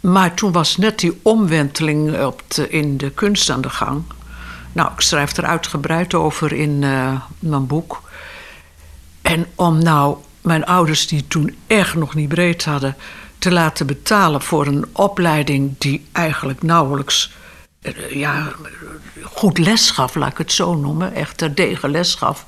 Maar 0.00 0.34
toen 0.34 0.52
was 0.52 0.76
net 0.76 0.98
die 0.98 1.20
omwenteling 1.22 2.32
in 2.68 2.96
de 2.96 3.10
kunst 3.10 3.50
aan 3.50 3.60
de 3.60 3.70
gang. 3.70 4.02
Nou, 4.72 4.92
ik 4.92 5.00
schrijf 5.00 5.36
er 5.36 5.44
uitgebreid 5.44 6.14
over 6.14 6.52
in 6.52 6.82
eh, 6.82 7.20
mijn 7.38 7.66
boek. 7.66 8.02
En 9.22 9.46
om 9.54 9.82
nou 9.82 10.16
mijn 10.44 10.64
ouders, 10.64 11.06
die 11.06 11.26
toen 11.26 11.56
echt 11.66 11.94
nog 11.94 12.14
niet 12.14 12.28
breed 12.28 12.64
hadden, 12.64 12.96
te 13.38 13.52
laten 13.52 13.86
betalen 13.86 14.42
voor 14.42 14.66
een 14.66 14.86
opleiding 14.92 15.74
die 15.78 16.06
eigenlijk 16.12 16.62
nauwelijks 16.62 17.32
eh, 17.80 18.10
ja, 18.10 18.52
goed 19.22 19.58
les 19.58 19.90
gaf, 19.90 20.14
laat 20.14 20.30
ik 20.30 20.38
het 20.38 20.52
zo 20.52 20.74
noemen, 20.74 21.14
echt 21.14 21.38
terdege 21.38 21.88
les 21.88 22.14
gaf. 22.14 22.46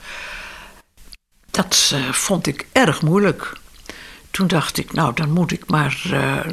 Dat 1.51 1.91
eh, 1.95 2.13
vond 2.13 2.47
ik 2.47 2.67
erg 2.73 3.03
moeilijk. 3.03 3.53
Toen 4.31 4.47
dacht 4.47 4.79
ik, 4.79 4.93
nou, 4.93 5.15
dan 5.15 5.31
moet 5.31 5.53
ik 5.53 5.71
maar, 5.71 6.01
eh, 6.13 6.53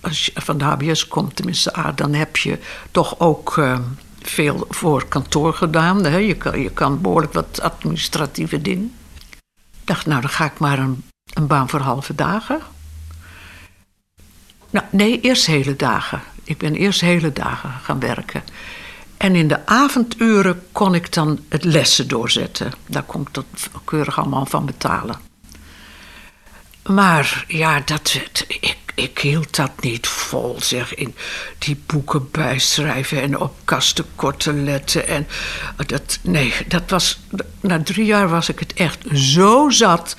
als 0.00 0.26
je 0.26 0.32
van 0.34 0.58
de 0.58 0.64
HBS 0.64 1.08
komt, 1.08 1.36
tenminste, 1.36 1.72
ah, 1.72 1.96
dan 1.96 2.14
heb 2.14 2.36
je 2.36 2.58
toch 2.90 3.20
ook 3.20 3.60
veel 4.22 4.66
voor 4.68 5.08
kantoor 5.08 5.54
gedaan. 5.54 6.04
Hè? 6.04 6.16
Je, 6.16 6.34
kan, 6.34 6.60
je 6.60 6.70
kan 6.70 7.00
behoorlijk 7.00 7.32
wat 7.32 7.60
administratieve 7.60 8.62
dingen. 8.62 8.97
Dacht, 9.88 10.06
nou, 10.06 10.20
dan 10.20 10.30
ga 10.30 10.44
ik 10.44 10.58
maar 10.58 10.78
een, 10.78 11.04
een 11.32 11.46
baan 11.46 11.68
voor 11.68 11.80
halve 11.80 12.14
dagen. 12.14 12.60
Nou, 14.70 14.86
nee, 14.90 15.20
eerst 15.20 15.46
hele 15.46 15.76
dagen. 15.76 16.20
Ik 16.44 16.58
ben 16.58 16.74
eerst 16.74 17.00
hele 17.00 17.32
dagen 17.32 17.70
gaan 17.82 18.00
werken. 18.00 18.42
En 19.16 19.34
in 19.34 19.48
de 19.48 19.66
avonduren 19.66 20.62
kon 20.72 20.94
ik 20.94 21.12
dan 21.12 21.38
het 21.48 21.64
lessen 21.64 22.08
doorzetten. 22.08 22.72
Daar 22.86 23.02
kon 23.02 23.20
ik 23.20 23.34
dat 23.34 23.44
keurig 23.84 24.18
allemaal 24.18 24.46
van 24.46 24.66
betalen. 24.66 25.16
Maar 26.86 27.44
ja, 27.46 27.80
dat, 27.84 28.20
ik, 28.46 28.87
ik 28.98 29.18
hield 29.18 29.56
dat 29.56 29.70
niet 29.80 30.06
vol, 30.06 30.56
zeg. 30.60 30.94
In 30.94 31.14
die 31.58 31.82
boeken 31.86 32.30
bijschrijven 32.30 33.22
en 33.22 33.40
op 33.40 33.54
kasten 33.64 34.04
korte 34.14 34.52
letten. 34.52 35.06
En 35.08 35.26
dat, 35.86 36.18
nee, 36.22 36.54
dat 36.66 36.82
was. 36.90 37.20
Na 37.60 37.82
drie 37.82 38.06
jaar 38.06 38.28
was 38.28 38.48
ik 38.48 38.58
het 38.58 38.72
echt 38.72 38.98
zo 39.12 39.70
zat. 39.70 40.16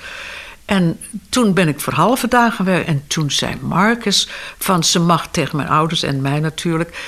En 0.64 1.00
toen 1.28 1.54
ben 1.54 1.68
ik 1.68 1.80
voor 1.80 1.92
halve 1.92 2.28
dagen 2.28 2.64
weg. 2.64 2.84
En 2.84 3.04
toen 3.06 3.30
zei 3.30 3.56
Marcus 3.60 4.28
van 4.58 4.84
ze 4.84 5.00
mag 5.00 5.28
tegen 5.30 5.56
mijn 5.56 5.68
ouders 5.68 6.02
en 6.02 6.20
mij 6.20 6.40
natuurlijk. 6.40 6.98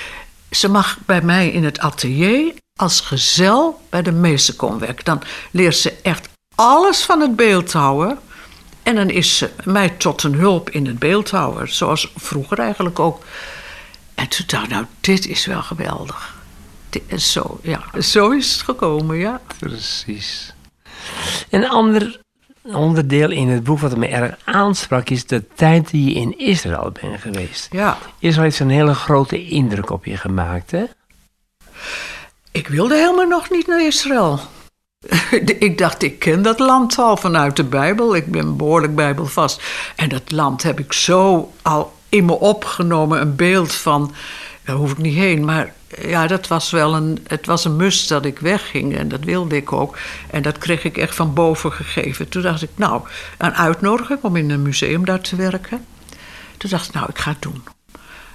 Ze 0.49 0.69
mag 0.69 0.97
bij 1.05 1.21
mij 1.21 1.49
in 1.49 1.63
het 1.63 1.79
atelier 1.79 2.53
als 2.75 3.01
gezel 3.01 3.81
bij 3.89 4.01
de 4.01 4.11
meester 4.11 4.53
komen 4.53 4.79
werken. 4.79 5.05
Dan 5.05 5.21
leert 5.51 5.75
ze 5.75 5.93
echt 6.01 6.29
alles 6.55 7.03
van 7.03 7.19
het 7.19 7.35
beeldhouwen. 7.35 8.19
En 8.83 8.95
dan 8.95 9.09
is 9.09 9.37
ze 9.37 9.49
mij 9.63 9.89
tot 9.89 10.23
een 10.23 10.33
hulp 10.33 10.69
in 10.69 10.85
het 10.85 10.99
beeldhouwen. 10.99 11.73
Zoals 11.73 12.11
vroeger 12.15 12.59
eigenlijk 12.59 12.99
ook. 12.99 13.23
En 14.15 14.27
toen 14.27 14.45
dacht 14.47 14.63
ik, 14.63 14.69
nou, 14.69 14.85
dit 14.99 15.27
is 15.27 15.45
wel 15.45 15.61
geweldig. 15.61 16.35
Dit 16.89 17.03
is 17.07 17.31
zo, 17.31 17.59
ja, 17.61 17.83
zo 18.01 18.31
is 18.31 18.51
het 18.51 18.61
gekomen, 18.61 19.17
ja. 19.17 19.41
Precies. 19.59 20.53
Een 21.49 21.69
ander 21.69 22.21
onderdeel 22.63 23.31
in 23.31 23.47
het 23.47 23.63
boek 23.63 23.79
wat 23.79 23.97
me 23.97 24.07
erg 24.07 24.35
aansprak 24.43 25.09
is 25.09 25.25
de 25.25 25.47
tijd 25.55 25.89
die 25.89 26.09
je 26.09 26.19
in 26.19 26.37
Israël 26.37 26.91
bent 27.01 27.21
geweest. 27.21 27.67
Ja, 27.71 27.97
Israël 28.19 28.43
heeft 28.43 28.59
een 28.59 28.69
hele 28.69 28.93
grote 28.93 29.45
indruk 29.45 29.89
op 29.89 30.05
je 30.05 30.17
gemaakt, 30.17 30.71
hè? 30.71 30.83
ik 32.53 32.67
wilde 32.67 32.95
helemaal 32.95 33.27
nog 33.27 33.49
niet 33.49 33.67
naar 33.67 33.85
Israël. 33.85 34.39
ik 35.59 35.77
dacht, 35.77 36.03
ik 36.03 36.19
ken 36.19 36.41
dat 36.41 36.59
land 36.59 36.97
al 36.97 37.17
vanuit 37.17 37.55
de 37.55 37.63
Bijbel. 37.63 38.15
Ik 38.15 38.31
ben 38.31 38.57
behoorlijk 38.57 38.95
bijbelvast. 38.95 39.61
En 39.95 40.09
dat 40.09 40.31
land 40.31 40.63
heb 40.63 40.79
ik 40.79 40.93
zo 40.93 41.51
al 41.61 41.93
in 42.09 42.25
me 42.25 42.39
opgenomen. 42.39 43.21
Een 43.21 43.35
beeld 43.35 43.73
van, 43.73 44.13
daar 44.65 44.75
hoef 44.75 44.91
ik 44.91 44.97
niet 44.97 45.15
heen. 45.15 45.45
Maar 45.45 45.73
ja, 46.01 46.27
dat 46.27 46.47
was 46.47 46.71
wel 46.71 46.95
een, 46.95 47.19
het 47.27 47.45
was 47.45 47.65
een 47.65 47.75
must 47.75 48.09
dat 48.09 48.25
ik 48.25 48.39
wegging. 48.39 48.97
En 48.97 49.07
dat 49.07 49.23
wilde 49.23 49.55
ik 49.55 49.71
ook. 49.71 49.97
En 50.29 50.41
dat 50.41 50.57
kreeg 50.57 50.83
ik 50.83 50.97
echt 50.97 51.15
van 51.15 51.33
boven 51.33 51.71
gegeven. 51.71 52.29
Toen 52.29 52.41
dacht 52.41 52.61
ik, 52.61 52.69
nou, 52.75 53.01
een 53.37 53.55
uitnodiging 53.55 54.19
om 54.21 54.35
in 54.35 54.49
een 54.49 54.61
museum 54.61 55.05
daar 55.05 55.21
te 55.21 55.35
werken. 55.35 55.85
Toen 56.57 56.69
dacht 56.69 56.87
ik, 56.87 56.93
nou, 56.93 57.07
ik 57.09 57.17
ga 57.17 57.31
het 57.31 57.41
doen. 57.41 57.63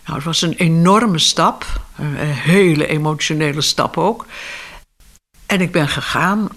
Nou, 0.05 0.21
het 0.21 0.25
was 0.25 0.43
een 0.43 0.55
enorme 0.55 1.19
stap. 1.19 1.65
Een 1.97 2.17
hele 2.17 2.87
emotionele 2.87 3.61
stap 3.61 3.97
ook. 3.97 4.27
En 5.49 5.61
ik 5.61 5.73
ben 5.73 5.89
gegaan. 5.89 6.49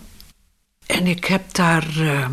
En 0.85 1.07
ik 1.07 1.25
heb 1.25 1.53
daar. 1.53 1.87
Uh, 1.97 2.25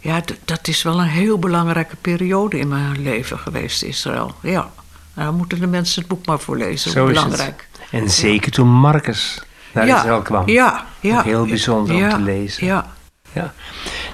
ja, 0.00 0.20
dat 0.44 0.68
is 0.68 0.82
wel 0.82 1.00
een 1.00 1.08
heel 1.08 1.38
belangrijke 1.38 1.96
periode 1.96 2.58
in 2.58 2.68
mijn 2.68 3.02
leven 3.02 3.38
geweest, 3.38 3.82
Israël. 3.82 4.34
Ja, 4.42 4.70
Nou, 5.14 5.28
dan 5.28 5.34
moeten 5.34 5.60
de 5.60 5.66
mensen 5.66 6.00
het 6.00 6.08
boek 6.10 6.26
maar 6.26 6.38
voorlezen. 6.38 6.90
Zo 6.90 7.06
is 7.06 7.16
het. 7.16 7.24
belangrijk. 7.24 7.68
En 7.90 8.10
zeker 8.10 8.52
toen 8.52 8.68
Marcus 8.68 9.42
naar 9.72 9.86
ja, 9.86 9.96
Israël 9.96 10.22
kwam. 10.22 10.48
Ja, 10.48 10.86
ja. 11.00 11.18
Ook 11.18 11.24
heel 11.24 11.46
bijzonder 11.46 11.96
ja, 11.96 12.04
om 12.04 12.10
te 12.10 12.22
lezen. 12.22 12.66
Ja. 12.66 12.92
Ja. 13.32 13.54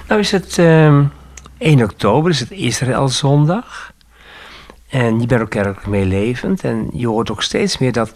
Nou 0.07 0.19
is 0.19 0.31
het 0.31 0.57
ehm 0.57 1.03
1 1.57 1.83
oktober, 1.83 2.31
is 2.31 2.39
het 2.39 2.51
Israëlzondag. 2.51 3.90
En 4.91 5.19
je 5.19 5.25
bent 5.25 5.41
ook 5.41 5.49
kerkelijk 5.49 5.87
meelevend. 5.87 6.63
En 6.63 6.89
je 6.93 7.07
hoort 7.07 7.31
ook 7.31 7.43
steeds 7.43 7.77
meer 7.77 7.91
dat 7.91 8.13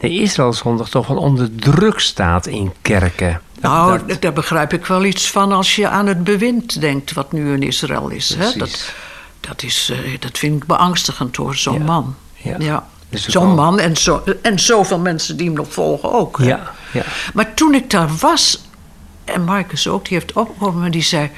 de 0.00 0.08
Israëlzondag 0.10 0.88
toch 0.88 1.06
wel 1.06 1.16
onder 1.16 1.54
druk 1.54 1.98
staat 2.00 2.46
in 2.46 2.72
kerken. 2.82 3.40
Nou, 3.60 4.00
dat- 4.06 4.22
daar 4.22 4.32
begrijp 4.32 4.72
ik 4.72 4.86
wel 4.86 5.04
iets 5.04 5.30
van 5.30 5.52
als 5.52 5.76
je 5.76 5.88
aan 5.88 6.06
het 6.06 6.24
bewind 6.24 6.80
denkt 6.80 7.12
wat 7.12 7.32
nu 7.32 7.52
in 7.52 7.62
Israël 7.62 8.08
is. 8.08 8.34
Hè? 8.34 8.58
Dat, 8.58 8.92
dat, 9.40 9.62
is 9.62 9.90
eh, 9.92 10.20
dat 10.20 10.38
vind 10.38 10.56
ik 10.62 10.66
beangstigend 10.66 11.36
hoor, 11.36 11.54
zo'n 11.56 11.78
Ja, 11.78 11.84
man. 11.84 12.14
ja. 12.58 12.86
Dus 13.10 13.28
Zo'n 13.28 13.54
man 13.54 13.78
en, 13.80 13.96
zo, 13.96 14.22
en 14.42 14.58
zoveel 14.58 14.98
mensen 14.98 15.36
die 15.36 15.46
hem 15.46 15.54
nog 15.56 15.72
volgen 15.72 16.12
ook. 16.12 16.38
ja, 16.42 16.72
ja. 16.92 17.02
Maar 17.34 17.54
toen 17.54 17.74
ik 17.74 17.90
daar 17.90 18.08
was, 18.20 18.62
en 19.24 19.44
Marcus 19.44 19.88
ook, 19.88 20.08
die 20.08 20.18
heeft 20.18 20.32
opgekomen 20.32 20.84
en 20.84 20.90
die 20.90 21.02
zei... 21.02 21.30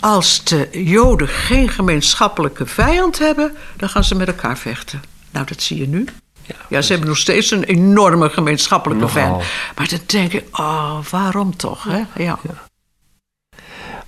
als 0.00 0.44
de 0.44 0.68
Joden 0.72 1.28
geen 1.28 1.68
gemeenschappelijke 1.68 2.66
vijand 2.66 3.18
hebben, 3.18 3.56
dan 3.76 3.88
gaan 3.88 4.04
ze 4.04 4.14
met 4.14 4.28
elkaar 4.28 4.58
vechten. 4.58 5.02
Nou, 5.30 5.46
dat 5.46 5.62
zie 5.62 5.78
je 5.78 5.88
nu. 5.88 6.04
Ja, 6.42 6.54
Ja, 6.68 6.82
ze 6.82 6.90
hebben 6.90 7.08
nog 7.08 7.18
steeds 7.18 7.50
een 7.50 7.64
enorme 7.64 8.30
gemeenschappelijke 8.30 9.04
Nogal. 9.04 9.22
vijand. 9.22 9.44
Maar 9.76 9.88
dan 9.88 9.98
denk 10.06 10.32
ik, 10.32 10.58
oh, 10.58 10.98
waarom 11.10 11.56
toch? 11.56 11.84
Hè? 11.84 12.22
Ja. 12.22 12.38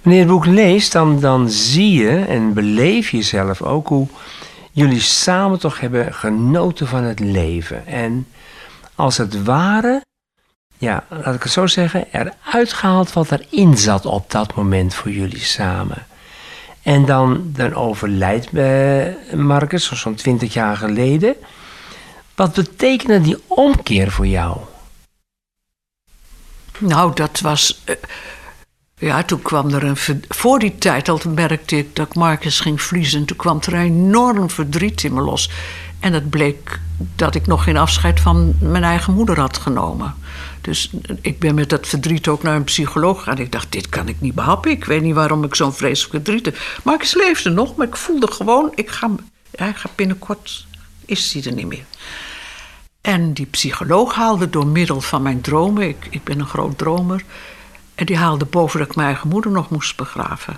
Wanneer 0.02 0.22
je 0.22 0.26
het 0.26 0.26
boek 0.26 0.46
leest, 0.46 0.92
dan, 0.92 1.20
dan 1.20 1.50
zie 1.50 1.92
je 1.92 2.24
en 2.24 2.52
beleef 2.52 3.10
je 3.10 3.22
zelf 3.22 3.62
ook 3.62 3.88
hoe 3.88 4.08
jullie 4.72 5.00
samen 5.00 5.58
toch 5.58 5.80
hebben 5.80 6.14
genoten 6.14 6.86
van 6.86 7.02
het 7.02 7.20
leven. 7.20 7.86
En 7.86 8.26
als 8.94 9.16
het 9.16 9.42
ware, 9.42 10.02
ja, 10.78 11.04
laat 11.08 11.34
ik 11.34 11.42
het 11.42 11.52
zo 11.52 11.66
zeggen, 11.66 12.04
eruit 12.12 12.72
gehaald 12.72 13.12
wat 13.12 13.30
erin 13.30 13.76
zat 13.76 14.06
op 14.06 14.30
dat 14.30 14.54
moment 14.54 14.94
voor 14.94 15.10
jullie 15.10 15.44
samen. 15.44 16.06
En 16.82 17.04
dan, 17.04 17.42
dan 17.46 17.74
overlijdt 17.74 18.48
eh, 18.52 19.34
Marcus, 19.38 19.84
zo- 19.86 19.94
zo'n 19.94 20.14
twintig 20.14 20.52
jaar 20.52 20.76
geleden. 20.76 21.34
Wat 22.34 22.52
betekende 22.54 23.20
die 23.20 23.36
omkeer 23.46 24.10
voor 24.10 24.26
jou? 24.26 24.56
Nou, 26.78 27.14
dat 27.14 27.40
was. 27.40 27.80
eh, 27.84 27.94
ja, 28.98 29.22
toen 29.22 29.42
kwam 29.42 29.70
er 29.74 29.84
een. 29.84 29.96
Voor 30.28 30.58
die 30.58 30.78
tijd 30.78 31.08
al 31.08 31.20
merkte 31.34 31.78
ik 31.78 31.96
dat 31.96 32.14
Marcus 32.14 32.60
ging 32.60 32.82
verliezen. 32.82 33.24
Toen 33.24 33.36
kwam 33.36 33.58
er 33.66 33.74
enorm 33.74 34.50
verdriet 34.50 35.04
in 35.04 35.14
me 35.14 35.20
los. 35.20 35.50
En 36.00 36.12
het 36.12 36.30
bleek 36.30 36.80
dat 37.16 37.34
ik 37.34 37.46
nog 37.46 37.64
geen 37.64 37.76
afscheid 37.76 38.20
van 38.20 38.54
mijn 38.60 38.84
eigen 38.84 39.14
moeder 39.14 39.40
had 39.40 39.58
genomen. 39.58 40.14
Dus 40.68 40.90
ik 41.20 41.38
ben 41.38 41.54
met 41.54 41.70
dat 41.70 41.86
verdriet 41.86 42.28
ook 42.28 42.42
naar 42.42 42.56
een 42.56 42.64
psycholoog 42.64 43.18
gegaan. 43.18 43.38
Ik 43.38 43.52
dacht, 43.52 43.72
dit 43.72 43.88
kan 43.88 44.08
ik 44.08 44.20
niet 44.20 44.34
behappen. 44.34 44.70
Ik 44.70 44.84
weet 44.84 45.02
niet 45.02 45.14
waarom 45.14 45.44
ik 45.44 45.54
zo'n 45.54 45.72
vreselijk 45.72 46.14
verdriet 46.14 46.44
heb. 46.44 46.58
Marcus 46.84 47.14
leefde 47.14 47.50
nog, 47.50 47.76
maar 47.76 47.86
ik 47.86 47.96
voelde 47.96 48.30
gewoon... 48.30 48.72
Ik 48.74 48.90
ga, 48.90 49.10
ja, 49.50 49.66
ik 49.66 49.76
ga 49.76 49.88
binnenkort... 49.94 50.66
Is 51.04 51.32
hij 51.32 51.42
er 51.42 51.52
niet 51.52 51.66
meer. 51.66 51.84
En 53.00 53.32
die 53.32 53.46
psycholoog 53.46 54.14
haalde 54.14 54.50
door 54.50 54.66
middel 54.66 55.00
van 55.00 55.22
mijn 55.22 55.40
dromen, 55.40 55.88
ik, 55.88 56.06
ik 56.10 56.24
ben 56.24 56.40
een 56.40 56.46
groot 56.46 56.78
dromer, 56.78 57.24
en 57.94 58.06
die 58.06 58.16
haalde 58.16 58.44
boven 58.44 58.78
dat 58.78 58.88
ik 58.88 58.96
mijn 58.96 59.08
eigen 59.08 59.28
moeder 59.28 59.50
nog 59.50 59.70
moest 59.70 59.96
begraven. 59.96 60.56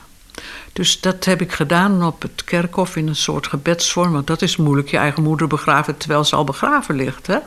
Dus 0.72 1.00
dat 1.00 1.24
heb 1.24 1.40
ik 1.40 1.52
gedaan 1.52 2.04
op 2.04 2.22
het 2.22 2.44
kerkhof 2.44 2.96
in 2.96 3.08
een 3.08 3.16
soort 3.16 3.46
gebedsvorm, 3.46 4.12
want 4.12 4.26
dat 4.26 4.42
is 4.42 4.56
moeilijk, 4.56 4.88
je 4.88 4.96
eigen 4.96 5.22
moeder 5.22 5.46
begraven 5.46 5.96
terwijl 5.96 6.24
ze 6.24 6.36
al 6.36 6.44
begraven 6.44 6.94
ligt. 6.94 7.26
Hè? 7.26 7.38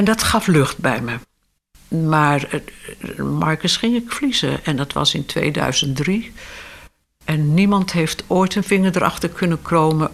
En 0.00 0.06
dat 0.06 0.22
gaf 0.22 0.46
lucht 0.46 0.78
bij 0.78 1.00
me. 1.00 1.18
Maar 2.06 2.44
eh, 2.44 3.24
Marcus 3.24 3.76
ging 3.76 3.96
ik 3.96 4.12
verliezen 4.12 4.64
en 4.64 4.76
dat 4.76 4.92
was 4.92 5.14
in 5.14 5.26
2003. 5.26 6.32
En 7.24 7.54
niemand 7.54 7.92
heeft 7.92 8.24
ooit 8.26 8.54
een 8.54 8.64
vinger 8.64 8.96
erachter 8.96 9.28
kunnen 9.28 9.62
komen 9.62 10.10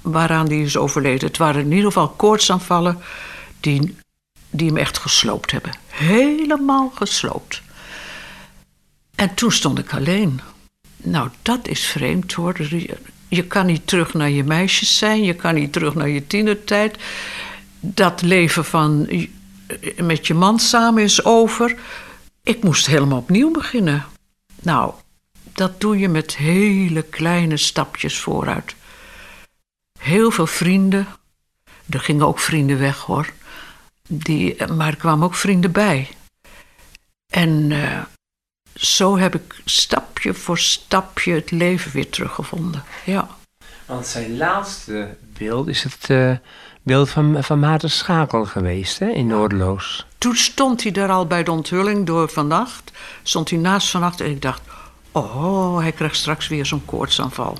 waaraan 0.00 0.46
die 0.46 0.64
is 0.64 0.76
overleden. 0.76 1.28
Het 1.28 1.36
waren 1.36 1.60
in 1.60 1.70
ieder 1.70 1.86
geval 1.86 2.08
koortsaanvallen 2.08 2.98
die, 3.60 3.96
die 4.50 4.66
hem 4.66 4.76
echt 4.76 4.98
gesloopt 4.98 5.50
hebben. 5.50 5.72
Helemaal 5.88 6.92
gesloopt. 6.94 7.62
En 9.14 9.34
toen 9.34 9.52
stond 9.52 9.78
ik 9.78 9.94
alleen. 9.94 10.40
Nou, 10.96 11.28
dat 11.42 11.68
is 11.68 11.86
vreemd 11.86 12.32
hoor. 12.32 12.56
Je 13.28 13.44
kan 13.44 13.66
niet 13.66 13.86
terug 13.86 14.14
naar 14.14 14.30
je 14.30 14.44
meisjes 14.44 14.98
zijn, 14.98 15.22
je 15.22 15.34
kan 15.34 15.54
niet 15.54 15.72
terug 15.72 15.94
naar 15.94 16.08
je 16.08 16.26
tienertijd. 16.26 16.98
Dat 17.80 18.22
leven 18.22 18.64
van 18.64 19.08
met 19.96 20.26
je 20.26 20.34
man 20.34 20.58
samen 20.58 21.02
is 21.02 21.24
over. 21.24 21.78
Ik 22.42 22.62
moest 22.62 22.86
helemaal 22.86 23.18
opnieuw 23.18 23.50
beginnen. 23.50 24.06
Nou, 24.62 24.94
dat 25.52 25.80
doe 25.80 25.98
je 25.98 26.08
met 26.08 26.36
hele 26.36 27.02
kleine 27.02 27.56
stapjes 27.56 28.18
vooruit. 28.18 28.74
Heel 29.98 30.30
veel 30.30 30.46
vrienden. 30.46 31.06
Er 31.88 32.00
gingen 32.00 32.26
ook 32.26 32.38
vrienden 32.38 32.78
weg 32.78 32.98
hoor. 32.98 33.32
Die, 34.08 34.66
maar 34.66 34.88
er 34.88 34.96
kwamen 34.96 35.24
ook 35.24 35.34
vrienden 35.34 35.72
bij. 35.72 36.08
En 37.32 37.72
eh, 37.72 38.02
zo 38.74 39.18
heb 39.18 39.34
ik 39.34 39.60
stapje 39.64 40.34
voor 40.34 40.58
stapje 40.58 41.32
het 41.32 41.50
leven 41.50 41.92
weer 41.92 42.10
teruggevonden. 42.10 42.84
Ja. 43.04 43.28
Want 43.86 44.06
zijn 44.06 44.36
laatste 44.36 45.16
beeld 45.20 45.68
is 45.68 45.82
het 45.82 46.10
eh, 46.10 46.36
beeld 46.82 47.10
van, 47.10 47.44
van 47.44 47.58
Maarten 47.58 47.90
Schakel 47.90 48.44
geweest 48.44 48.98
hè, 48.98 49.08
in 49.08 49.26
Noordeloos. 49.26 50.06
Toen 50.18 50.36
stond 50.36 50.82
hij 50.82 50.92
daar 50.92 51.10
al 51.10 51.26
bij 51.26 51.42
de 51.42 51.50
onthulling 51.50 52.06
door 52.06 52.28
vannacht. 52.28 52.92
Stond 53.22 53.50
hij 53.50 53.58
naast 53.58 53.90
vannacht 53.90 54.20
en 54.20 54.30
ik 54.30 54.42
dacht... 54.42 54.60
oh, 55.12 55.78
hij 55.78 55.92
krijgt 55.92 56.16
straks 56.16 56.48
weer 56.48 56.66
zo'n 56.66 56.84
koortsaanval. 56.84 57.58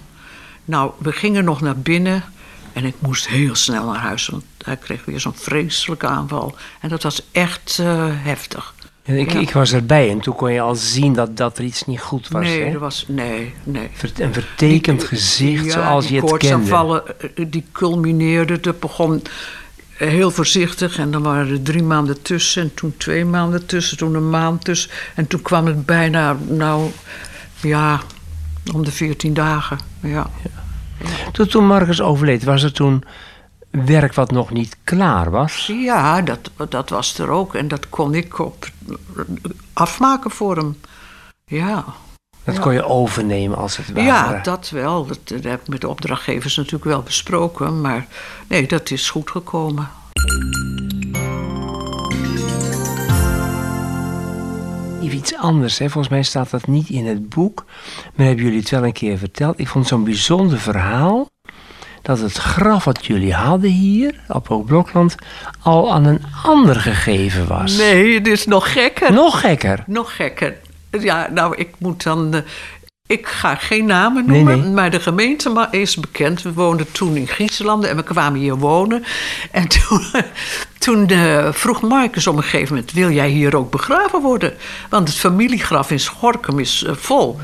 Nou, 0.65 0.93
we 0.99 1.13
gingen 1.13 1.45
nog 1.45 1.61
naar 1.61 1.77
binnen 1.77 2.25
en 2.73 2.85
ik 2.85 2.95
moest 2.99 3.29
heel 3.29 3.55
snel 3.55 3.87
naar 3.87 4.01
huis... 4.01 4.27
want 4.27 4.45
hij 4.65 4.77
kreeg 4.77 5.05
weer 5.05 5.21
zo'n 5.21 5.35
vreselijke 5.35 6.07
aanval. 6.07 6.55
En 6.81 6.89
dat 6.89 7.03
was 7.03 7.23
echt 7.33 7.79
eh, 7.79 8.07
heftig. 8.09 8.75
Ik, 9.19 9.33
Ja. 9.33 9.39
ik 9.41 9.51
was 9.53 9.73
erbij 9.73 10.11
en 10.11 10.21
toen 10.21 10.35
kon 10.35 10.53
je 10.53 10.61
al 10.61 10.75
zien 10.75 11.13
dat, 11.13 11.37
dat 11.37 11.59
er 11.59 11.65
iets 11.65 11.87
niet 11.87 12.01
goed 12.01 12.29
was. 12.29 12.45
nee, 12.45 12.63
hè? 12.65 12.73
er 12.73 12.79
was... 12.79 13.05
Nee, 13.09 13.55
nee. 13.65 13.91
Een 14.19 14.33
vertekend 14.33 15.05
gezicht 15.05 15.65
Ja, 15.65 15.71
zoals 15.71 16.09
je 16.09 16.15
het 16.15 16.25
kende. 16.25 16.31
koortsaanvallen, 16.31 17.03
eh, 17.37 17.45
die 17.49 17.65
culmineerden. 17.73 18.59
Het 18.63 18.81
begon 18.81 19.23
heel 19.95 20.31
voorzichtig 20.31 20.99
en 20.99 21.11
dan 21.11 21.23
waren 21.23 21.51
er 21.53 21.63
drie 21.63 21.83
maanden 21.83 22.23
tussen... 22.23 22.63
en 22.63 22.75
toen 22.75 22.95
twee 22.97 23.25
maanden 23.25 23.67
tussen, 23.67 23.97
toen 23.97 24.15
een 24.15 24.31
maand 24.31 24.65
tussen... 24.65 24.91
en 25.15 25.27
toen 25.27 25.43
kwam 25.43 25.67
het 25.67 25.87
bijna, 25.87 26.37
nou, 26.49 26.91
ja, 27.61 28.01
om 28.73 28.85
de 28.85 28.93
veertien 28.93 29.35
dagen. 29.35 29.79
Ja. 30.01 30.31
Toen, 31.33 31.47
toen 31.47 31.67
Marcus 31.67 32.01
overleed, 32.01 32.45
was 32.45 32.63
er 32.63 32.73
toen 32.73 33.05
werk 33.71 34.15
wat 34.15 34.31
nog 34.31 34.51
niet 34.51 34.77
klaar 34.85 35.31
was? 35.31 35.67
Ja, 35.67 36.23
dat, 36.23 36.51
dat 36.69 36.89
was 36.89 37.19
er 37.19 37.29
ook. 37.29 37.55
En 37.55 37.69
dat 37.69 37.89
kon 37.89 38.15
ik 38.15 38.39
op, 38.39 38.69
afmaken 39.73 40.31
voor 40.31 40.57
hem. 40.57 40.81
Ja. 41.45 41.85
Dat 42.45 42.59
kon 42.59 42.73
je 42.73 42.85
overnemen 42.85 43.59
als 43.59 43.77
het 43.77 43.93
ware. 43.93 44.07
Ja, 44.07 44.41
dat 44.43 44.71
wel. 44.71 45.07
Dat, 45.07 45.19
dat 45.25 45.45
heb 45.45 45.61
ik 45.61 45.69
met 45.69 45.81
de 45.81 45.89
opdrachtgevers 45.89 46.57
natuurlijk 46.57 46.85
wel 46.85 47.03
besproken. 47.03 47.81
Maar 47.81 48.07
nee, 48.49 48.67
dat 48.67 48.91
is 48.91 49.11
goed 49.11 49.31
gekomen. 49.31 49.91
Even 55.03 55.19
iets 55.19 55.37
anders, 55.37 55.79
hè. 55.79 55.91
volgens 55.91 56.13
mij 56.13 56.23
staat 56.23 56.51
dat 56.51 56.67
niet 56.67 56.89
in 56.89 57.07
het 57.07 57.29
boek. 57.29 57.65
Maar 58.15 58.27
hebben 58.27 58.45
jullie 58.45 58.61
het 58.61 58.71
wel 58.71 58.85
een 58.85 58.93
keer 58.93 59.19
verteld. 59.19 59.59
Ik 59.59 59.69
vond 59.69 59.87
zo'n 59.87 60.05
bijzonder 60.05 60.59
verhaal. 60.59 61.30
Dat 62.03 62.19
het 62.19 62.37
graf 62.37 62.85
wat 62.85 63.07
jullie 63.07 63.35
hadden 63.35 63.71
hier 63.71 64.15
op 64.29 64.49
Hoogblokland 64.49 65.15
al 65.63 65.93
aan 65.93 66.05
een 66.05 66.23
ander 66.45 66.77
gegeven 66.77 67.47
was. 67.47 67.77
Nee, 67.77 68.15
het 68.15 68.27
is 68.27 68.47
nog 68.47 68.73
gekker. 68.73 69.13
Nog 69.13 69.41
gekker. 69.41 69.85
Nog 69.87 70.17
gekker. 70.17 70.55
Ja, 70.91 71.29
nou, 71.31 71.57
ik 71.57 71.69
moet 71.79 72.03
dan. 72.03 72.35
eh, 72.35 72.41
ik 73.11 73.27
ga 73.27 73.55
geen 73.55 73.87
namen 73.87 74.27
noemen, 74.27 74.61
nee. 74.61 74.71
maar 74.71 74.91
de 74.91 75.01
gemeente 75.01 75.69
is 75.71 75.97
bekend. 75.97 76.43
We 76.43 76.53
woonden 76.53 76.93
toen 76.93 77.17
in 77.17 77.27
Griezenland 77.27 77.85
en 77.85 77.97
we 77.97 78.03
kwamen 78.03 78.41
hier 78.41 78.57
wonen. 78.57 79.05
En 79.51 79.69
toen, 79.79 80.05
toen 80.79 81.09
eh, 81.09 81.53
vroeg 81.53 81.81
Marcus 81.81 82.27
op 82.27 82.37
een 82.37 82.43
gegeven 82.43 82.75
moment: 82.75 82.93
Wil 82.93 83.11
jij 83.11 83.29
hier 83.29 83.57
ook 83.57 83.71
begraven 83.71 84.21
worden? 84.21 84.53
Want 84.89 85.09
het 85.09 85.17
familiegraf 85.17 85.91
in 85.91 86.01
Schorkum 86.01 86.59
is 86.59 86.85
eh, 86.85 86.95
vol. 86.95 87.41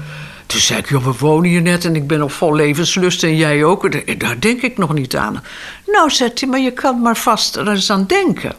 Toen 0.47 0.61
zei 0.61 0.79
ik: 0.79 0.89
Joh, 0.89 1.05
we 1.05 1.13
wonen 1.19 1.51
hier 1.51 1.63
net 1.63 1.85
en 1.85 1.97
ik 1.97 2.07
ben 2.07 2.19
nog 2.19 2.33
vol 2.33 2.55
levenslust 2.55 3.23
en 3.23 3.37
jij 3.37 3.65
ook. 3.65 4.19
Daar- 4.21 4.41
denk 4.41 4.63
ik 4.63 4.79
nog 4.79 4.95
niet 4.95 5.17
aan. 5.17 5.43
Nou, 5.87 6.11
zegt 6.11 6.41
hij, 6.41 6.49
maar 6.49 6.61
je 6.61 6.73
kan 6.73 7.01
maar 7.01 7.17
vast 7.17 7.57
er 7.57 7.69
eens 7.69 7.91
aan 7.91 8.07
denken. 8.07 8.55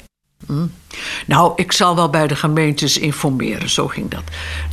Nou, 1.25 1.53
ik 1.55 1.71
zal 1.71 1.95
wel 1.95 2.09
bij 2.09 2.27
de 2.27 2.35
gemeentes 2.35 2.99
informeren, 2.99 3.69
zo 3.69 3.87
ging 3.87 4.09
dat. 4.09 4.23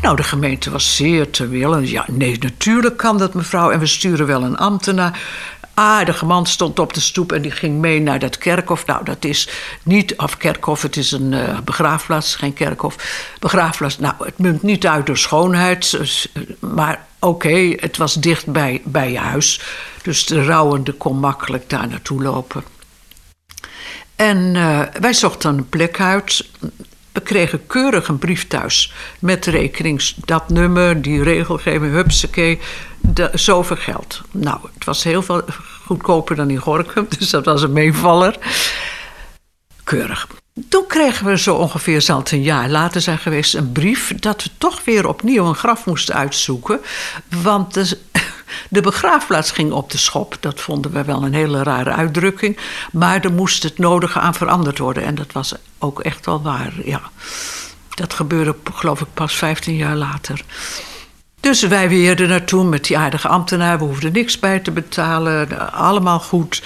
Nou, 0.03 0.17
de 0.17 0.23
gemeente 0.23 0.71
was 0.71 0.97
zeer 0.97 1.31
te 1.31 1.49
willen. 1.49 1.89
Ja, 1.89 2.05
nee, 2.11 2.39
natuurlijk 2.39 2.97
kan 2.97 3.19
dat, 3.19 3.35
mevrouw. 3.35 3.71
En 3.71 3.79
we 3.79 3.87
sturen 3.87 4.27
wel 4.27 4.43
een 4.43 4.57
ambtenaar. 4.57 5.21
Aardige 5.75 6.27
man 6.27 6.47
stond 6.47 6.79
op 6.79 6.95
de 6.95 7.01
stoep 7.01 7.33
en 7.33 7.43
die 7.43 7.51
ging 7.51 7.79
mee 7.79 8.01
naar 8.01 8.19
dat 8.19 8.39
kerkhof. 8.39 8.87
Nou, 8.87 9.05
dat 9.05 9.25
is 9.25 9.49
niet, 9.83 10.17
of 10.17 10.37
kerkhof, 10.37 10.83
het 10.83 10.97
is 10.97 11.13
een 11.13 11.33
uh, 11.33 11.59
begraafplaats, 11.61 12.37
geen 12.37 12.53
kerkhof. 12.53 12.97
Begraafplaats, 13.39 13.99
nou, 13.99 14.15
het 14.19 14.39
munt 14.39 14.63
niet 14.63 14.87
uit 14.87 15.07
door 15.07 15.19
schoonheid, 15.19 15.91
dus, 15.91 16.33
maar 16.59 17.07
oké, 17.19 17.75
het 17.77 17.97
was 17.97 18.15
dicht 18.15 18.47
bij, 18.47 18.83
bij 18.85 19.13
je 19.13 19.19
huis. 19.19 19.61
Dus 20.03 20.27
de 20.27 20.45
rouwende 20.45 20.93
kon 20.93 21.19
makkelijk 21.19 21.71
daar 21.71 21.89
naartoe 21.89 22.23
lopen. 22.23 22.65
En 24.17 24.55
uh, 24.55 24.81
wij 25.01 25.13
zochten 25.13 25.57
een 25.57 25.69
plek 25.69 26.01
uit. 26.01 26.49
We 27.13 27.21
kregen 27.21 27.67
keurig 27.67 28.09
een 28.09 28.19
brief 28.19 28.47
thuis 28.47 28.93
met 29.19 29.47
rekening, 29.47 30.03
dat 30.25 30.49
nummer, 30.49 31.03
die 31.03 31.23
regelgeving, 31.23 31.93
hupsakee, 31.93 32.61
de, 33.13 33.31
zoveel 33.33 33.77
geld. 33.77 34.21
Nou, 34.31 34.59
het 34.75 34.85
was 34.85 35.03
heel 35.03 35.23
veel 35.23 35.43
goedkoper 35.85 36.37
dan 36.37 36.51
in 36.51 36.59
Gorkum, 36.59 37.07
dus 37.19 37.31
dat 37.31 37.45
was 37.45 37.63
een 37.63 37.73
meevaller. 37.73 38.39
Keurig. 39.85 40.27
Toen 40.69 40.87
kregen 40.87 41.27
we 41.27 41.39
zo 41.39 41.55
ongeveer, 41.55 42.03
zal 42.03 42.23
een 42.31 42.43
jaar 42.43 42.69
later 42.69 43.01
zijn 43.01 43.19
geweest, 43.19 43.55
een 43.55 43.73
brief 43.73 44.15
dat 44.15 44.43
we 44.43 44.51
toch 44.59 44.85
weer 44.85 45.09
opnieuw 45.09 45.45
een 45.45 45.55
graf 45.55 45.87
moesten 45.87 46.15
uitzoeken. 46.15 46.81
Want 47.43 47.75
de, 47.75 47.99
de 48.69 48.81
begraafplaats 48.81 49.51
ging 49.51 49.73
op 49.73 49.91
de 49.91 49.99
schop. 49.99 50.37
Dat 50.41 50.61
vonden 50.61 50.93
we 50.93 51.05
wel 51.05 51.23
een 51.23 51.35
hele 51.35 51.63
rare 51.63 51.91
uitdrukking. 51.91 52.59
Maar 52.93 53.25
er 53.25 53.33
moest 53.33 53.63
het 53.63 53.79
nodige 53.79 54.19
aan 54.19 54.35
veranderd 54.35 54.79
worden. 54.79 55.05
En 55.05 55.15
dat 55.15 55.33
was 55.33 55.55
ook 55.79 56.01
echt 56.01 56.27
wel 56.27 56.43
waar, 56.43 56.73
ja. 56.85 57.03
Dat 57.95 58.15
gebeurde, 58.15 58.57
geloof 58.73 59.01
ik, 59.01 59.09
pas 59.15 59.35
15 59.35 59.77
jaar 59.77 59.97
later. 59.97 60.45
Dus 61.45 61.63
wij 61.63 61.89
weer 61.89 62.21
er 62.21 62.29
naartoe 62.29 62.65
met 62.65 62.85
die 62.85 62.99
aardige 62.99 63.29
ambtenaar. 63.29 63.79
We 63.79 63.85
hoefden 63.85 64.13
niks 64.13 64.39
bij 64.39 64.61
te 64.61 64.71
betalen. 64.71 65.73
Allemaal 65.73 66.21
goed. 66.21 66.63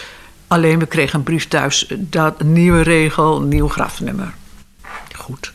Alleen 0.46 0.78
we 0.78 0.86
kregen 0.86 1.18
een 1.18 1.24
brief 1.24 1.48
thuis. 1.48 1.92
Dat, 1.96 2.42
nieuwe 2.42 2.82
regel, 2.82 3.40
nieuw 3.40 3.68
grafnummer. 3.68 4.34
Goed. 5.16 5.52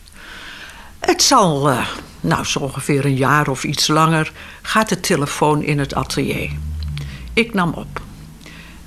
Het 0.98 1.22
zal, 1.22 1.70
uh, 1.70 1.86
nou 2.20 2.44
zo 2.44 2.58
ongeveer 2.58 3.04
een 3.04 3.16
jaar 3.16 3.48
of 3.48 3.64
iets 3.64 3.86
langer, 3.86 4.32
gaat 4.62 4.88
de 4.88 5.00
telefoon 5.00 5.62
in 5.62 5.78
het 5.78 5.94
atelier. 5.94 6.50
Ik 7.32 7.54
nam 7.54 7.72
op. 7.72 8.00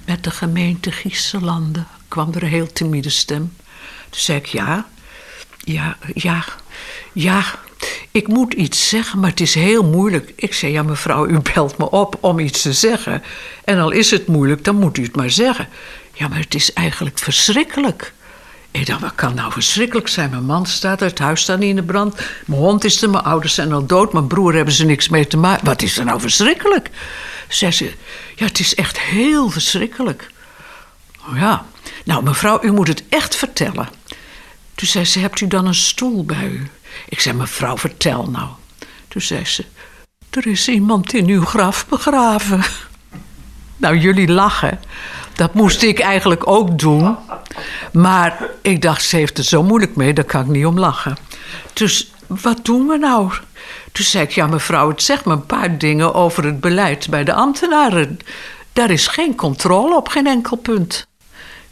Met 0.05 0.23
de 0.23 0.31
gemeente 0.31 0.91
Gieselanden 0.91 1.87
kwam 2.07 2.33
er 2.33 2.43
een 2.43 2.49
heel 2.49 2.73
timide 2.73 3.09
stem. 3.09 3.53
Toen 4.09 4.21
zei 4.21 4.37
ik 4.37 4.45
ja, 4.45 4.85
ja, 5.57 5.97
ja, 6.13 6.43
ja, 7.13 7.43
ik 8.11 8.27
moet 8.27 8.53
iets 8.53 8.89
zeggen, 8.89 9.19
maar 9.19 9.29
het 9.29 9.41
is 9.41 9.53
heel 9.53 9.83
moeilijk. 9.83 10.33
Ik 10.35 10.53
zei, 10.53 10.71
ja 10.71 10.83
mevrouw, 10.83 11.27
u 11.27 11.39
belt 11.53 11.77
me 11.77 11.89
op 11.89 12.17
om 12.19 12.39
iets 12.39 12.61
te 12.61 12.73
zeggen. 12.73 13.23
En 13.63 13.79
al 13.79 13.91
is 13.91 14.11
het 14.11 14.27
moeilijk, 14.27 14.63
dan 14.63 14.75
moet 14.75 14.97
u 14.97 15.03
het 15.03 15.15
maar 15.15 15.29
zeggen. 15.29 15.67
Ja, 16.13 16.27
maar 16.27 16.39
het 16.39 16.55
is 16.55 16.73
eigenlijk 16.73 17.19
verschrikkelijk. 17.19 18.13
Ik 18.71 18.85
dacht, 18.85 19.01
wat 19.01 19.15
kan 19.15 19.33
nou 19.33 19.51
verschrikkelijk 19.51 20.07
zijn? 20.07 20.29
Mijn 20.29 20.45
man 20.45 20.65
staat 20.65 21.01
er, 21.01 21.07
het 21.07 21.19
huis 21.19 21.41
staat 21.41 21.59
niet 21.59 21.69
in 21.69 21.75
de 21.75 21.83
brand. 21.83 22.15
Mijn 22.45 22.61
hond 22.61 22.83
is 22.83 23.01
er, 23.01 23.09
mijn 23.09 23.23
ouders 23.23 23.53
zijn 23.53 23.71
al 23.71 23.85
dood. 23.85 24.13
Mijn 24.13 24.27
broer 24.27 24.53
hebben 24.53 24.73
ze 24.73 24.85
niks 24.85 25.09
mee 25.09 25.27
te 25.27 25.37
maken. 25.37 25.65
Wat 25.65 25.81
is 25.81 25.97
er 25.97 26.05
nou 26.05 26.19
verschrikkelijk? 26.19 26.89
Zei 27.47 27.71
ze, 27.71 27.93
ja, 28.35 28.45
het 28.45 28.59
is 28.59 28.75
echt 28.75 28.99
heel 28.99 29.49
verschrikkelijk. 29.49 30.31
Oh 31.29 31.37
ja, 31.37 31.65
nou 32.05 32.23
mevrouw, 32.23 32.63
u 32.63 32.71
moet 32.71 32.87
het 32.87 33.03
echt 33.09 33.35
vertellen. 33.35 33.89
Toen 34.75 34.87
zei 34.87 35.05
ze, 35.05 35.19
hebt 35.19 35.41
u 35.41 35.47
dan 35.47 35.65
een 35.65 35.75
stoel 35.75 36.25
bij 36.25 36.47
u? 36.47 36.67
Ik 37.09 37.19
zei, 37.19 37.35
mevrouw, 37.35 37.77
vertel 37.77 38.29
nou. 38.29 38.47
Toen 39.07 39.21
zei 39.21 39.45
ze, 39.45 39.65
er 40.29 40.47
is 40.47 40.67
iemand 40.67 41.13
in 41.13 41.27
uw 41.27 41.45
graf 41.45 41.87
begraven. 41.87 42.63
Nou, 43.77 43.97
jullie 43.97 44.31
lachen. 44.31 44.79
Dat 45.35 45.53
moest 45.53 45.81
ik 45.81 45.99
eigenlijk 45.99 46.47
ook 46.47 46.79
doen. 46.79 47.17
Maar 47.91 48.49
ik 48.61 48.81
dacht, 48.81 49.03
ze 49.03 49.15
heeft 49.15 49.37
het 49.37 49.45
zo 49.45 49.63
moeilijk 49.63 49.95
mee, 49.95 50.13
daar 50.13 50.23
kan 50.23 50.41
ik 50.41 50.47
niet 50.47 50.65
om 50.65 50.79
lachen. 50.79 51.17
Dus 51.73 52.11
wat 52.27 52.65
doen 52.65 52.87
we 52.87 52.97
nou? 52.97 53.31
Toen 53.91 54.05
zei 54.05 54.23
ik, 54.23 54.31
ja 54.31 54.47
mevrouw, 54.47 54.89
het 54.89 55.03
zegt 55.03 55.25
me 55.25 55.33
een 55.33 55.45
paar 55.45 55.77
dingen 55.77 56.13
over 56.13 56.43
het 56.43 56.59
beleid 56.59 57.09
bij 57.09 57.23
de 57.23 57.33
ambtenaren. 57.33 58.19
Daar 58.73 58.89
is 58.89 59.07
geen 59.07 59.35
controle 59.35 59.95
op 59.95 60.07
geen 60.07 60.27
enkel 60.27 60.57
punt. 60.57 61.06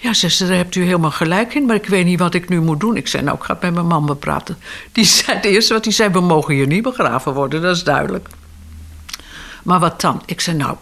Ja, 0.06 0.14
ze 0.14 0.46
daar 0.48 0.56
hebt 0.56 0.76
u 0.76 0.84
helemaal 0.84 1.12
gelijk 1.12 1.54
in, 1.54 1.66
maar 1.66 1.76
ik 1.76 1.86
weet 1.86 2.06
niet 2.06 2.20
wat 2.20 2.34
ik 2.34 2.50
nu 2.50 2.62
moet 2.62 2.80
doen. 2.80 2.98
Ik 2.98 3.08
zei, 3.08 3.24
nou, 3.24 3.38
ik 3.38 3.44
ga 3.44 3.58
met 3.62 3.74
mijn 3.74 3.88
man 3.88 4.06
bepraten. 4.06 4.58
Die 4.92 5.06
zei 5.16 5.38
het 5.38 5.46
eerste 5.46 5.74
wat 5.74 5.84
hij 5.84 5.94
zei, 5.94 6.10
we 6.10 6.20
mogen 6.20 6.54
hier 6.54 6.68
niet 6.68 6.84
begraven 6.84 7.34
worden, 7.34 7.62
dat 7.62 7.76
is 7.76 7.84
duidelijk. 7.84 8.28
Maar 9.64 9.80
wat 9.80 10.02
dan? 10.02 10.22
Ik 10.26 10.42
zei, 10.42 10.58
nou, 10.58 10.78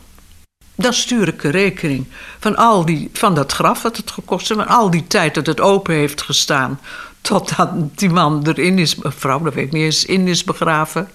dan 0.76 0.94
stuur 0.94 1.28
ik 1.28 1.44
een 1.44 1.52
rekening 1.52 2.06
van, 2.40 2.56
al 2.56 2.86
die, 2.86 3.10
van 3.14 3.36
dat 3.36 3.52
graf 3.52 3.82
wat 3.82 3.98
het 3.98 4.12
gekost 4.12 4.48
heeft... 4.48 4.62
van 4.62 4.70
al 4.70 4.90
die 4.90 5.08
tijd 5.08 5.34
dat 5.36 5.46
het 5.46 5.62
open 5.62 5.96
heeft 5.96 6.22
gestaan... 6.22 6.80
totdat 7.22 7.98
die 7.98 8.10
man 8.10 8.48
erin 8.48 8.80
is, 8.80 8.96
vrouw, 9.02 9.40
dat 9.40 9.54
weet 9.54 9.66
ik 9.66 9.72
niet 9.72 9.84
eens, 9.84 10.06
in 10.06 10.28
is 10.28 10.44
begraven. 10.44 11.10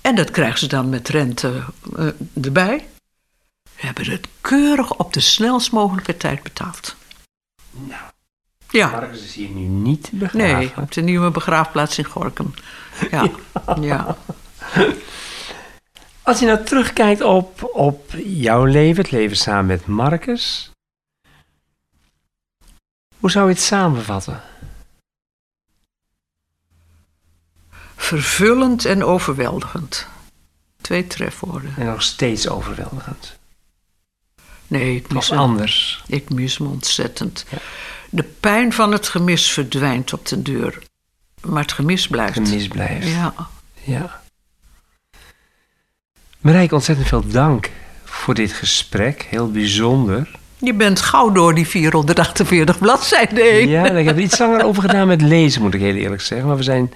En 0.00 0.14
dat 0.14 0.30
krijgen 0.30 0.58
ze 0.58 0.66
dan 0.66 0.88
met 0.88 1.08
rente 1.08 1.52
uh, 1.98 2.06
erbij. 2.42 2.86
We 3.82 3.88
hebben 3.88 4.10
het 4.10 4.28
keurig 4.40 4.94
op 4.96 5.12
de 5.12 5.20
snelst 5.20 5.72
mogelijke 5.72 6.16
tijd 6.16 6.42
betaald. 6.42 6.96
Nou, 7.70 8.02
ja. 8.70 8.90
Marcus 8.90 9.24
is 9.24 9.34
hier 9.34 9.48
nu 9.48 9.60
niet 9.60 10.10
begraven. 10.12 10.58
Nee, 10.58 10.72
op 10.76 10.92
de 10.92 11.00
nieuwe 11.00 11.30
begraafplaats 11.30 11.98
in 11.98 12.04
Gorkum. 12.04 12.54
Ja, 13.10 13.30
ja. 13.80 14.16
Als 16.22 16.38
je 16.38 16.46
nou 16.46 16.64
terugkijkt 16.64 17.20
op, 17.20 17.70
op 17.72 18.10
jouw 18.24 18.64
leven, 18.64 19.02
het 19.02 19.10
leven 19.10 19.36
samen 19.36 19.66
met 19.66 19.86
Marcus, 19.86 20.70
hoe 23.18 23.30
zou 23.30 23.48
je 23.48 23.54
het 23.54 23.62
samenvatten? 23.62 24.42
Vervullend 27.96 28.84
en 28.84 29.04
overweldigend. 29.04 30.06
Twee 30.80 31.06
trefwoorden. 31.06 31.74
En 31.76 31.86
nog 31.86 32.02
steeds 32.02 32.48
overweldigend. 32.48 33.40
Nee, 34.72 34.96
ik 34.96 35.12
mis 35.12 35.32
anders. 35.32 36.02
Ik 36.06 36.30
mis 36.30 36.58
me 36.58 36.68
ontzettend. 36.68 37.44
Ja. 37.48 37.58
De 38.10 38.22
pijn 38.40 38.72
van 38.72 38.92
het 38.92 39.08
gemis 39.08 39.50
verdwijnt 39.50 40.12
op 40.12 40.26
de 40.26 40.42
deur. 40.42 40.78
Maar 41.40 41.62
het 41.62 41.72
gemis 41.72 42.08
blijft. 42.08 42.34
Het 42.34 42.48
gemis 42.48 42.68
blijft. 42.68 43.08
Ja. 43.08 43.34
ja. 43.82 44.20
Marijke, 46.40 46.74
ontzettend 46.74 47.08
veel 47.08 47.26
dank 47.26 47.70
voor 48.04 48.34
dit 48.34 48.52
gesprek. 48.52 49.26
Heel 49.30 49.50
bijzonder. 49.50 50.30
Je 50.58 50.74
bent 50.74 51.00
gauw 51.00 51.32
door 51.32 51.54
die 51.54 51.66
448 51.66 52.78
bladzijden 52.78 53.44
heen. 53.44 53.68
Ja, 53.68 53.90
ik 53.90 54.06
heb 54.06 54.16
er 54.16 54.22
iets 54.22 54.38
langer 54.38 54.64
over 54.64 54.82
gedaan 54.82 55.06
met 55.06 55.22
lezen, 55.22 55.62
moet 55.62 55.74
ik 55.74 55.80
heel 55.80 55.94
eerlijk 55.94 56.22
zeggen. 56.22 56.48
Maar 56.48 56.56
we 56.56 56.62
zijn 56.62 56.82
een 56.82 56.90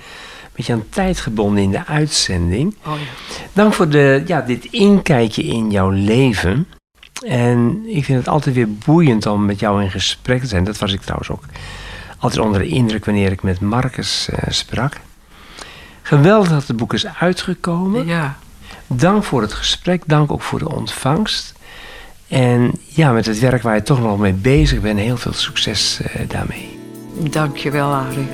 beetje 0.52 0.72
aan 0.72 0.88
tijd 0.88 1.20
gebonden 1.20 1.62
in 1.62 1.70
de 1.70 1.86
uitzending. 1.86 2.74
Oh 2.86 2.98
ja. 2.98 3.38
Dank 3.52 3.72
voor 3.72 3.88
de, 3.88 4.22
ja, 4.26 4.40
dit 4.40 4.64
inkijkje 4.64 5.42
in 5.42 5.70
jouw 5.70 5.90
leven. 5.90 6.66
En 7.20 7.82
ik 7.86 8.04
vind 8.04 8.18
het 8.18 8.28
altijd 8.28 8.54
weer 8.54 8.72
boeiend 8.72 9.26
om 9.26 9.44
met 9.44 9.60
jou 9.60 9.82
in 9.82 9.90
gesprek 9.90 10.40
te 10.40 10.46
zijn. 10.46 10.64
Dat 10.64 10.78
was 10.78 10.92
ik 10.92 11.00
trouwens 11.00 11.30
ook 11.30 11.44
altijd 12.18 12.44
onder 12.44 12.60
de 12.60 12.68
indruk 12.68 13.04
wanneer 13.04 13.32
ik 13.32 13.42
met 13.42 13.60
Marcus 13.60 14.28
uh, 14.30 14.38
sprak. 14.48 14.92
Geweldig 16.02 16.48
dat 16.48 16.66
het 16.66 16.76
boek 16.76 16.94
is 16.94 17.06
uitgekomen. 17.06 18.06
Ja. 18.06 18.36
Dank 18.86 19.24
voor 19.24 19.42
het 19.42 19.52
gesprek, 19.52 20.02
dank 20.06 20.32
ook 20.32 20.42
voor 20.42 20.58
de 20.58 20.68
ontvangst. 20.68 21.54
En 22.28 22.72
ja, 22.84 23.12
met 23.12 23.26
het 23.26 23.38
werk 23.38 23.62
waar 23.62 23.74
je 23.74 23.82
toch 23.82 24.00
nog 24.00 24.18
mee 24.18 24.32
bezig 24.32 24.80
bent, 24.80 24.98
heel 24.98 25.16
veel 25.16 25.32
succes 25.32 26.00
uh, 26.00 26.28
daarmee. 26.28 26.78
Dank 27.30 27.56
je 27.56 27.70
wel, 27.70 27.92
Arie. 27.92 28.28